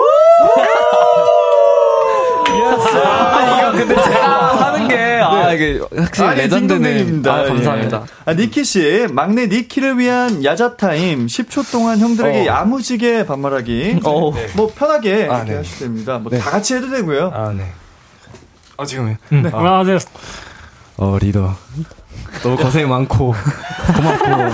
이 2.47 2.61
거 3.71 3.77
근데 3.77 3.95
제가 3.95 4.55
하는 4.65 4.87
게, 4.87 4.97
아, 5.21 5.51
이게 5.53 5.79
확실히 5.95 6.27
아니, 6.27 6.41
레전드네. 6.41 7.29
아, 7.29 7.43
감사합니다. 7.43 8.03
예. 8.03 8.31
아, 8.31 8.33
니키 8.33 8.63
씨, 8.63 9.07
막내 9.11 9.47
니키를 9.47 9.97
위한 9.97 10.43
야자타임 10.43 11.27
10초 11.27 11.71
동안 11.71 11.99
형들에게 11.99 12.45
야무지게 12.45 13.25
반말하기. 13.25 14.01
어. 14.03 14.31
뭐 14.55 14.71
편하게 14.75 15.27
아, 15.29 15.37
이렇게 15.37 15.51
네. 15.51 15.57
하셔도 15.57 15.79
됩니다. 15.79 16.17
뭐 16.19 16.31
네. 16.31 16.39
다 16.39 16.51
같이 16.51 16.75
해도 16.75 16.89
되고요. 16.89 17.31
아, 17.33 17.51
네. 17.55 17.71
어, 18.77 18.85
지금요? 18.85 19.15
아, 19.53 19.83
네. 19.85 19.97
어, 20.97 21.17
리더. 21.19 21.55
너무 22.43 22.57
고생 22.57 22.87
많고, 22.89 23.33
고맙고, 23.95 24.51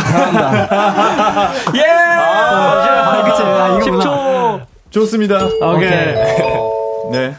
사랑한다. 0.00 1.52
예! 1.76 1.82
아, 1.82 3.24
그치. 3.24 3.42
아, 3.42 3.78
이거구나. 3.80 4.04
10초. 4.04 4.66
좋습니다. 4.90 5.44
오케이. 5.46 5.90
네. 7.12 7.34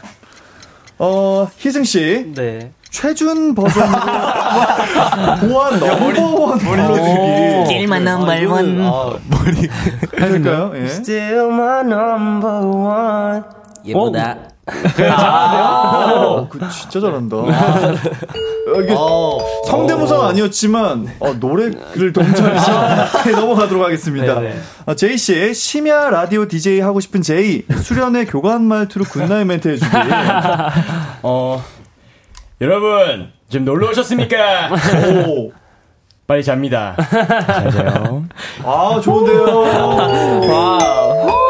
어, 1.04 1.48
희승 1.58 1.82
씨. 1.82 2.32
네. 2.32 2.70
최준 2.88 3.56
버전으로 3.56 3.90
보안 5.40 5.80
넘버원 5.80 6.58
불러주기. 6.60 7.74
길만 7.74 8.04
넘버원. 8.04 8.80
할까요? 10.16 10.72
예. 10.76 10.84
Still 10.86 11.48
my 11.48 11.80
number 11.80 12.66
one. 12.68 13.42
예쁘다. 13.84 14.36
아, 15.10 16.46
그 16.48 16.58
진짜 16.70 17.00
잘한다. 17.00 17.36
이게 18.80 18.94
성대모사가 19.66 20.28
아니었지만 20.28 21.08
어, 21.18 21.32
노래를 21.34 22.12
동작해서 22.12 23.30
넘어가도록 23.40 23.84
하겠습니다. 23.84 24.40
어, 24.86 24.94
제이 24.94 25.16
씨 25.18 25.52
심야 25.52 26.10
라디오 26.10 26.46
DJ 26.46 26.80
하고 26.80 27.00
싶은 27.00 27.22
제이 27.22 27.62
수련의 27.82 28.26
교관 28.26 28.62
말투로 28.62 29.04
good 29.04 29.23
night 29.23 29.46
멘트 29.46 29.68
해주기. 29.68 29.90
어, 31.22 31.62
여러분, 32.60 33.32
지금 33.48 33.64
놀러 33.64 33.90
오셨습니까? 33.90 34.70
오, 35.26 35.50
빨리 36.26 36.44
잡니다. 36.44 36.96
잘 37.46 37.70
자요. 37.70 38.24
아 38.64 39.00
좋은데요. 39.02 39.60
와. 40.48 41.41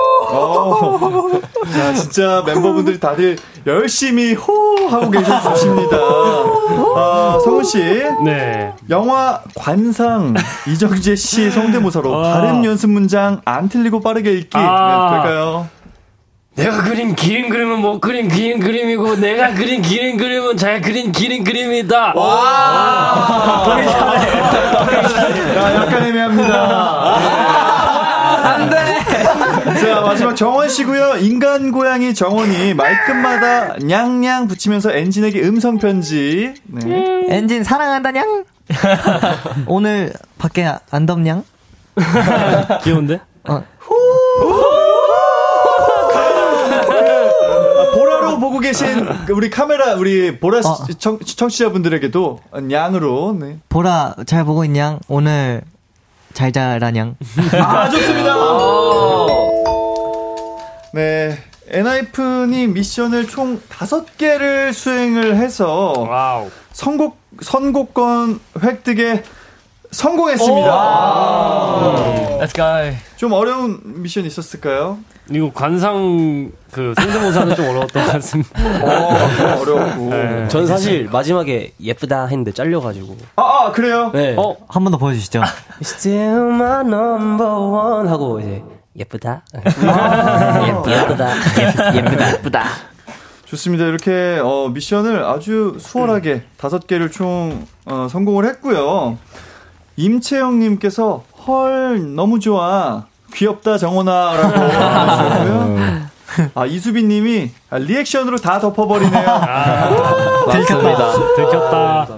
자 1.72 1.94
진짜 1.94 2.42
멤버분들이 2.46 2.98
다들 3.00 3.36
열심히 3.66 4.34
호 4.34 4.88
하고 4.88 5.10
계셨습니다. 5.10 5.96
아 6.96 7.38
성훈 7.44 7.64
씨. 7.64 7.78
네. 8.24 8.72
영화 8.90 9.40
관상 9.54 10.34
이정재 10.68 11.16
씨 11.16 11.50
성대모사로 11.50 12.22
발음 12.22 12.64
연습 12.64 12.90
문장 12.90 13.40
안 13.44 13.68
틀리고 13.68 14.00
빠르게 14.00 14.32
읽기 14.32 14.50
아. 14.58 15.22
네, 15.22 15.22
될까요? 15.22 15.68
내가 16.54 16.82
그린 16.82 17.14
기린 17.14 17.48
그림은 17.48 17.78
못 17.80 17.98
그린 18.00 18.28
기린 18.28 18.60
그림이고 18.60 19.16
내가 19.16 19.54
그린 19.54 19.80
기린 19.80 20.18
그림은 20.18 20.58
잘 20.58 20.82
그린 20.82 21.10
기린 21.10 21.44
그림이다. 21.44 22.12
야, 25.56 25.74
약간 25.76 26.04
애매합니다. 26.04 27.14
안 28.44 28.68
돼! 28.68 28.91
자, 29.82 30.00
마지막 30.00 30.34
정원 30.34 30.68
씨고요 30.68 31.16
인간 31.18 31.72
고양이 31.72 32.14
정원이 32.14 32.74
말끝마다 32.74 33.76
냥냥 33.82 34.46
붙이면서 34.48 34.92
엔진에게 34.92 35.42
음성 35.42 35.78
편지. 35.78 36.54
네. 36.64 37.26
엔진 37.28 37.64
사랑한다 37.64 38.10
냥? 38.12 38.44
오늘 39.66 40.12
밖에 40.38 40.68
안 40.90 41.06
덥냥? 41.06 41.44
귀여운데? 42.84 43.20
아, 43.44 43.62
보라로 47.94 48.38
보고 48.38 48.58
계신 48.60 49.06
그 49.26 49.32
우리 49.32 49.50
카메라, 49.50 49.94
우리 49.94 50.38
보라 50.38 50.62
시- 50.62 50.68
어. 50.68 50.86
청, 50.98 51.18
청취자분들에게도 51.18 52.40
냥으로. 52.62 53.36
네. 53.38 53.58
보라, 53.68 54.14
잘 54.26 54.44
보고 54.44 54.64
있냥? 54.64 54.98
오늘 55.08 55.62
잘 56.32 56.50
자라냥? 56.52 57.16
아, 57.60 57.90
좋습니다. 57.90 58.51
네. 60.92 61.38
엔하이픈이 61.68 62.66
미션을 62.68 63.26
총 63.28 63.60
다섯 63.68 64.16
개를 64.18 64.72
수행을 64.72 65.36
해서 65.36 65.92
wow. 65.96 66.50
선곡 66.72 67.16
선곡권 67.40 68.40
획득에 68.62 69.22
성공했습니다. 69.90 70.68
Let's 72.40 72.54
go. 72.54 72.64
좀 73.16 73.32
어려운 73.32 73.80
미션 73.84 74.24
있었을까요? 74.26 74.98
이거 75.30 75.50
관상 75.54 76.50
그 76.72 76.92
성대모사는 76.98 77.54
좀 77.54 77.68
어려웠던 77.68 78.04
것 78.04 78.12
같습니다. 78.12 78.50
어, 78.60 79.28
좀 79.36 79.46
어려웠고. 79.60 80.10
네. 80.10 80.48
전 80.48 80.66
사실 80.66 81.08
마지막에 81.10 81.72
예쁘다 81.80 82.26
했는데 82.26 82.52
잘려가지고. 82.52 83.16
아, 83.36 83.42
아 83.66 83.72
그래요? 83.72 84.10
네. 84.12 84.34
어, 84.36 84.56
한 84.68 84.82
번 84.84 84.90
더 84.92 84.98
보여주시죠. 84.98 85.42
Still 85.80 86.48
my 86.52 86.80
number 86.80 87.50
one 87.50 88.08
하고 88.08 88.40
이제 88.40 88.62
예쁘다. 88.96 89.42
예쁘다. 89.56 91.36
예쁘다, 91.96 92.32
예쁘다. 92.32 92.64
좋습니다. 93.46 93.84
이렇게 93.84 94.40
어, 94.42 94.68
미션을 94.72 95.24
아주 95.24 95.76
수월하게 95.78 96.42
다섯 96.56 96.86
개를 96.86 97.10
총 97.10 97.66
어, 97.84 98.08
성공을 98.10 98.46
했고요. 98.46 99.18
임채영님께서 99.96 101.24
헐 101.46 102.14
너무 102.14 102.40
좋아 102.40 103.04
귀엽다 103.34 103.78
정원아라고 103.78 104.58
하셨고요. 104.58 106.02
아 106.54 106.64
이수빈님이 106.66 107.50
아, 107.68 107.76
리액션으로 107.78 108.38
다 108.38 108.58
덮어버리네요. 108.58 109.10
들켰다. 110.52 111.12
들켰다. 111.36 112.08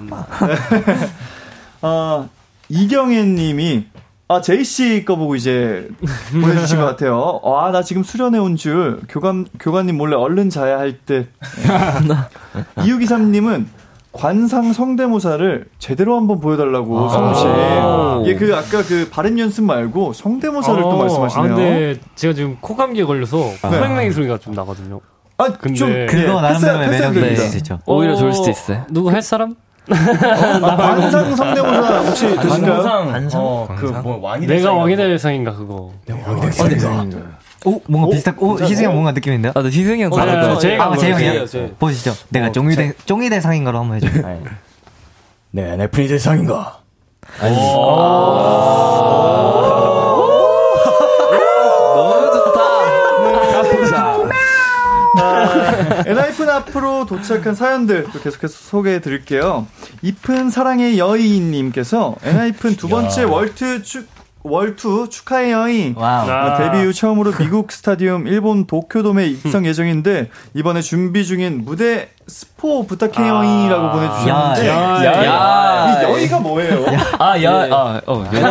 아 1.83 2.27
이경애님이 2.68 3.87
아 4.27 4.41
제이 4.41 4.64
씨 4.64 5.05
거 5.05 5.16
보고 5.16 5.35
이제 5.37 5.89
보내주신 6.33 6.79
것 6.79 6.85
같아요. 6.87 7.41
아 7.45 7.70
나 7.70 7.83
지금 7.83 8.03
수련회 8.03 8.39
온줄 8.39 9.03
교감 9.09 9.45
교관님 9.61 9.97
몰래 9.99 10.16
얼른 10.16 10.49
자야 10.51 10.79
할 10.79 10.99
듯. 11.05 11.29
이유기삼님은 12.85 13.68
관상 14.12 14.72
성대모사를 14.72 15.66
제대로 15.79 16.16
한번 16.16 16.41
보여달라고 16.41 17.09
성우 17.09 17.35
씨. 17.35 18.31
예, 18.31 18.35
그 18.37 18.55
아까 18.55 18.83
그 18.83 19.09
발음 19.11 19.39
연습 19.39 19.64
말고 19.64 20.12
성대모사를 20.12 20.81
또 20.83 20.89
어, 20.89 20.97
말씀하시네요. 20.99 21.45
아, 21.45 21.49
근데 21.57 22.01
제가 22.14 22.33
지금 22.33 22.57
코감기에 22.61 23.05
걸려서 23.05 23.51
코맹맹이 23.61 24.12
소리가 24.12 24.39
좀 24.39 24.55
나거든요. 24.55 25.01
아, 25.37 25.49
근데 25.49 25.75
좀 25.75 26.07
그거 26.07 26.41
나름대로의 26.41 26.89
패스- 26.91 27.03
매력이 27.09 27.57
있죠. 27.59 27.81
오히려 27.87 28.14
좋을 28.14 28.31
어, 28.31 28.33
수도 28.33 28.51
있어요. 28.51 28.85
누구 28.89 29.11
할 29.11 29.20
사람? 29.20 29.57
아, 29.91 30.76
관상 30.76 31.37
성대모사 31.37 31.99
혹시 32.01 32.26
되신가요? 32.37 32.82
관상, 32.82 33.41
어, 33.41 33.68
그뭐 33.76 34.18
왕이 34.22 34.47
될 34.47 34.57
내가 34.59 34.72
왕이 34.72 34.97
될 34.97 35.18
상인가 35.18 35.53
그거. 35.55 35.93
오, 37.66 37.80
뭔가 37.89 38.11
비슷한, 38.11 38.37
오, 38.39 38.59
희승이 38.59 38.87
형 38.87 38.93
뭔가 38.93 39.12
느낌인데요? 39.12 39.53
아, 39.55 39.62
나 39.62 39.68
희승이 39.68 40.03
형 40.03 40.11
네, 40.11 40.16
잘한다. 40.16 40.59
제가 40.59 40.85
아, 40.85 40.97
재영이요? 40.97 41.47
제- 41.47 41.72
보시죠. 41.78 42.12
내가 42.28 42.53
쫑이 42.53 42.76
대, 42.76 42.93
쫑이 43.07 43.30
대 43.30 43.41
상인가로 43.41 43.78
한번 43.78 43.97
해줘. 43.97 44.09
네, 45.51 45.76
네프니 45.76 46.09
대상인가? 46.09 46.78
너무 47.41 47.57
엔하이픈 56.07 56.49
앞으로 56.51 57.07
도착한 57.07 57.55
사연들 57.55 58.07
또 58.12 58.20
계속해서 58.20 58.55
소개해 58.55 59.01
드릴게요. 59.01 59.66
이픈 60.03 60.51
사랑의 60.51 60.99
여인님께서 60.99 62.16
엔하이픈 62.22 62.76
두 62.76 62.89
번째 62.89 63.24
월트 63.24 63.82
축 63.82 64.14
월투. 64.45 65.09
와우. 65.97 66.28
어, 66.28 66.57
데뷔 66.59 66.85
후 66.85 66.93
처음으로 66.93 67.32
미국 67.32 67.72
스타디움 67.72 68.26
일본 68.26 68.66
도쿄돔에 68.66 69.26
입성 69.26 69.64
예정인데 69.64 70.28
이번에 70.53 70.82
준비 70.82 71.24
중인 71.24 71.64
무대 71.64 72.11
스포 72.26 72.87
부탁해 72.87 73.26
여인이라고 73.26 73.91
보내주셨는데 73.91 74.68
야, 74.68 75.05
야, 75.05 75.24
야. 75.24 75.99
이 75.99 76.03
여인가 76.05 76.39
뭐예요? 76.41 76.85
아, 77.18 77.43
야, 77.43 77.53
아, 77.70 78.01
어, 78.05 78.28
네. 78.30 78.45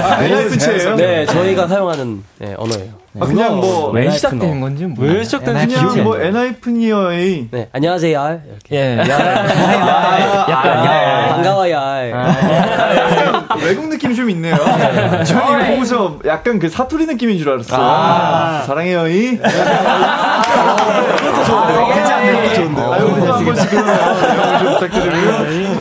아, 0.00 0.22
엔하이픈 0.22 0.58
체예요? 0.58 0.94
네, 0.94 1.26
저희가 1.26 1.66
사용하는 1.66 2.22
네, 2.38 2.54
언어예요. 2.56 2.99
아, 3.18 3.24
그냥 3.26 3.56
뭐 3.56 3.90
왜 3.90 4.08
시작된 4.10 4.60
건지 4.60 4.86
뭐. 4.86 5.04
왜 5.04 5.24
시작된 5.24 5.66
그냥 5.68 5.88
안 5.90 6.04
뭐. 6.04 6.16
엔하이픈이어의 6.20 7.48
네, 7.50 7.68
안녕하세요. 7.72 8.40
이렇게. 8.46 8.76
예. 8.76 8.98
약간 8.98 9.48
야, 10.50 11.28
반가워요. 11.34 11.80
외국 13.64 13.88
느낌이 13.88 14.14
좀 14.14 14.30
있네요. 14.30 14.54
저는 14.56 15.24
이거 15.24 15.58
보고서 15.72 16.18
약간 16.24 16.58
그 16.60 16.68
사투리 16.68 17.06
느낌인 17.06 17.38
줄 17.38 17.50
알았어요. 17.50 17.80
아, 17.82 18.62
사랑해요, 18.66 19.08
이. 19.08 19.36
그것도 19.38 21.44
좋은데요. 21.44 21.86
괜찮네요. 21.94 22.36
그것도 22.36 22.54
좋은데요. 22.54 22.92
아유, 22.92 23.32
한 23.32 23.44
번씩 23.44 23.70
그러면 23.70 24.58
좀 24.60 24.72
부탁드리고요. 24.74 25.80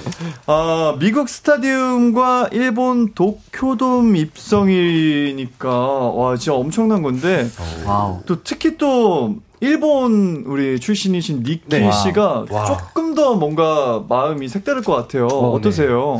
아, 0.51 0.95
미국 0.97 1.29
스타디움과 1.29 2.49
일본 2.53 3.13
도쿄돔 3.13 4.15
입성이니까, 4.15 5.69
와, 5.69 6.35
진짜 6.37 6.55
엄청난 6.55 7.03
건데, 7.03 7.47
wow. 7.85 8.21
또 8.25 8.41
특히 8.43 8.75
또, 8.75 9.35
일본 9.59 10.45
우리 10.47 10.79
출신이신 10.79 11.43
니키 11.43 11.61
네. 11.67 11.91
씨가 11.91 12.45
조금 12.65 13.13
더 13.13 13.35
뭔가 13.35 14.03
마음이 14.09 14.47
색다를 14.47 14.81
것 14.81 14.95
같아요. 14.95 15.27
어, 15.27 15.61
떠세요 15.61 16.19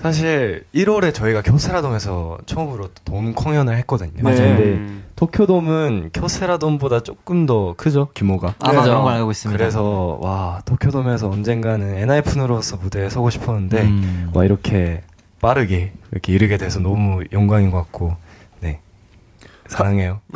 사실 0.00 0.64
1월에 0.74 1.12
저희가 1.12 1.42
교세라돔에서 1.42 2.38
처음으로 2.46 2.88
돔 3.04 3.34
공연을 3.34 3.76
했거든요. 3.78 4.22
맞아요. 4.22 4.36
근데 4.38 4.62
음. 4.62 5.04
도쿄돔은 5.18 6.10
교세라돔보다 6.14 7.00
조금 7.00 7.44
더 7.44 7.74
크죠 7.76 8.08
규모가. 8.14 8.54
아마 8.60 8.82
그런 8.82 9.02
걸 9.02 9.14
알고 9.14 9.32
있습니다. 9.32 9.58
그래서 9.58 10.16
와 10.20 10.60
도쿄돔에서 10.64 11.28
언젠가는 11.28 11.96
엔하이픈으로서 11.96 12.76
무대에 12.76 13.10
서고 13.10 13.28
싶었는데 13.28 13.82
음. 13.82 14.30
와 14.32 14.44
이렇게 14.44 15.02
빠르게 15.40 15.92
이렇게 16.12 16.32
이르게 16.32 16.56
돼서 16.56 16.78
너무 16.78 17.24
영광인 17.32 17.72
것 17.72 17.78
같고 17.78 18.14
네 18.60 18.78
사랑해요. 19.66 20.20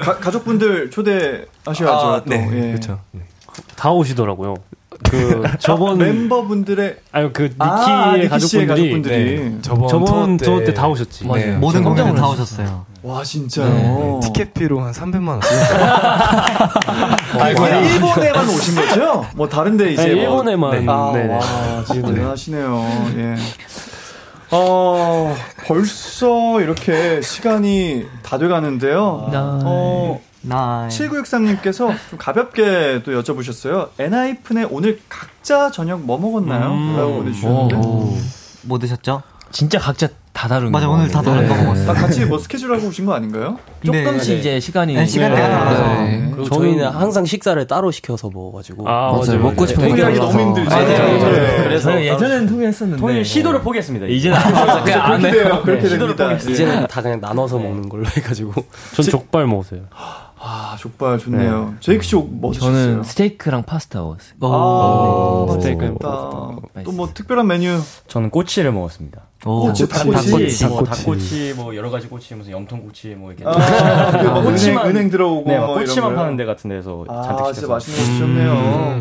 가, 0.00 0.18
가족분들 0.20 0.92
초대하셔야죠. 0.92 1.88
아, 1.88 2.22
또. 2.22 2.30
네 2.30 2.48
예. 2.52 2.68
그렇죠. 2.68 3.00
네. 3.10 3.22
다 3.74 3.90
오시더라고요. 3.90 4.54
그 5.04 5.42
저번 5.58 5.98
멤버분들의 5.98 6.96
아니 7.12 7.32
그 7.32 7.42
니키의 7.44 7.56
아, 7.60 8.16
니키 8.16 8.40
씨의 8.40 8.66
가족분들이 8.66 8.66
가족분들이 8.66 9.50
네. 9.50 9.58
저번, 9.62 9.88
저번 9.88 10.36
투어 10.36 10.58
때 10.64 10.74
다 10.74 10.88
오셨지. 10.88 11.26
맞아요. 11.26 11.46
네. 11.46 11.52
모든 11.56 11.82
깜짝 11.84 12.02
공연을 12.02 12.20
다. 12.20 12.28
오셨어요. 12.28 12.86
와 13.02 13.22
진짜요. 13.22 13.68
네, 13.68 14.20
티켓비로 14.26 14.80
한 14.80 14.92
300만 14.92 15.28
원 15.28 15.40
쓰였어요. 15.40 15.84
아, 17.40 17.50
이거 17.50 17.68
일본에만 17.68 18.48
오신 18.48 18.74
거죠? 18.74 19.24
뭐 19.36 19.48
다른데 19.48 19.92
이제 19.92 20.04
네, 20.04 20.14
뭐- 20.14 20.22
일본에만 20.24 20.70
네. 20.84 20.86
아, 20.92 21.12
네네. 21.14 21.34
와, 21.34 21.84
진짜 21.86 22.08
대단하시네요. 22.08 23.12
예. 23.18 23.34
어, 24.50 25.36
벌써 25.66 26.60
이렇게 26.60 27.20
시간이 27.20 28.06
다 28.22 28.38
돼가는데요. 28.38 29.30
어, 29.32 30.20
나이. 30.42 30.88
7963님께서 30.88 31.94
좀 32.10 32.18
가볍게 32.18 33.02
또 33.04 33.12
여쭤보셨어요. 33.22 33.88
엔하이픈에 33.98 34.66
오늘 34.70 35.00
각자 35.08 35.70
저녁 35.70 36.00
뭐 36.00 36.18
먹었나요? 36.18 36.70
음. 36.72 36.96
라고 36.96 37.14
보내주셨는데. 37.16 37.76
오. 37.76 38.16
뭐 38.62 38.78
드셨죠? 38.78 39.22
진짜 39.50 39.78
각자 39.78 40.08
다 40.34 40.46
다른 40.46 40.70
맞아, 40.70 40.86
거 40.86 40.92
오늘 40.92 41.08
다 41.08 41.20
다른 41.22 41.48
거 41.48 41.54
먹었어요. 41.54 41.90
아, 41.90 41.94
같이 41.94 42.24
뭐 42.26 42.38
스케줄 42.38 42.72
하고 42.72 42.86
오신 42.88 43.06
거 43.06 43.14
아닌가요? 43.14 43.58
조금씩 43.84 44.34
네. 44.34 44.38
이제 44.38 44.60
시간이 44.60 44.94
네, 44.94 45.06
시간대가 45.06 45.48
달라서. 45.48 45.82
네. 46.04 46.34
저희는 46.48 46.86
항상 46.90 47.24
식사를 47.24 47.66
따로 47.66 47.90
시켜서 47.90 48.30
먹어가지고. 48.32 48.88
아, 48.88 49.10
맞아요. 49.10 49.40
먹고 49.40 49.66
싶은 49.66 49.82
거 49.82 49.88
통일하기 49.88 50.14
있어서. 50.16 50.30
너무 50.38 50.48
힘들지. 50.50 50.72
아, 50.74 50.78
네. 50.84 50.96
네. 50.96 51.62
그래서 51.64 52.04
예전에는 52.04 52.46
통일했었는데 52.46 53.00
통일 53.00 53.24
시도를 53.24 53.62
포기했습니다. 53.62 54.06
이제는 54.06 54.36
안 54.36 54.84
그냥 54.84 55.02
안 55.02 55.20
그렇게 55.20 55.36
해요. 55.38 55.48
돼요. 55.48 55.62
그렇게 55.64 55.82
네, 55.82 55.88
시도를 55.88 56.14
됩니다. 56.14 56.24
포기했어요. 56.38 56.52
이제는 56.52 56.86
다 56.86 57.02
그냥 57.02 57.20
나눠서 57.20 57.58
먹는 57.58 57.88
걸로 57.88 58.04
해가지고. 58.06 58.52
전 58.94 59.04
족발 59.06 59.46
먹었어요. 59.46 59.80
아, 60.40 60.76
족발 60.78 61.18
좋네요. 61.18 61.74
제이크 61.80 62.04
씨뭐 62.04 62.52
드셨어요? 62.52 62.72
저는 62.72 63.02
스테이크랑 63.02 63.64
파스타 63.64 64.00
먹었어요. 64.00 64.34
아, 64.40 65.46
네, 65.48 65.52
스테이크. 65.60 65.82
맛있겠다. 65.84 66.08
또뭐 66.84 67.08
특별한 67.14 67.46
메뉴. 67.46 67.78
저는 68.06 68.30
꼬치를 68.30 68.70
먹었습니다. 68.72 69.22
오, 69.46 69.62
꼬치, 69.66 69.88
닭꼬치. 69.88 70.30
닭꼬치. 70.30 70.66
뭐 70.66 70.82
닭꼬치, 70.84 71.54
뭐 71.56 71.74
여러 71.76 71.90
가지 71.90 72.08
꼬치, 72.08 72.34
무슨 72.34 72.52
염통 72.52 72.82
꼬치, 72.82 73.14
뭐 73.16 73.32
이렇게. 73.32 73.44
아, 73.48 74.10
그뭐 74.22 74.42
꼬치만- 74.42 74.84
은행, 74.84 74.96
은행 74.96 75.10
들어오고 75.10 75.50
네, 75.50 75.58
뭐 75.58 75.74
꼬치만? 75.78 76.14
파는 76.14 76.36
데 76.36 76.44
같은 76.44 76.70
데서 76.70 77.04
잔뜩 77.06 77.44
아. 77.44 77.52
진짜 77.52 77.68
맛있는 77.68 77.98
거 77.98 78.04
드셨네요. 78.12 78.98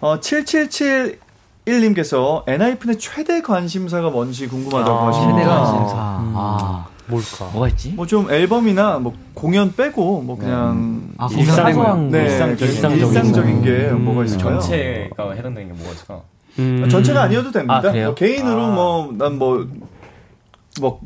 어, 0.00 0.18
7771님께서 0.20 2.42
엔하이픈의 2.46 2.98
최대 2.98 3.40
관심사가 3.42 4.08
뭔지 4.10 4.46
궁금하다고 4.48 4.98
아, 4.98 5.06
하십니다. 5.08 5.38
최대 5.38 5.48
관심사. 5.50 5.94
아, 5.96 6.86
뭘까? 7.06 7.50
뭐가 7.52 7.68
있지? 7.68 7.92
뭐 7.92 8.06
좀 8.06 8.30
앨범이나 8.30 8.98
뭐 8.98 9.12
공연 9.34 9.74
빼고 9.74 10.22
뭐 10.22 10.36
그냥 10.38 11.02
아, 11.18 11.28
일상 11.32 11.72
공연 11.72 12.10
네, 12.10 12.26
일상적인- 12.26 12.62
일상적인, 12.62 12.98
일상적인 13.06 13.62
게 13.62 13.70
음, 13.90 14.04
뭐가 14.04 14.24
있을까요? 14.24 14.58
전체가 14.60 15.32
해당되는 15.32 15.68
게 15.72 15.78
뭐가 15.78 15.92
있을까? 15.94 16.20
음. 16.58 16.82
아, 16.84 16.88
전체가 16.88 17.22
아니어도 17.24 17.50
됩니다. 17.50 17.82
아? 17.84 17.92
뭐 17.92 18.14
개인으로 18.14 18.64
아. 18.66 18.70
뭐난뭐뭐 18.74 19.68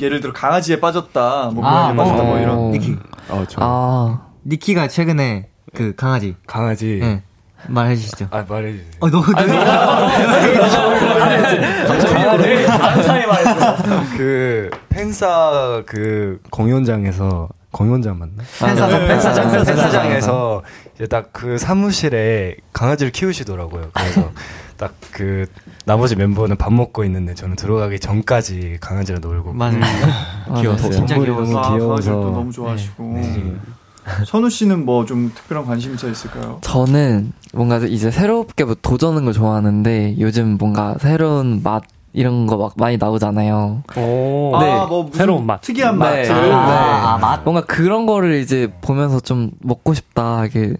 예를 0.01 0.21
들어 0.21 0.33
강아지에 0.33 0.81
빠졌다, 0.81 1.51
뭐 1.55 1.65
아, 1.67 1.93
고양이에 1.93 1.97
빠졌다, 1.97 2.23
뭐 2.23 2.37
어. 2.37 2.41
이런. 2.41 2.99
어, 3.31 3.45
저 3.49 3.59
아, 3.61 4.27
니키가 4.47 4.89
최근에 4.89 5.49
그 5.75 5.95
강아지. 5.97 6.35
강아지. 6.47 6.99
네. 7.01 7.23
말해 7.67 7.97
주시죠. 7.97 8.29
아, 8.31 8.45
말해 8.49 8.73
주세요. 8.73 8.87
어, 9.01 9.11
너무 9.11 9.25
아는 12.81 13.03
사이 13.03 13.27
말했어. 13.27 13.77
그 14.17 14.71
팬사 14.89 15.83
그 15.87 16.41
공연장에서 16.51 17.49
공연장 17.71 18.19
맞나? 18.19 18.33
팬사장, 18.59 19.01
네, 19.01 19.09
팬사장 19.09 19.51
팬사장. 19.51 19.77
팬사장에서 19.77 20.63
이제 20.95 21.07
딱 21.07 21.29
그 21.33 21.59
사무실에 21.59 22.57
강아지를 22.73 23.13
키우시더라고요. 23.13 23.91
그래서 23.93 24.31
딱 24.77 24.93
그 25.13 25.47
나머지 25.85 26.15
멤버는 26.15 26.57
밥 26.57 26.73
먹고 26.73 27.03
있는데 27.05 27.35
저는 27.35 27.57
들어가기 27.57 27.99
전까지 27.99 28.79
강아지랑 28.81 29.21
놀고 29.21 29.53
맞아요. 29.53 29.81
귀여웠어요. 30.61 30.93
진짜 30.93 31.15
동물이 31.17 31.33
귀여웠어. 31.33 31.53
너무 31.53 31.59
아, 31.59 31.63
강아지를 31.63 32.15
또 32.15 32.21
귀여워서 32.21 32.31
너무 32.31 32.53
좋아하시고. 32.53 33.03
네. 33.15 33.55
선우 34.27 34.51
씨는 34.51 34.85
뭐 34.85 35.05
좀 35.05 35.33
특별한 35.35 35.65
관심사 35.67 36.07
있을까요? 36.09 36.59
저는 36.63 37.33
뭔가 37.55 37.79
이제 37.79 38.11
새롭게 38.11 38.65
뭐 38.65 38.75
도전하는 38.81 39.25
걸 39.25 39.33
좋아하는데 39.33 40.17
요즘 40.19 40.57
뭔가 40.59 40.97
새로운 41.01 41.61
맛 41.63 41.83
이런 42.13 42.47
거 42.47 42.57
막 42.57 42.73
많이 42.77 42.97
나오잖아요. 42.97 43.83
오, 43.97 44.59
네. 44.61 44.73
아, 44.73 44.87
뭐 44.87 45.09
새로운 45.13 45.47
맛. 45.47 45.61
특이한 45.61 45.99
네. 45.99 46.05
맛을. 46.29 46.35
네. 46.35 46.53
아, 46.53 47.19
맛. 47.21 47.43
뭔가 47.45 47.61
그런 47.63 48.07
거를 48.07 48.41
이제 48.41 48.73
보면서 48.81 49.21
좀 49.21 49.51
먹고 49.61 49.95
싶다 49.95 50.47
이게 50.47 50.75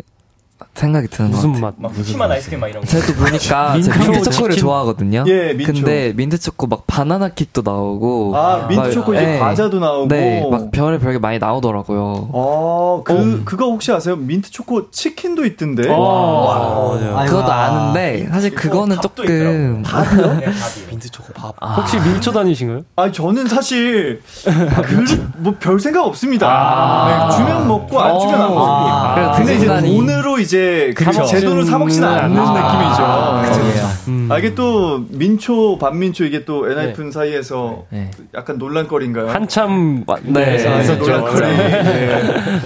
생각이 0.79 1.09
드는 1.09 1.33
것 1.33 1.37
무슨 1.39 1.53
같아요. 1.55 1.63
맛? 1.67 1.75
막 1.79 1.93
푸짐한 1.93 2.31
아이스크림 2.31 2.61
막 2.61 2.69
이런 2.69 2.83
거. 2.83 2.87
제가 2.87 3.07
또 3.07 3.15
보니까 3.15 3.81
제가 3.81 3.99
민트 3.99 4.31
초코를 4.31 4.55
치킨? 4.55 4.57
좋아하거든요. 4.69 5.25
예, 5.27 5.53
민초. 5.55 5.73
근데 5.73 6.13
민트 6.15 6.39
초코 6.39 6.69
막 6.69 6.85
바나나 6.87 7.31
킥도 7.31 7.63
나오고 7.65 8.37
아, 8.37 8.67
민트 8.69 8.75
막, 8.75 8.91
초코 8.93 9.15
이제 9.15 9.25
네. 9.27 9.39
과자도 9.41 9.81
나오고. 9.81 10.09
네, 10.09 10.49
막 10.49 10.71
별의 10.71 11.01
별게 11.01 11.19
많이 11.19 11.39
나오더라고요. 11.41 12.29
어, 12.33 13.03
그, 13.05 13.43
그거 13.45 13.65
혹시 13.67 13.91
아세요? 13.93 14.15
민트 14.17 14.51
초코 14.53 14.91
치킨도 14.91 15.45
있던데. 15.47 15.89
어. 15.91 16.97
맞아요. 16.99 17.19
아이고, 17.19 17.33
그것도 17.35 17.53
아. 17.53 17.65
아는데 17.65 18.29
사실 18.31 18.55
그거는 18.55 19.01
조금 19.01 19.25
있더라고. 19.25 19.57
네, 19.57 19.83
밥이. 19.83 20.87
민트 20.91 21.11
초코 21.11 21.33
밥. 21.33 21.55
혹시 21.79 21.99
민초 21.99 22.31
단이신가요? 22.33 22.83
아, 22.97 23.11
저는 23.11 23.49
사실, 23.49 24.23
그, 24.45 25.33
뭐, 25.39 25.55
별 25.59 25.81
생각 25.81 26.05
없습니다. 26.07 27.29
네, 27.31 27.37
주면 27.37 27.67
먹고, 27.67 28.01
안 28.01 28.21
주면 28.21 28.41
안 28.41 28.49
먹고. 28.49 28.61
아, 28.61 29.33
근데 29.37 29.57
이제 29.57 29.67
돈으로 29.67 30.28
이제, 30.39 30.93
그 30.97 31.05
그쵸. 31.05 31.25
제 31.25 31.41
돈으로 31.41 31.65
사먹지는 31.65 32.07
않는 32.07 32.39
아, 32.39 33.43
느낌이죠. 33.43 33.61
그쵸, 33.61 33.73
그쵸. 33.73 34.11
음. 34.11 34.29
아, 34.31 34.39
이게 34.39 34.55
또, 34.55 35.05
민초, 35.11 35.79
반민초, 35.79 36.25
이게 36.25 36.45
또 36.45 36.71
엔하이픈 36.71 37.11
사이에서 37.11 37.85
네. 37.91 38.11
약간 38.35 38.59
논란거리인가요? 38.59 39.29
한참 39.31 40.05
네, 40.23 40.67
아, 40.67 40.81
있었죠. 40.81 41.01
논란거리. 41.05 41.41
네. 41.41 42.61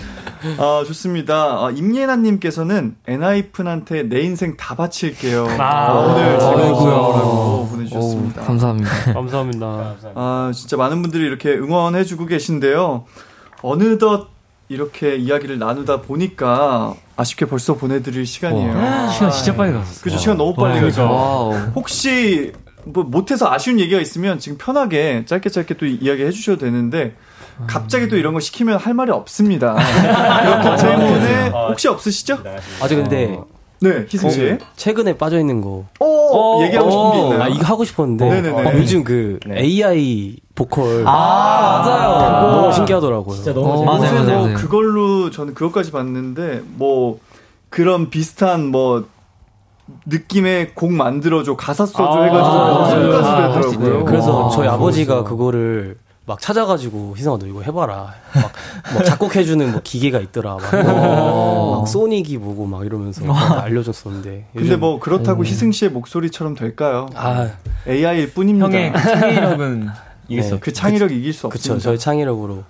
아, 0.59 0.83
좋습니다. 0.87 1.35
아, 1.35 1.71
임예나님께서는 1.75 2.97
엔하이픈한테 3.07 4.05
내 4.05 4.23
인생 4.23 4.57
다 4.57 4.75
바칠게요. 4.75 5.47
아. 5.59 5.63
아, 5.63 5.93
오늘 5.93 6.25
아이고야. 6.25 6.75
수업이라고 6.75 7.63
오, 7.63 7.69
보내주셨습니다. 7.71 8.43
감사합니다. 8.43 8.91
감사합니다. 9.15 9.95
아, 10.15 10.51
진짜 10.55 10.77
많은 10.77 11.03
분들이 11.03 11.25
이렇게 11.25 11.51
응원해주고 11.51 12.27
계신데요. 12.27 13.05
어느덧 13.63 14.29
이렇게 14.69 15.17
이야기를 15.17 15.59
나누다 15.59 16.01
보니까 16.03 16.95
아쉽게 17.23 17.47
벌써 17.47 17.75
보내드릴 17.75 18.27
시간이에요. 18.27 19.11
시간 19.13 19.31
진짜 19.31 19.55
빨리 19.55 19.73
갔어. 19.73 20.03
그죠, 20.03 20.19
시간 20.19 20.37
너무 20.37 20.55
빨리 20.55 20.81
가죠. 20.81 21.73
혹시 21.75 22.53
뭐 22.85 23.05
못해서 23.05 23.51
아쉬운 23.51 23.79
얘기가 23.81 24.01
있으면 24.01 24.39
지금 24.39 24.59
편하게 24.59 25.25
짧게 25.25 25.51
짧게 25.51 25.75
또 25.75 25.87
이야기 25.87 26.25
해주셔도 26.25 26.59
되는데 26.59 27.15
갑자기 27.67 28.09
또 28.09 28.17
이런 28.17 28.35
거 28.35 28.41
시키면 28.41 28.79
할 28.79 28.93
말이 28.95 29.11
없습니다. 29.13 29.75
그렇기 30.43 30.83
때문에 30.83 31.49
혹시 31.69 31.89
없으시죠? 31.89 32.39
아저 32.81 32.97
근데 32.97 33.39
네, 33.81 34.07
희승 34.09 34.31
씨. 34.31 34.51
어, 34.51 34.59
최근에 34.77 35.17
빠져 35.19 35.39
있는 35.41 35.61
거. 35.61 35.85
어, 36.01 36.61
얘기하고 36.65 36.91
싶은 36.91 37.13
게 37.13 37.19
있나요? 37.19 37.43
아 37.43 37.49
이거 37.49 37.65
하고 37.65 37.85
싶었는데 37.85 38.29
네네네. 38.29 38.69
어, 38.69 38.73
요즘 38.75 39.03
그 39.03 39.39
AI 39.51 40.37
보컬 40.55 41.05
아, 41.07 41.83
맞아요. 41.85 42.51
너무 42.53 42.73
신기하더라고요. 42.73 43.35
진짜 43.37 43.53
너무 43.55 43.69
어, 43.73 43.85
맞아요, 43.85 44.25
뭐 44.25 44.35
맞아요. 44.43 44.57
그걸로 44.57 45.31
저는 45.31 45.55
그것까지 45.55 45.91
봤는데 45.93 46.63
뭐 46.75 47.19
그런 47.71 48.11
비슷한 48.11 48.67
뭐 48.67 49.07
느낌의 50.07 50.75
곡 50.75 50.93
만들어줘 50.93 51.57
가사 51.57 51.87
써줘 51.87 52.03
아, 52.03 52.23
해가지고 52.25 52.57
맞아요. 52.57 53.15
아, 53.25 53.55
할수 53.55 53.71
되더라고요. 53.71 53.73
있네요. 53.73 54.05
그래서 54.05 54.47
아, 54.47 54.51
저희 54.51 54.69
아버지가. 54.69 55.25
그거를 55.25 55.97
막 56.25 56.39
찾아가지고 56.41 57.15
희성아 57.17 57.39
너 57.39 57.47
이거 57.47 57.63
해봐라. 57.63 58.15
막, 58.35 58.53
막 58.95 59.05
작곡해주는 59.05 59.73
뭐 59.73 59.81
기계가 59.83 60.21
있더라. 60.21 60.57
막, 60.57 60.71
막 60.73 61.89
소닉이 61.89 62.39
뭐고 62.39 62.67
막 62.67 62.87
이러면서 62.87 63.25
막 63.25 63.65
알려줬었는데. 63.65 64.47
근데 64.55 64.77
뭐 64.77 65.01
그렇다고 65.01 65.45
희승 65.45 65.73
씨의 65.73 65.91
목소리처럼 65.91 66.55
될까요? 66.55 67.09
아 67.17 67.49
AI일 67.89 68.33
뿐입니다. 68.35 68.67
형의 68.67 68.93
창의력은 68.93 69.89
수 70.29 70.49
네. 70.49 70.55
없그 70.55 70.73
창의력 70.73 71.13
이길 71.13 71.33
수 71.33 71.49
그쵸 71.49 71.73
없습니다. 71.73 71.83
저희 71.83 71.99
창의력으로. 71.99 72.65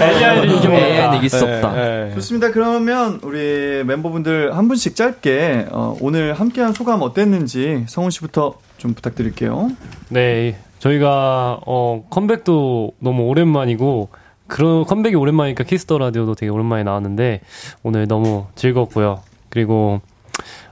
AI를 0.00 1.16
이길 1.16 1.30
수 1.30 1.44
없다. 1.44 1.72
네. 1.72 2.10
좋습니다. 2.14 2.50
그러면 2.50 3.20
우리 3.22 3.82
멤버분들 3.84 4.56
한 4.56 4.68
분씩 4.68 4.96
짧게 4.96 5.68
어, 5.70 5.96
오늘 6.00 6.34
함께한 6.34 6.72
소감 6.72 7.02
어땠는지 7.02 7.84
성훈 7.88 8.10
씨부터 8.10 8.54
좀 8.76 8.94
부탁드릴게요. 8.94 9.70
네, 10.10 10.58
저희가 10.78 11.60
어 11.66 12.04
컴백도 12.10 12.92
너무 12.98 13.22
오랜만이고 13.24 14.08
그런 14.46 14.84
컴백이 14.84 15.16
오랜만이니까 15.16 15.64
키스 15.64 15.85
더 15.85 15.98
라디오도 15.98 16.34
되게 16.34 16.50
오랜만에 16.50 16.82
나왔는데 16.82 17.40
오늘 17.82 18.06
너무 18.06 18.46
즐겁고요. 18.54 19.20
그리고 19.48 20.00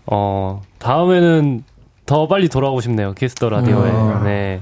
어 0.07 0.61
다음에는 0.79 1.65
더 2.13 2.29
빨리 2.29 2.51
돌아오고 2.51 2.83
싶네요. 2.83 3.15
키스 3.14 3.36
더 3.36 3.49
라디오에. 3.49 3.91
음. 3.91 4.25
네. 4.25 4.61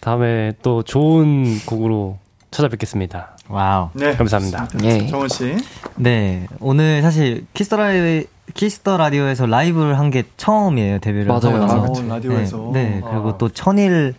다음에 0.00 0.54
또 0.60 0.82
좋은 0.82 1.60
곡으로 1.66 2.18
찾아뵙겠습니다. 2.50 3.36
wow. 3.48 3.90
네, 3.92 4.16
감사합니다. 4.16 4.66
예. 4.82 5.06
정원 5.06 5.28
씨. 5.28 5.54
네, 5.94 6.48
오늘 6.58 7.00
사실 7.00 7.46
키스 7.54 7.68
더 7.68 7.76
라디오, 7.76 8.24
키스 8.54 8.80
더 8.80 8.96
라디오에서 8.96 9.46
라이브를 9.46 10.00
한 10.00 10.10
게 10.10 10.24
처음이에요, 10.36 10.98
데뷔를. 10.98 11.26
맞아요. 11.26 11.62
하고 11.62 11.86
나서. 11.92 12.02
어, 12.02 12.08
라디오에서. 12.08 12.70
네, 12.72 12.82
네, 12.88 13.02
아. 13.04 13.10
그리고 13.10 13.38
또 13.38 13.48
천일, 13.50 14.16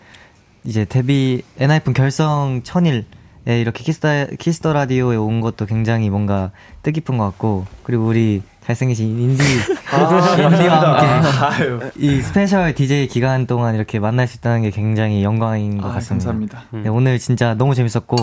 이제 0.63 0.85
데뷔, 0.85 1.41
엔하이픈 1.59 1.91
결성 1.91 2.61
천일 2.63 3.03
에 3.47 3.61
이렇게 3.61 3.83
키스 3.83 4.08
더, 4.08 4.27
키스 4.39 4.61
더 4.61 4.73
라디오에 4.73 5.15
온 5.17 5.39
것도 5.39 5.65
굉장히 5.67 6.09
뭔가 6.09 6.51
뜻깊은 6.81 7.17
것 7.17 7.25
같고, 7.25 7.67
그리고 7.83 8.05
우리 8.07 8.41
잘생기신 8.65 9.19
운디, 9.19 9.43
운디와 9.43 10.81
함께 10.81 11.05
아유, 11.63 11.79
이 11.95 12.21
스페셜 12.21 12.73
DJ 12.73 13.07
기간 13.07 13.45
동안 13.45 13.75
이렇게 13.75 13.99
만날 13.99 14.27
수 14.27 14.37
있다는 14.37 14.63
게 14.63 14.71
굉장히 14.71 15.23
영광인 15.23 15.79
것 15.79 15.89
아, 15.89 15.93
같습니다. 15.93 16.31
감사합니다. 16.31 16.63
네, 16.71 16.89
오늘 16.89 17.19
진짜 17.19 17.53
너무 17.53 17.75
재밌었고 17.75 18.15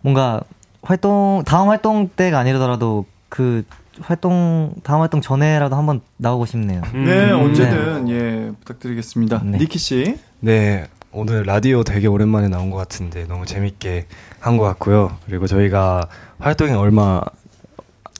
뭔가 0.00 0.40
활동 0.82 1.42
다음 1.44 1.68
활동 1.70 2.08
때가 2.08 2.38
아니더라도 2.38 3.06
그 3.28 3.64
활동 4.00 4.74
다음 4.84 5.00
활동 5.00 5.20
전에라도 5.20 5.74
한번 5.74 6.00
나오고 6.18 6.46
싶네요. 6.46 6.82
네, 6.92 7.32
음. 7.32 7.40
언제든 7.40 8.08
예 8.10 8.52
부탁드리겠습니다. 8.60 9.42
네. 9.44 9.58
니키 9.58 9.78
씨. 9.80 10.18
네, 10.38 10.86
오늘 11.10 11.42
라디오 11.44 11.82
되게 11.84 12.06
오랜만에 12.06 12.48
나온 12.48 12.70
것 12.70 12.76
같은데 12.76 13.24
너무 13.26 13.46
재밌게 13.46 14.06
한 14.44 14.58
것 14.58 14.64
같고요. 14.64 15.16
그리고 15.26 15.46
저희가 15.46 16.06
활동이 16.38 16.72
얼마 16.72 17.22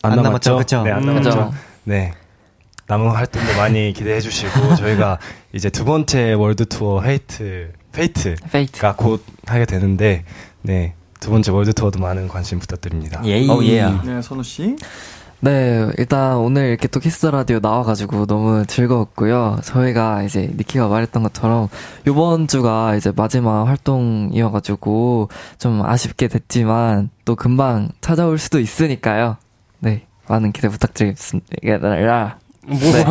안, 0.02 0.12
안 0.12 0.22
남았죠? 0.22 0.50
남았죠, 0.52 0.56
그쵸? 0.56 0.82
네, 0.82 0.90
안 0.90 1.02
음. 1.02 1.06
남았죠. 1.14 1.52
네. 1.84 2.12
남은 2.86 3.10
활동도 3.10 3.56
많이 3.58 3.92
기대해 3.96 4.20
주시고 4.20 4.74
저희가 4.76 5.18
이제 5.52 5.68
두 5.68 5.84
번째 5.84 6.32
월드 6.32 6.64
투어 6.66 7.02
FATE 7.02 7.72
FATE가 7.92 8.48
FATE. 8.50 8.80
곧 8.96 9.24
하게 9.46 9.66
되는데 9.66 10.24
네. 10.62 10.94
두 11.20 11.30
번째 11.30 11.50
월드 11.52 11.72
투어도 11.74 11.98
많은 12.00 12.28
관심 12.28 12.58
부탁드립니다. 12.58 13.20
예이. 13.24 13.48
어, 13.50 13.62
예. 13.64 13.84
네, 14.04 14.20
선우 14.22 14.42
씨. 14.42 14.76
네, 15.40 15.86
일단 15.98 16.36
오늘 16.38 16.68
이렇게 16.68 16.88
또 16.88 17.00
키스 17.00 17.17
더 17.17 17.26
라디오 17.26 17.58
나와가지고 17.60 18.24
너무 18.26 18.64
즐거웠고요. 18.66 19.58
저희가 19.62 20.22
이제 20.22 20.50
니키가 20.56 20.88
말했던 20.88 21.22
것처럼 21.22 21.68
이번 22.08 22.46
주가 22.48 22.94
이제 22.94 23.12
마지막 23.14 23.64
활동이어가지고 23.64 25.28
좀 25.58 25.84
아쉽게 25.84 26.28
됐지만 26.28 27.10
또 27.26 27.36
금방 27.36 27.90
찾아올 28.00 28.38
수도 28.38 28.58
있으니까요. 28.58 29.36
네, 29.80 30.06
많은 30.28 30.52
기대 30.52 30.68
부탁드리겠습니다. 30.70 31.46
네, 32.66 33.04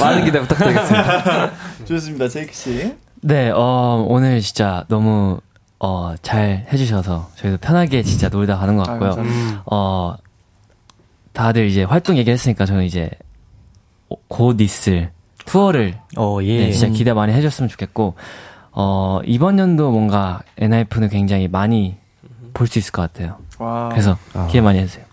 많은 0.00 0.24
기대 0.24 0.40
부탁드리겠습니다. 0.40 1.50
좋습니다. 1.84 2.28
제이크 2.28 2.54
씨. 2.54 2.94
네, 3.20 3.50
어, 3.54 4.02
오늘 4.08 4.40
진짜 4.40 4.84
너무, 4.88 5.40
어, 5.78 6.14
잘 6.22 6.66
해주셔서 6.72 7.28
저희도 7.34 7.58
편하게 7.58 8.02
진짜 8.02 8.30
놀다 8.30 8.56
가는 8.56 8.76
것 8.76 8.84
같고요. 8.86 9.10
감사합니다. 9.16 9.62
어, 9.66 10.14
다들 11.36 11.66
이제 11.66 11.82
활동 11.84 12.16
얘기했으니까 12.16 12.64
저는 12.64 12.84
이제 12.84 13.10
곧 14.28 14.58
있을 14.62 15.10
투어를 15.44 15.98
어 16.16 16.38
예. 16.42 16.60
네, 16.66 16.72
진짜 16.72 16.88
기대 16.88 17.12
많이 17.12 17.34
해줬으면 17.34 17.68
좋겠고, 17.68 18.14
어, 18.72 19.20
이번 19.24 19.58
연도 19.58 19.90
뭔가 19.90 20.40
엔하이픈을 20.56 21.10
굉장히 21.10 21.46
많이 21.46 21.96
볼 22.54 22.66
수 22.68 22.78
있을 22.78 22.90
것 22.90 23.02
같아요. 23.02 23.36
와. 23.58 23.90
그래서 23.90 24.16
아. 24.32 24.46
기대 24.46 24.62
많이 24.62 24.78
해주세요. 24.78 25.04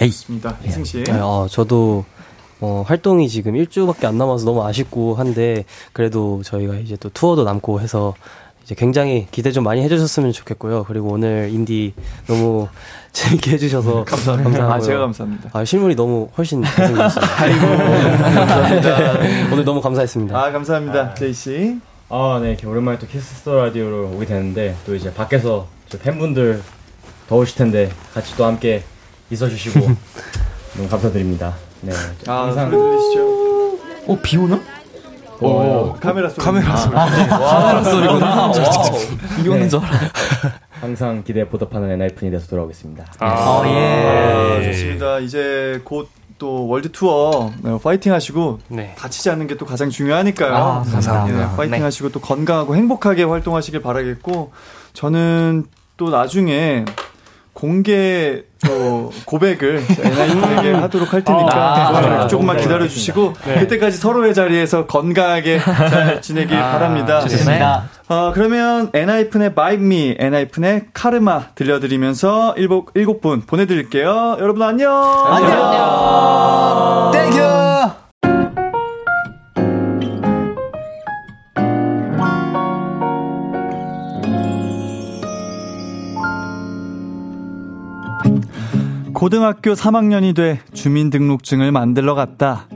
에이. 0.00 0.08
있습니다. 0.08 0.56
이승 0.64 0.84
씨. 0.84 1.02
네, 1.02 1.12
어, 1.14 1.48
저도 1.50 2.04
어, 2.60 2.84
활동이 2.86 3.28
지금 3.28 3.56
일주밖에 3.56 4.06
안 4.06 4.16
남아서 4.16 4.44
너무 4.44 4.64
아쉽고 4.64 5.16
한데 5.16 5.64
그래도 5.92 6.42
저희가 6.44 6.76
이제 6.76 6.96
또 7.00 7.08
투어도 7.10 7.42
남고 7.42 7.80
해서 7.80 8.14
이제 8.64 8.74
굉장히 8.74 9.26
기대 9.30 9.52
좀 9.52 9.62
많이 9.64 9.82
해주셨으면 9.82 10.32
좋겠고요. 10.32 10.84
그리고 10.84 11.10
오늘 11.10 11.50
인디 11.52 11.92
너무 12.26 12.66
재밌게 13.12 13.52
해주셔서 13.52 14.04
감사합니다. 14.08 14.50
감사하고요. 14.50 14.74
아, 14.74 14.80
제가 14.80 14.98
감사합니다. 15.00 15.50
아, 15.52 15.64
실물이 15.64 15.94
너무 15.96 16.28
훨씬 16.36 16.62
잘생겼어요. 16.64 17.24
아이고. 17.38 17.60
감사합니다. 17.66 19.12
오늘 19.52 19.64
너무 19.64 19.80
감사했습니다. 19.80 20.36
아, 20.38 20.50
감사합니다. 20.50 21.14
제이 21.14 21.32
씨. 21.34 21.78
아, 22.08 22.38
네, 22.42 22.50
이렇게 22.50 22.66
오랜만에 22.66 22.98
또 22.98 23.06
키스 23.06 23.36
더 23.36 23.54
라디오로 23.64 24.12
오게 24.14 24.26
되는데 24.26 24.74
또 24.86 24.94
이제 24.94 25.12
밖에서 25.12 25.66
저 25.88 25.98
팬분들 25.98 26.62
더우실 27.28 27.56
텐데 27.56 27.90
같이 28.14 28.34
또 28.36 28.44
함께 28.44 28.82
있어주시고 29.30 29.80
너무 30.76 30.88
감사드립니다. 30.88 31.54
네, 31.82 31.92
아, 32.26 32.50
소리 32.52 32.70
들리시죠? 32.70 33.78
어, 34.06 34.18
비 34.22 34.36
오나? 34.36 34.60
오, 35.40 35.94
카메라 36.00 36.28
소리. 36.28 36.44
카메라 36.44 36.76
소리. 36.76 36.96
아, 36.96 37.06
카메라 37.38 37.82
소리구나. 37.84 38.52
비 39.42 39.48
오는 39.48 39.68
줄 39.68 39.78
알아. 39.80 39.98
항상 40.80 41.22
기대에 41.24 41.44
보답하는 41.48 41.90
엔하이픈이 41.92 42.30
돼서 42.30 42.46
돌아오겠습니다. 42.48 43.04
아, 43.20 43.62
네. 43.64 44.58
아, 44.60 44.62
좋습니다. 44.64 45.18
이제 45.20 45.80
곧 45.84 46.08
또 46.36 46.66
월드 46.66 46.90
투어 46.90 47.52
네, 47.62 47.78
파이팅 47.80 48.12
하시고 48.12 48.58
다치지 48.98 49.30
않는 49.30 49.46
게 49.46 49.54
또 49.54 49.64
가장 49.64 49.88
중요하니까요. 49.88 50.52
아, 50.52 50.82
감사합니다. 50.82 51.38
네, 51.50 51.56
파이팅 51.56 51.78
네. 51.78 51.82
하시고 51.84 52.08
또 52.10 52.20
건강하고 52.20 52.74
행복하게 52.74 53.22
활동하시길 53.22 53.80
바라겠고 53.80 54.50
저는 54.94 55.64
또 55.96 56.10
나중에 56.10 56.84
공개 57.52 58.42
저 58.64 59.10
고백을 59.24 59.82
엔하이픈에게 60.00 60.72
하도록 60.72 61.12
할 61.12 61.22
테니까 61.22 61.88
아, 61.88 62.00
네, 62.00 62.06
아, 62.08 62.26
조금만 62.26 62.56
네. 62.56 62.62
기다려 62.62 62.88
주시고 62.88 63.34
네. 63.46 63.60
그때까지 63.60 63.96
서로의 63.96 64.34
자리에서 64.34 64.86
건강하게 64.86 65.58
잘 65.62 66.22
지내길 66.22 66.56
아, 66.56 66.72
바랍니다. 66.72 67.20
좋습니다. 67.20 67.88
어, 68.08 68.32
그러면 68.34 68.90
엔하이픈의 68.92 69.54
Bite 69.54 69.84
Me, 69.84 70.16
엔하이픈의 70.18 70.86
카르마 70.92 71.48
들려드리면서 71.54 72.54
일곱, 72.56 72.90
일곱 72.94 73.20
분 73.20 73.42
보내드릴게요. 73.42 74.36
여러분 74.40 74.62
안녕! 74.62 74.92
안녕! 75.26 77.10
Thank 77.12 77.63
you! 77.63 78.03
고등학교 89.24 89.72
3학년이 89.72 90.36
돼 90.36 90.60
주민등록증을 90.74 91.72
만들러 91.72 92.14
갔다. 92.14 92.68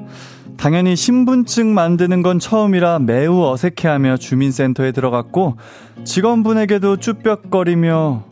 당연히 0.57 0.96
신분증 0.96 1.74
만드는 1.74 2.22
건 2.22 2.38
처음이라 2.38 3.01
매우 3.01 3.44
어색해하며 3.44 4.16
주민센터에 4.16 4.92
들어갔고 4.92 5.59
직원분에게도 6.05 6.96
쭈뼛거리며 6.96 8.24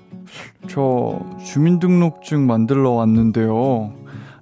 저 0.67 1.21
주민등록증 1.45 2.47
만들러 2.47 2.93
왔는데요. 2.93 3.93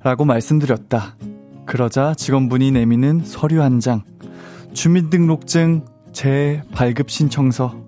라고 0.04 0.24
말씀드렸다. 0.24 1.16
그러자 1.66 2.14
직원분이 2.14 2.70
내미는 2.70 3.22
서류 3.24 3.60
한 3.60 3.80
장. 3.80 4.02
주민등록증 4.72 5.84
제 6.12 6.62
발급 6.72 7.10
신청서. 7.10 7.83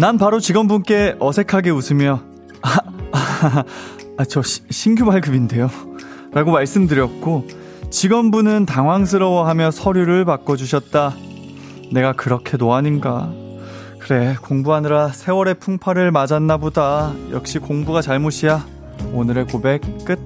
난 0.00 0.16
바로 0.16 0.40
직원분께 0.40 1.16
어색하게 1.18 1.70
웃으며 1.70 2.20
아, 2.62 2.78
아, 3.12 3.64
아, 4.16 4.24
저 4.24 4.42
시- 4.42 4.62
신규 4.70 5.04
발급인데요. 5.04 5.68
라고 6.32 6.52
말씀드렸고 6.52 7.46
직원분은 7.90 8.66
당황스러워하며 8.66 9.70
서류를 9.72 10.24
바꿔주셨다. 10.24 11.14
내가 11.92 12.12
그렇게 12.12 12.56
노안인가? 12.56 13.32
그래 13.98 14.36
공부하느라 14.40 15.08
세월의 15.08 15.54
풍파를 15.54 16.10
맞았나 16.12 16.56
보다. 16.56 17.12
역시 17.32 17.58
공부가 17.58 18.00
잘못이야. 18.00 18.64
오늘의 19.12 19.46
고백 19.46 19.82
끝. 20.04 20.18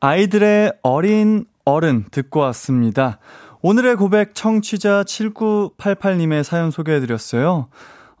아이들의 0.00 0.72
어린 0.82 1.46
어른 1.64 2.04
듣고 2.10 2.40
왔습니다. 2.40 3.18
오늘의 3.64 3.94
고백 3.94 4.34
청취자 4.34 5.04
7988님의 5.04 6.42
사연 6.42 6.72
소개해드렸어요. 6.72 7.68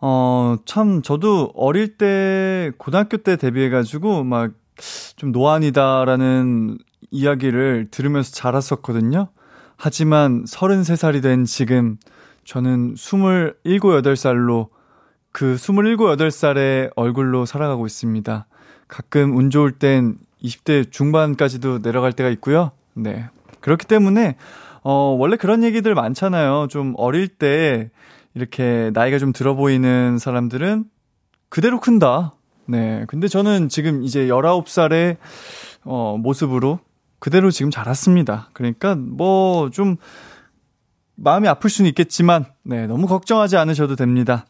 어, 0.00 0.56
참, 0.64 1.02
저도 1.02 1.52
어릴 1.56 1.98
때, 1.98 2.70
고등학교 2.78 3.16
때 3.16 3.34
데뷔해가지고, 3.34 4.22
막, 4.22 4.52
좀 5.16 5.32
노안이다라는 5.32 6.78
이야기를 7.10 7.88
들으면서 7.90 8.30
자랐었거든요. 8.30 9.30
하지만 9.76 10.44
33살이 10.44 11.22
된 11.22 11.44
지금, 11.44 11.98
저는 12.44 12.94
27, 12.94 13.54
8살로 13.64 14.68
그 15.32 15.54
27, 15.54 15.96
8살의 15.96 16.92
얼굴로 16.94 17.46
살아가고 17.46 17.86
있습니다. 17.86 18.46
가끔 18.86 19.36
운 19.36 19.50
좋을 19.50 19.72
땐 19.72 20.18
20대 20.40 20.92
중반까지도 20.92 21.82
내려갈 21.82 22.12
때가 22.12 22.30
있고요. 22.30 22.70
네. 22.94 23.28
그렇기 23.60 23.86
때문에, 23.86 24.36
어, 24.82 25.16
원래 25.18 25.36
그런 25.36 25.62
얘기들 25.62 25.94
많잖아요. 25.94 26.66
좀 26.68 26.94
어릴 26.96 27.28
때 27.28 27.90
이렇게 28.34 28.90
나이가 28.94 29.18
좀 29.18 29.32
들어 29.32 29.54
보이는 29.54 30.18
사람들은 30.18 30.84
그대로 31.48 31.80
큰다. 31.80 32.34
네. 32.66 33.04
근데 33.08 33.28
저는 33.28 33.68
지금 33.68 34.02
이제 34.02 34.26
19살의 34.26 35.16
어, 35.84 36.16
모습으로 36.18 36.80
그대로 37.18 37.50
지금 37.50 37.70
자랐습니다. 37.70 38.48
그러니까 38.52 38.94
뭐 38.96 39.68
좀 39.70 39.96
마음이 41.14 41.46
아플 41.46 41.70
수는 41.70 41.88
있겠지만, 41.90 42.46
네. 42.64 42.86
너무 42.86 43.06
걱정하지 43.06 43.56
않으셔도 43.56 43.96
됩니다. 43.96 44.46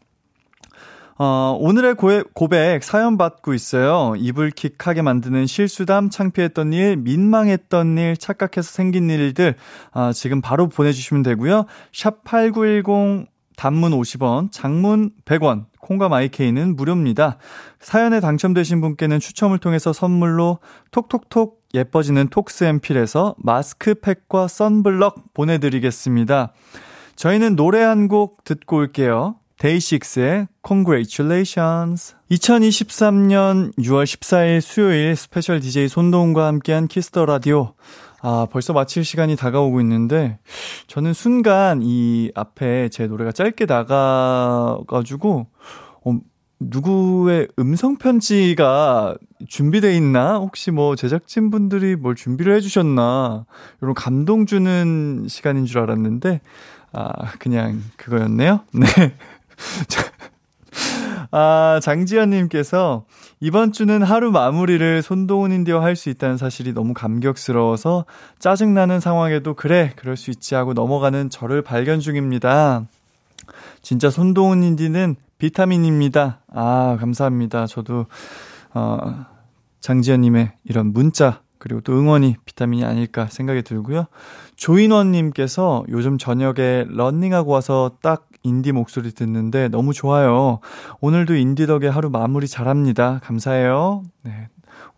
어, 1.17 1.55
오늘의 1.59 1.95
고백, 2.33 2.83
사연 2.83 3.17
받고 3.17 3.53
있어요. 3.53 4.13
이불킥하게 4.17 5.03
만드는 5.03 5.45
실수담, 5.45 6.09
창피했던 6.09 6.73
일, 6.73 6.97
민망했던 6.97 7.97
일, 7.97 8.17
착각해서 8.17 8.63
생긴 8.63 9.09
일들, 9.09 9.55
아, 9.91 10.11
지금 10.11 10.41
바로 10.41 10.69
보내주시면 10.69 11.23
되고요. 11.23 11.65
샵 11.93 12.23
8910 12.23 13.27
단문 13.55 13.91
50원, 13.91 14.51
장문 14.51 15.11
100원, 15.25 15.65
콩과 15.79 16.09
마이케이는 16.09 16.75
무료입니다. 16.75 17.37
사연에 17.79 18.19
당첨되신 18.19 18.81
분께는 18.81 19.19
추첨을 19.19 19.59
통해서 19.59 19.93
선물로 19.93 20.57
톡톡톡 20.91 21.61
예뻐지는 21.75 22.29
톡스앤필에서 22.29 23.35
마스크팩과 23.37 24.47
선블럭 24.47 25.33
보내드리겠습니다. 25.33 26.53
저희는 27.15 27.55
노래 27.55 27.81
한 27.83 28.07
곡 28.07 28.43
듣고 28.43 28.77
올게요. 28.77 29.35
데이식스의 29.59 30.47
Congratulations. 30.65 32.15
2023년 32.31 33.77
6월 33.77 34.03
14일 34.03 34.61
수요일 34.61 35.15
스페셜 35.15 35.59
DJ 35.59 35.87
손동운과 35.87 36.47
함께한 36.47 36.87
키스 36.87 37.11
더 37.11 37.25
라디오. 37.25 37.73
아, 38.21 38.47
벌써 38.49 38.71
마칠 38.71 39.03
시간이 39.03 39.35
다가오고 39.35 39.81
있는데, 39.81 40.39
저는 40.87 41.13
순간 41.13 41.81
이 41.83 42.31
앞에 42.35 42.89
제 42.89 43.05
노래가 43.05 43.33
짧게 43.33 43.65
나가가지고, 43.65 45.47
어, 46.05 46.19
누구의 46.59 47.49
음성 47.59 47.97
편지가 47.97 49.15
준비돼 49.49 49.95
있나? 49.97 50.37
혹시 50.37 50.71
뭐 50.71 50.95
제작진 50.95 51.51
분들이 51.51 51.97
뭘 51.97 52.15
준비를 52.15 52.55
해주셨나? 52.55 53.45
이런 53.81 53.93
감동 53.93 54.45
주는 54.45 55.25
시간인 55.27 55.65
줄 55.65 55.79
알았는데, 55.79 56.39
아, 56.93 57.31
그냥 57.39 57.81
그거였네요? 57.97 58.61
네. 58.71 58.85
아, 61.31 61.79
장지연님께서 61.81 63.05
이번 63.39 63.71
주는 63.71 64.03
하루 64.03 64.31
마무리를 64.31 65.01
손동훈 65.01 65.51
인디와 65.51 65.83
할수 65.83 66.09
있다는 66.09 66.37
사실이 66.37 66.73
너무 66.73 66.93
감격스러워서 66.93 68.05
짜증나는 68.39 68.99
상황에도 68.99 69.53
그래, 69.53 69.93
그럴 69.95 70.15
수 70.15 70.31
있지 70.31 70.55
하고 70.55 70.73
넘어가는 70.73 71.29
저를 71.29 71.61
발견 71.61 71.99
중입니다. 71.99 72.85
진짜 73.81 74.09
손동훈 74.09 74.63
인디는 74.63 75.15
비타민입니다. 75.37 76.39
아, 76.53 76.97
감사합니다. 76.99 77.67
저도, 77.67 78.05
어, 78.73 79.25
장지연님의 79.81 80.53
이런 80.63 80.93
문자, 80.93 81.41
그리고 81.57 81.81
또 81.81 81.93
응원이 81.93 82.37
비타민이 82.45 82.83
아닐까 82.85 83.27
생각이 83.27 83.63
들고요. 83.63 84.05
조인원님께서 84.55 85.85
요즘 85.89 86.17
저녁에 86.17 86.85
런닝하고 86.87 87.51
와서 87.51 87.97
딱 88.01 88.27
인디 88.43 88.71
목소리 88.71 89.11
듣는데 89.11 89.69
너무 89.69 89.93
좋아요. 89.93 90.59
오늘도 91.01 91.35
인디 91.35 91.65
덕에 91.65 91.87
하루 91.87 92.09
마무리 92.09 92.47
잘합니다. 92.47 93.19
감사해요. 93.23 94.03
네. 94.23 94.49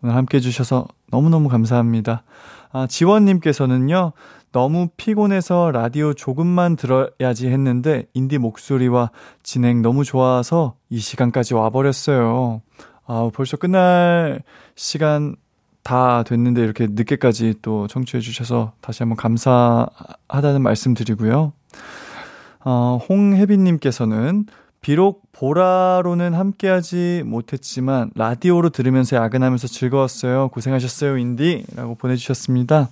오늘 0.02 0.14
함께 0.14 0.38
해주셔서 0.38 0.86
너무너무 1.10 1.48
감사합니다. 1.48 2.24
아, 2.72 2.86
지원님께서는요, 2.86 4.12
너무 4.52 4.88
피곤해서 4.96 5.70
라디오 5.70 6.12
조금만 6.12 6.76
들어야지 6.76 7.48
했는데, 7.48 8.06
인디 8.14 8.38
목소리와 8.38 9.10
진행 9.42 9.82
너무 9.82 10.04
좋아서 10.04 10.74
이 10.90 10.98
시간까지 10.98 11.54
와버렸어요. 11.54 12.62
아, 13.06 13.30
벌써 13.32 13.56
끝날 13.56 14.42
시간 14.74 15.36
다 15.82 16.24
됐는데 16.24 16.62
이렇게 16.62 16.88
늦게까지 16.90 17.54
또 17.62 17.86
청취해 17.86 18.20
주셔서 18.20 18.72
다시 18.80 19.04
한번 19.04 19.16
감사하다는 19.16 20.60
말씀 20.60 20.94
드리고요. 20.94 21.52
어, 22.68 22.98
홍혜빈님께서는 23.08 24.46
비록 24.80 25.22
보라로는 25.30 26.34
함께하지 26.34 27.22
못했지만 27.24 28.10
라디오로 28.16 28.70
들으면서 28.70 29.16
야근하면서 29.16 29.68
즐거웠어요. 29.68 30.48
고생하셨어요, 30.48 31.16
인디. 31.16 31.64
라고 31.76 31.94
보내주셨습니다. 31.94 32.88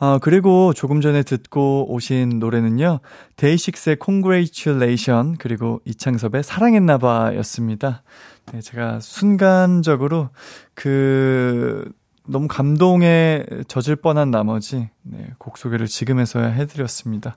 아, 0.00 0.18
그리고 0.20 0.72
조금 0.72 1.00
전에 1.00 1.22
듣고 1.22 1.92
오신 1.92 2.40
노래는요, 2.40 2.98
데이식스의 3.36 3.98
Congratulation, 4.04 5.36
그리고 5.38 5.80
이창섭의 5.84 6.42
사랑했나봐 6.42 7.36
였습니다. 7.36 8.02
네, 8.52 8.60
제가 8.60 8.98
순간적으로 8.98 10.30
그, 10.74 11.88
너무 12.26 12.48
감동에 12.48 13.44
젖을 13.68 13.94
뻔한 13.96 14.32
나머지, 14.32 14.88
네, 15.02 15.30
곡 15.38 15.56
소개를 15.56 15.86
지금에서야 15.86 16.46
해드렸습니다. 16.46 17.36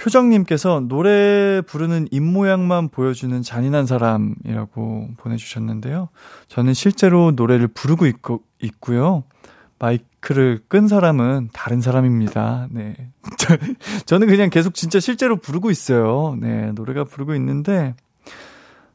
표정님께서 0.00 0.80
노래 0.80 1.60
부르는 1.60 2.08
입모양만 2.10 2.88
보여주는 2.88 3.42
잔인한 3.42 3.86
사람이라고 3.86 5.10
보내주셨는데요. 5.18 6.08
저는 6.48 6.72
실제로 6.72 7.32
노래를 7.32 7.68
부르고 7.68 8.06
있고, 8.06 8.40
있고요. 8.60 9.24
마이크를 9.78 10.60
끈 10.68 10.88
사람은 10.88 11.50
다른 11.52 11.80
사람입니다. 11.80 12.68
네. 12.70 12.94
저는 14.06 14.26
그냥 14.26 14.48
계속 14.48 14.74
진짜 14.74 15.00
실제로 15.00 15.36
부르고 15.36 15.70
있어요. 15.70 16.36
네. 16.40 16.72
노래가 16.72 17.04
부르고 17.04 17.34
있는데, 17.34 17.94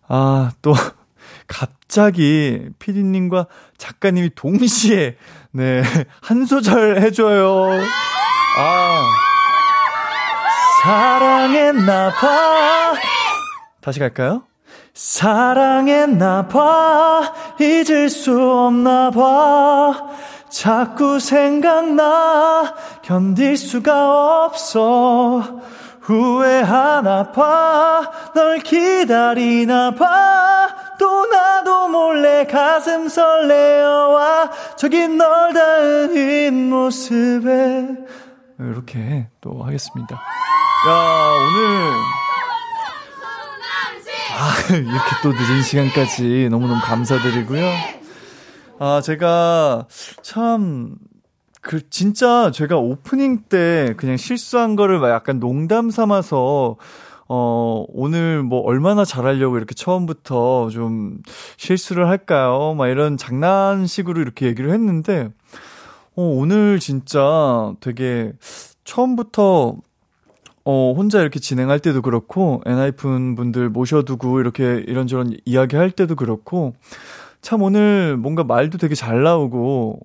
아, 0.07 0.51
또, 0.63 0.73
갑자기 1.47 2.69
피디님과 2.79 3.45
작가님이 3.77 4.31
동시에, 4.33 5.17
네, 5.51 5.83
한 6.21 6.45
소절 6.45 7.01
해줘요. 7.01 7.79
아. 8.57 9.34
사랑했나봐. 10.86 12.13
다시 13.81 13.99
갈까요? 13.99 14.43
사랑했나봐. 14.93 16.53
잊을 17.59 18.07
수 18.09 18.39
없나봐. 18.39 20.09
자꾸 20.49 21.19
생각나. 21.19 22.75
견딜 23.01 23.57
수가 23.57 24.45
없어. 24.45 25.59
후회하나봐. 26.01 27.41
널 28.36 28.59
기다리나봐. 28.59 30.05
또 30.99 31.25
나도 31.25 31.88
몰래 31.88 32.45
가슴 32.45 33.07
설레어와. 33.09 34.51
저기 34.75 35.07
널 35.07 35.51
닿은 35.51 36.15
윗모습에. 36.15 37.88
이렇게 38.59 39.27
또 39.41 39.63
하겠습니다. 39.63 40.15
야, 40.15 41.33
오늘. 41.49 41.91
아, 44.37 44.75
이렇게 44.75 45.15
또 45.23 45.31
늦은 45.31 45.61
시간까지 45.63 46.49
너무너무 46.49 46.79
감사드리고요. 46.81 47.63
아, 48.79 49.01
제가 49.01 49.87
참, 50.21 50.95
그, 51.61 51.89
진짜 51.89 52.51
제가 52.51 52.77
오프닝 52.77 53.43
때 53.49 53.93
그냥 53.97 54.17
실수한 54.17 54.75
거를 54.75 54.99
막 54.99 55.09
약간 55.09 55.39
농담 55.39 55.89
삼아서, 55.89 56.75
어, 57.27 57.85
오늘 57.87 58.43
뭐 58.43 58.59
얼마나 58.61 59.03
잘하려고 59.03 59.57
이렇게 59.57 59.73
처음부터 59.73 60.69
좀 60.69 61.17
실수를 61.57 62.07
할까요? 62.07 62.75
막 62.77 62.87
이런 62.87 63.17
장난식으로 63.17 64.21
이렇게 64.21 64.45
얘기를 64.45 64.71
했는데, 64.71 65.29
어, 66.16 66.22
오늘 66.22 66.80
진짜 66.80 67.74
되게 67.80 68.34
처음부터 68.84 69.78
어, 70.68 70.93
혼자 70.97 71.22
이렇게 71.22 71.39
진행할 71.39 71.80
때도 71.80 72.01
그렇고, 72.01 72.61
엔하이픈 72.66 73.36
분들 73.36 73.70
모셔두고 73.70 74.39
이렇게 74.39 74.84
이런저런 74.88 75.38
이야기 75.45 75.76
할 75.76 75.91
때도 75.91 76.16
그렇고, 76.16 76.74
참 77.41 77.61
오늘 77.61 78.18
뭔가 78.18 78.43
말도 78.43 78.80
되게 78.80 78.95
잘 78.95 79.22
나오고, 79.22 79.99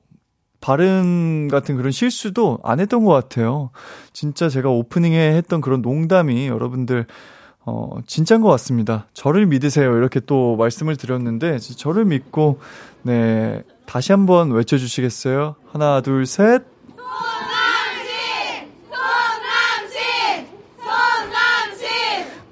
발음 0.61 1.49
같은 1.51 1.79
그런 1.79 1.91
실수도 1.91 2.59
안 2.63 2.79
했던 2.81 3.07
것 3.07 3.13
같아요. 3.15 3.71
진짜 4.13 4.51
제가 4.51 4.69
오프닝에 4.69 5.33
했던 5.33 5.63
그런 5.63 5.81
농담이 5.81 6.49
여러분들, 6.49 7.07
어, 7.65 8.01
진짜인 8.07 8.43
것 8.43 8.49
같습니다. 8.51 9.07
저를 9.15 9.47
믿으세요. 9.47 9.97
이렇게 9.97 10.21
또 10.21 10.57
말씀을 10.57 10.97
드렸는데, 10.97 11.57
저를 11.59 12.05
믿고, 12.05 12.59
네, 13.03 13.63
다시 13.91 14.13
한번 14.13 14.53
외쳐주시겠어요? 14.53 15.57
하나, 15.73 16.01
둘, 16.01 16.25
셋. 16.25 16.63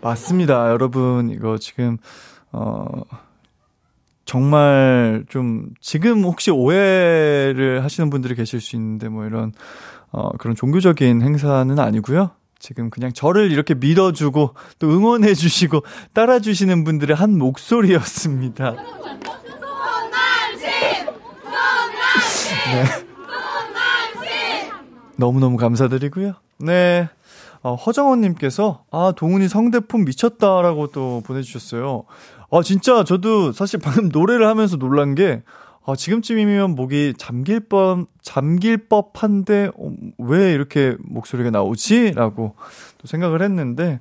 맞습니다. 0.00 0.68
여러분, 0.70 1.30
이거 1.30 1.56
지금, 1.58 1.98
어, 2.50 2.88
정말 4.24 5.26
좀, 5.28 5.68
지금 5.80 6.24
혹시 6.24 6.50
오해를 6.50 7.84
하시는 7.84 8.10
분들이 8.10 8.34
계실 8.34 8.60
수 8.60 8.74
있는데, 8.74 9.08
뭐 9.08 9.24
이런, 9.24 9.52
어, 10.10 10.30
그런 10.38 10.56
종교적인 10.56 11.22
행사는 11.22 11.78
아니고요. 11.78 12.32
지금 12.58 12.90
그냥 12.90 13.12
저를 13.12 13.52
이렇게 13.52 13.74
믿어주고, 13.74 14.54
또 14.80 14.90
응원해주시고, 14.90 15.82
따라주시는 16.14 16.82
분들의 16.82 17.14
한 17.14 17.38
목소리였습니다. 17.38 18.74
네. 22.72 22.84
너무너무 25.16 25.56
감사드리고요. 25.56 26.34
네. 26.58 27.08
어, 27.62 27.74
허정원님께서, 27.74 28.84
아, 28.90 29.12
동훈이 29.16 29.48
성대폰 29.48 30.04
미쳤다라고 30.04 30.88
또 30.88 31.22
보내주셨어요. 31.26 32.04
아, 32.50 32.62
진짜 32.62 33.04
저도 33.04 33.52
사실 33.52 33.80
방금 33.80 34.08
노래를 34.10 34.46
하면서 34.46 34.76
놀란 34.76 35.14
게, 35.14 35.42
아, 35.84 35.96
지금쯤이면 35.96 36.74
목이 36.74 37.14
잠길 37.18 37.60
뻔, 37.60 38.06
잠길 38.22 38.88
법한데, 38.88 39.70
어, 39.76 39.92
왜 40.18 40.52
이렇게 40.52 40.96
목소리가 41.00 41.50
나오지? 41.50 42.12
라고 42.12 42.54
또 42.98 43.06
생각을 43.08 43.42
했는데, 43.42 44.00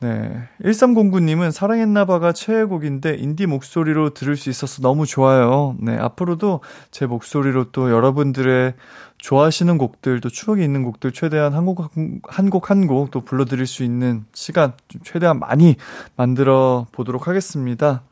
네. 0.00 0.48
1309님은 0.62 1.50
사랑했나봐가 1.52 2.32
최애곡인데, 2.32 3.16
인디 3.18 3.46
목소리로 3.46 4.10
들을 4.10 4.36
수 4.36 4.50
있어서 4.50 4.82
너무 4.82 5.06
좋아요. 5.06 5.76
네. 5.80 5.96
앞으로도 5.96 6.60
제 6.90 7.06
목소리로 7.06 7.72
또 7.72 7.90
여러분들의 7.90 8.74
좋아하시는 9.18 9.78
곡들, 9.78 10.20
또 10.20 10.28
추억이 10.28 10.62
있는 10.62 10.82
곡들 10.82 11.12
최대한 11.12 11.54
한 11.54 11.64
곡, 11.64 11.80
한 12.24 12.50
곡, 12.50 12.70
한 12.70 12.86
곡 12.86 13.10
또 13.10 13.20
불러드릴 13.22 13.66
수 13.66 13.82
있는 13.82 14.24
시간 14.34 14.72
좀 14.88 15.00
최대한 15.02 15.38
많이 15.38 15.76
만들어 16.16 16.86
보도록 16.92 17.26
하겠습니다. 17.28 18.02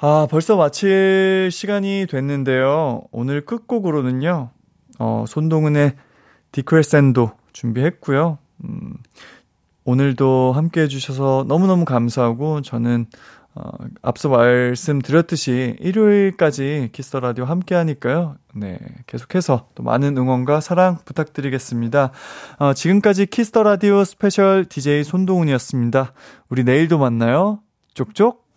아, 0.00 0.28
벌써 0.30 0.56
마칠 0.56 1.50
시간이 1.52 2.06
됐는데요. 2.08 3.02
오늘 3.10 3.44
끝곡으로는요, 3.44 4.50
어, 5.00 5.24
손동운의 5.26 5.96
디크레센도 6.52 7.32
준비했고요. 7.52 8.38
음, 8.64 8.94
오늘도 9.88 10.52
함께 10.52 10.82
해주셔서 10.82 11.46
너무너무 11.48 11.86
감사하고, 11.86 12.60
저는 12.60 13.06
어, 13.54 13.70
앞서 14.02 14.28
말씀드렸듯이 14.28 15.76
일요일까지 15.80 16.90
키스 16.92 17.09
더 17.09 17.20
라디오 17.20 17.46
함께 17.46 17.74
하니까요. 17.74 18.36
네. 18.54 18.78
계속해서 19.06 19.68
또 19.74 19.82
많은 19.82 20.18
응원과 20.18 20.60
사랑 20.60 20.98
부탁드리겠습니다. 21.06 22.12
어, 22.58 22.74
지금까지 22.74 23.24
키스 23.24 23.48
더 23.48 23.62
라디오 23.62 24.04
스페셜 24.04 24.66
DJ 24.66 25.04
손동운이었습니다. 25.04 26.12
우리 26.50 26.64
내일도 26.64 26.98
만나요. 26.98 27.60
쪽쪽. 27.94 28.46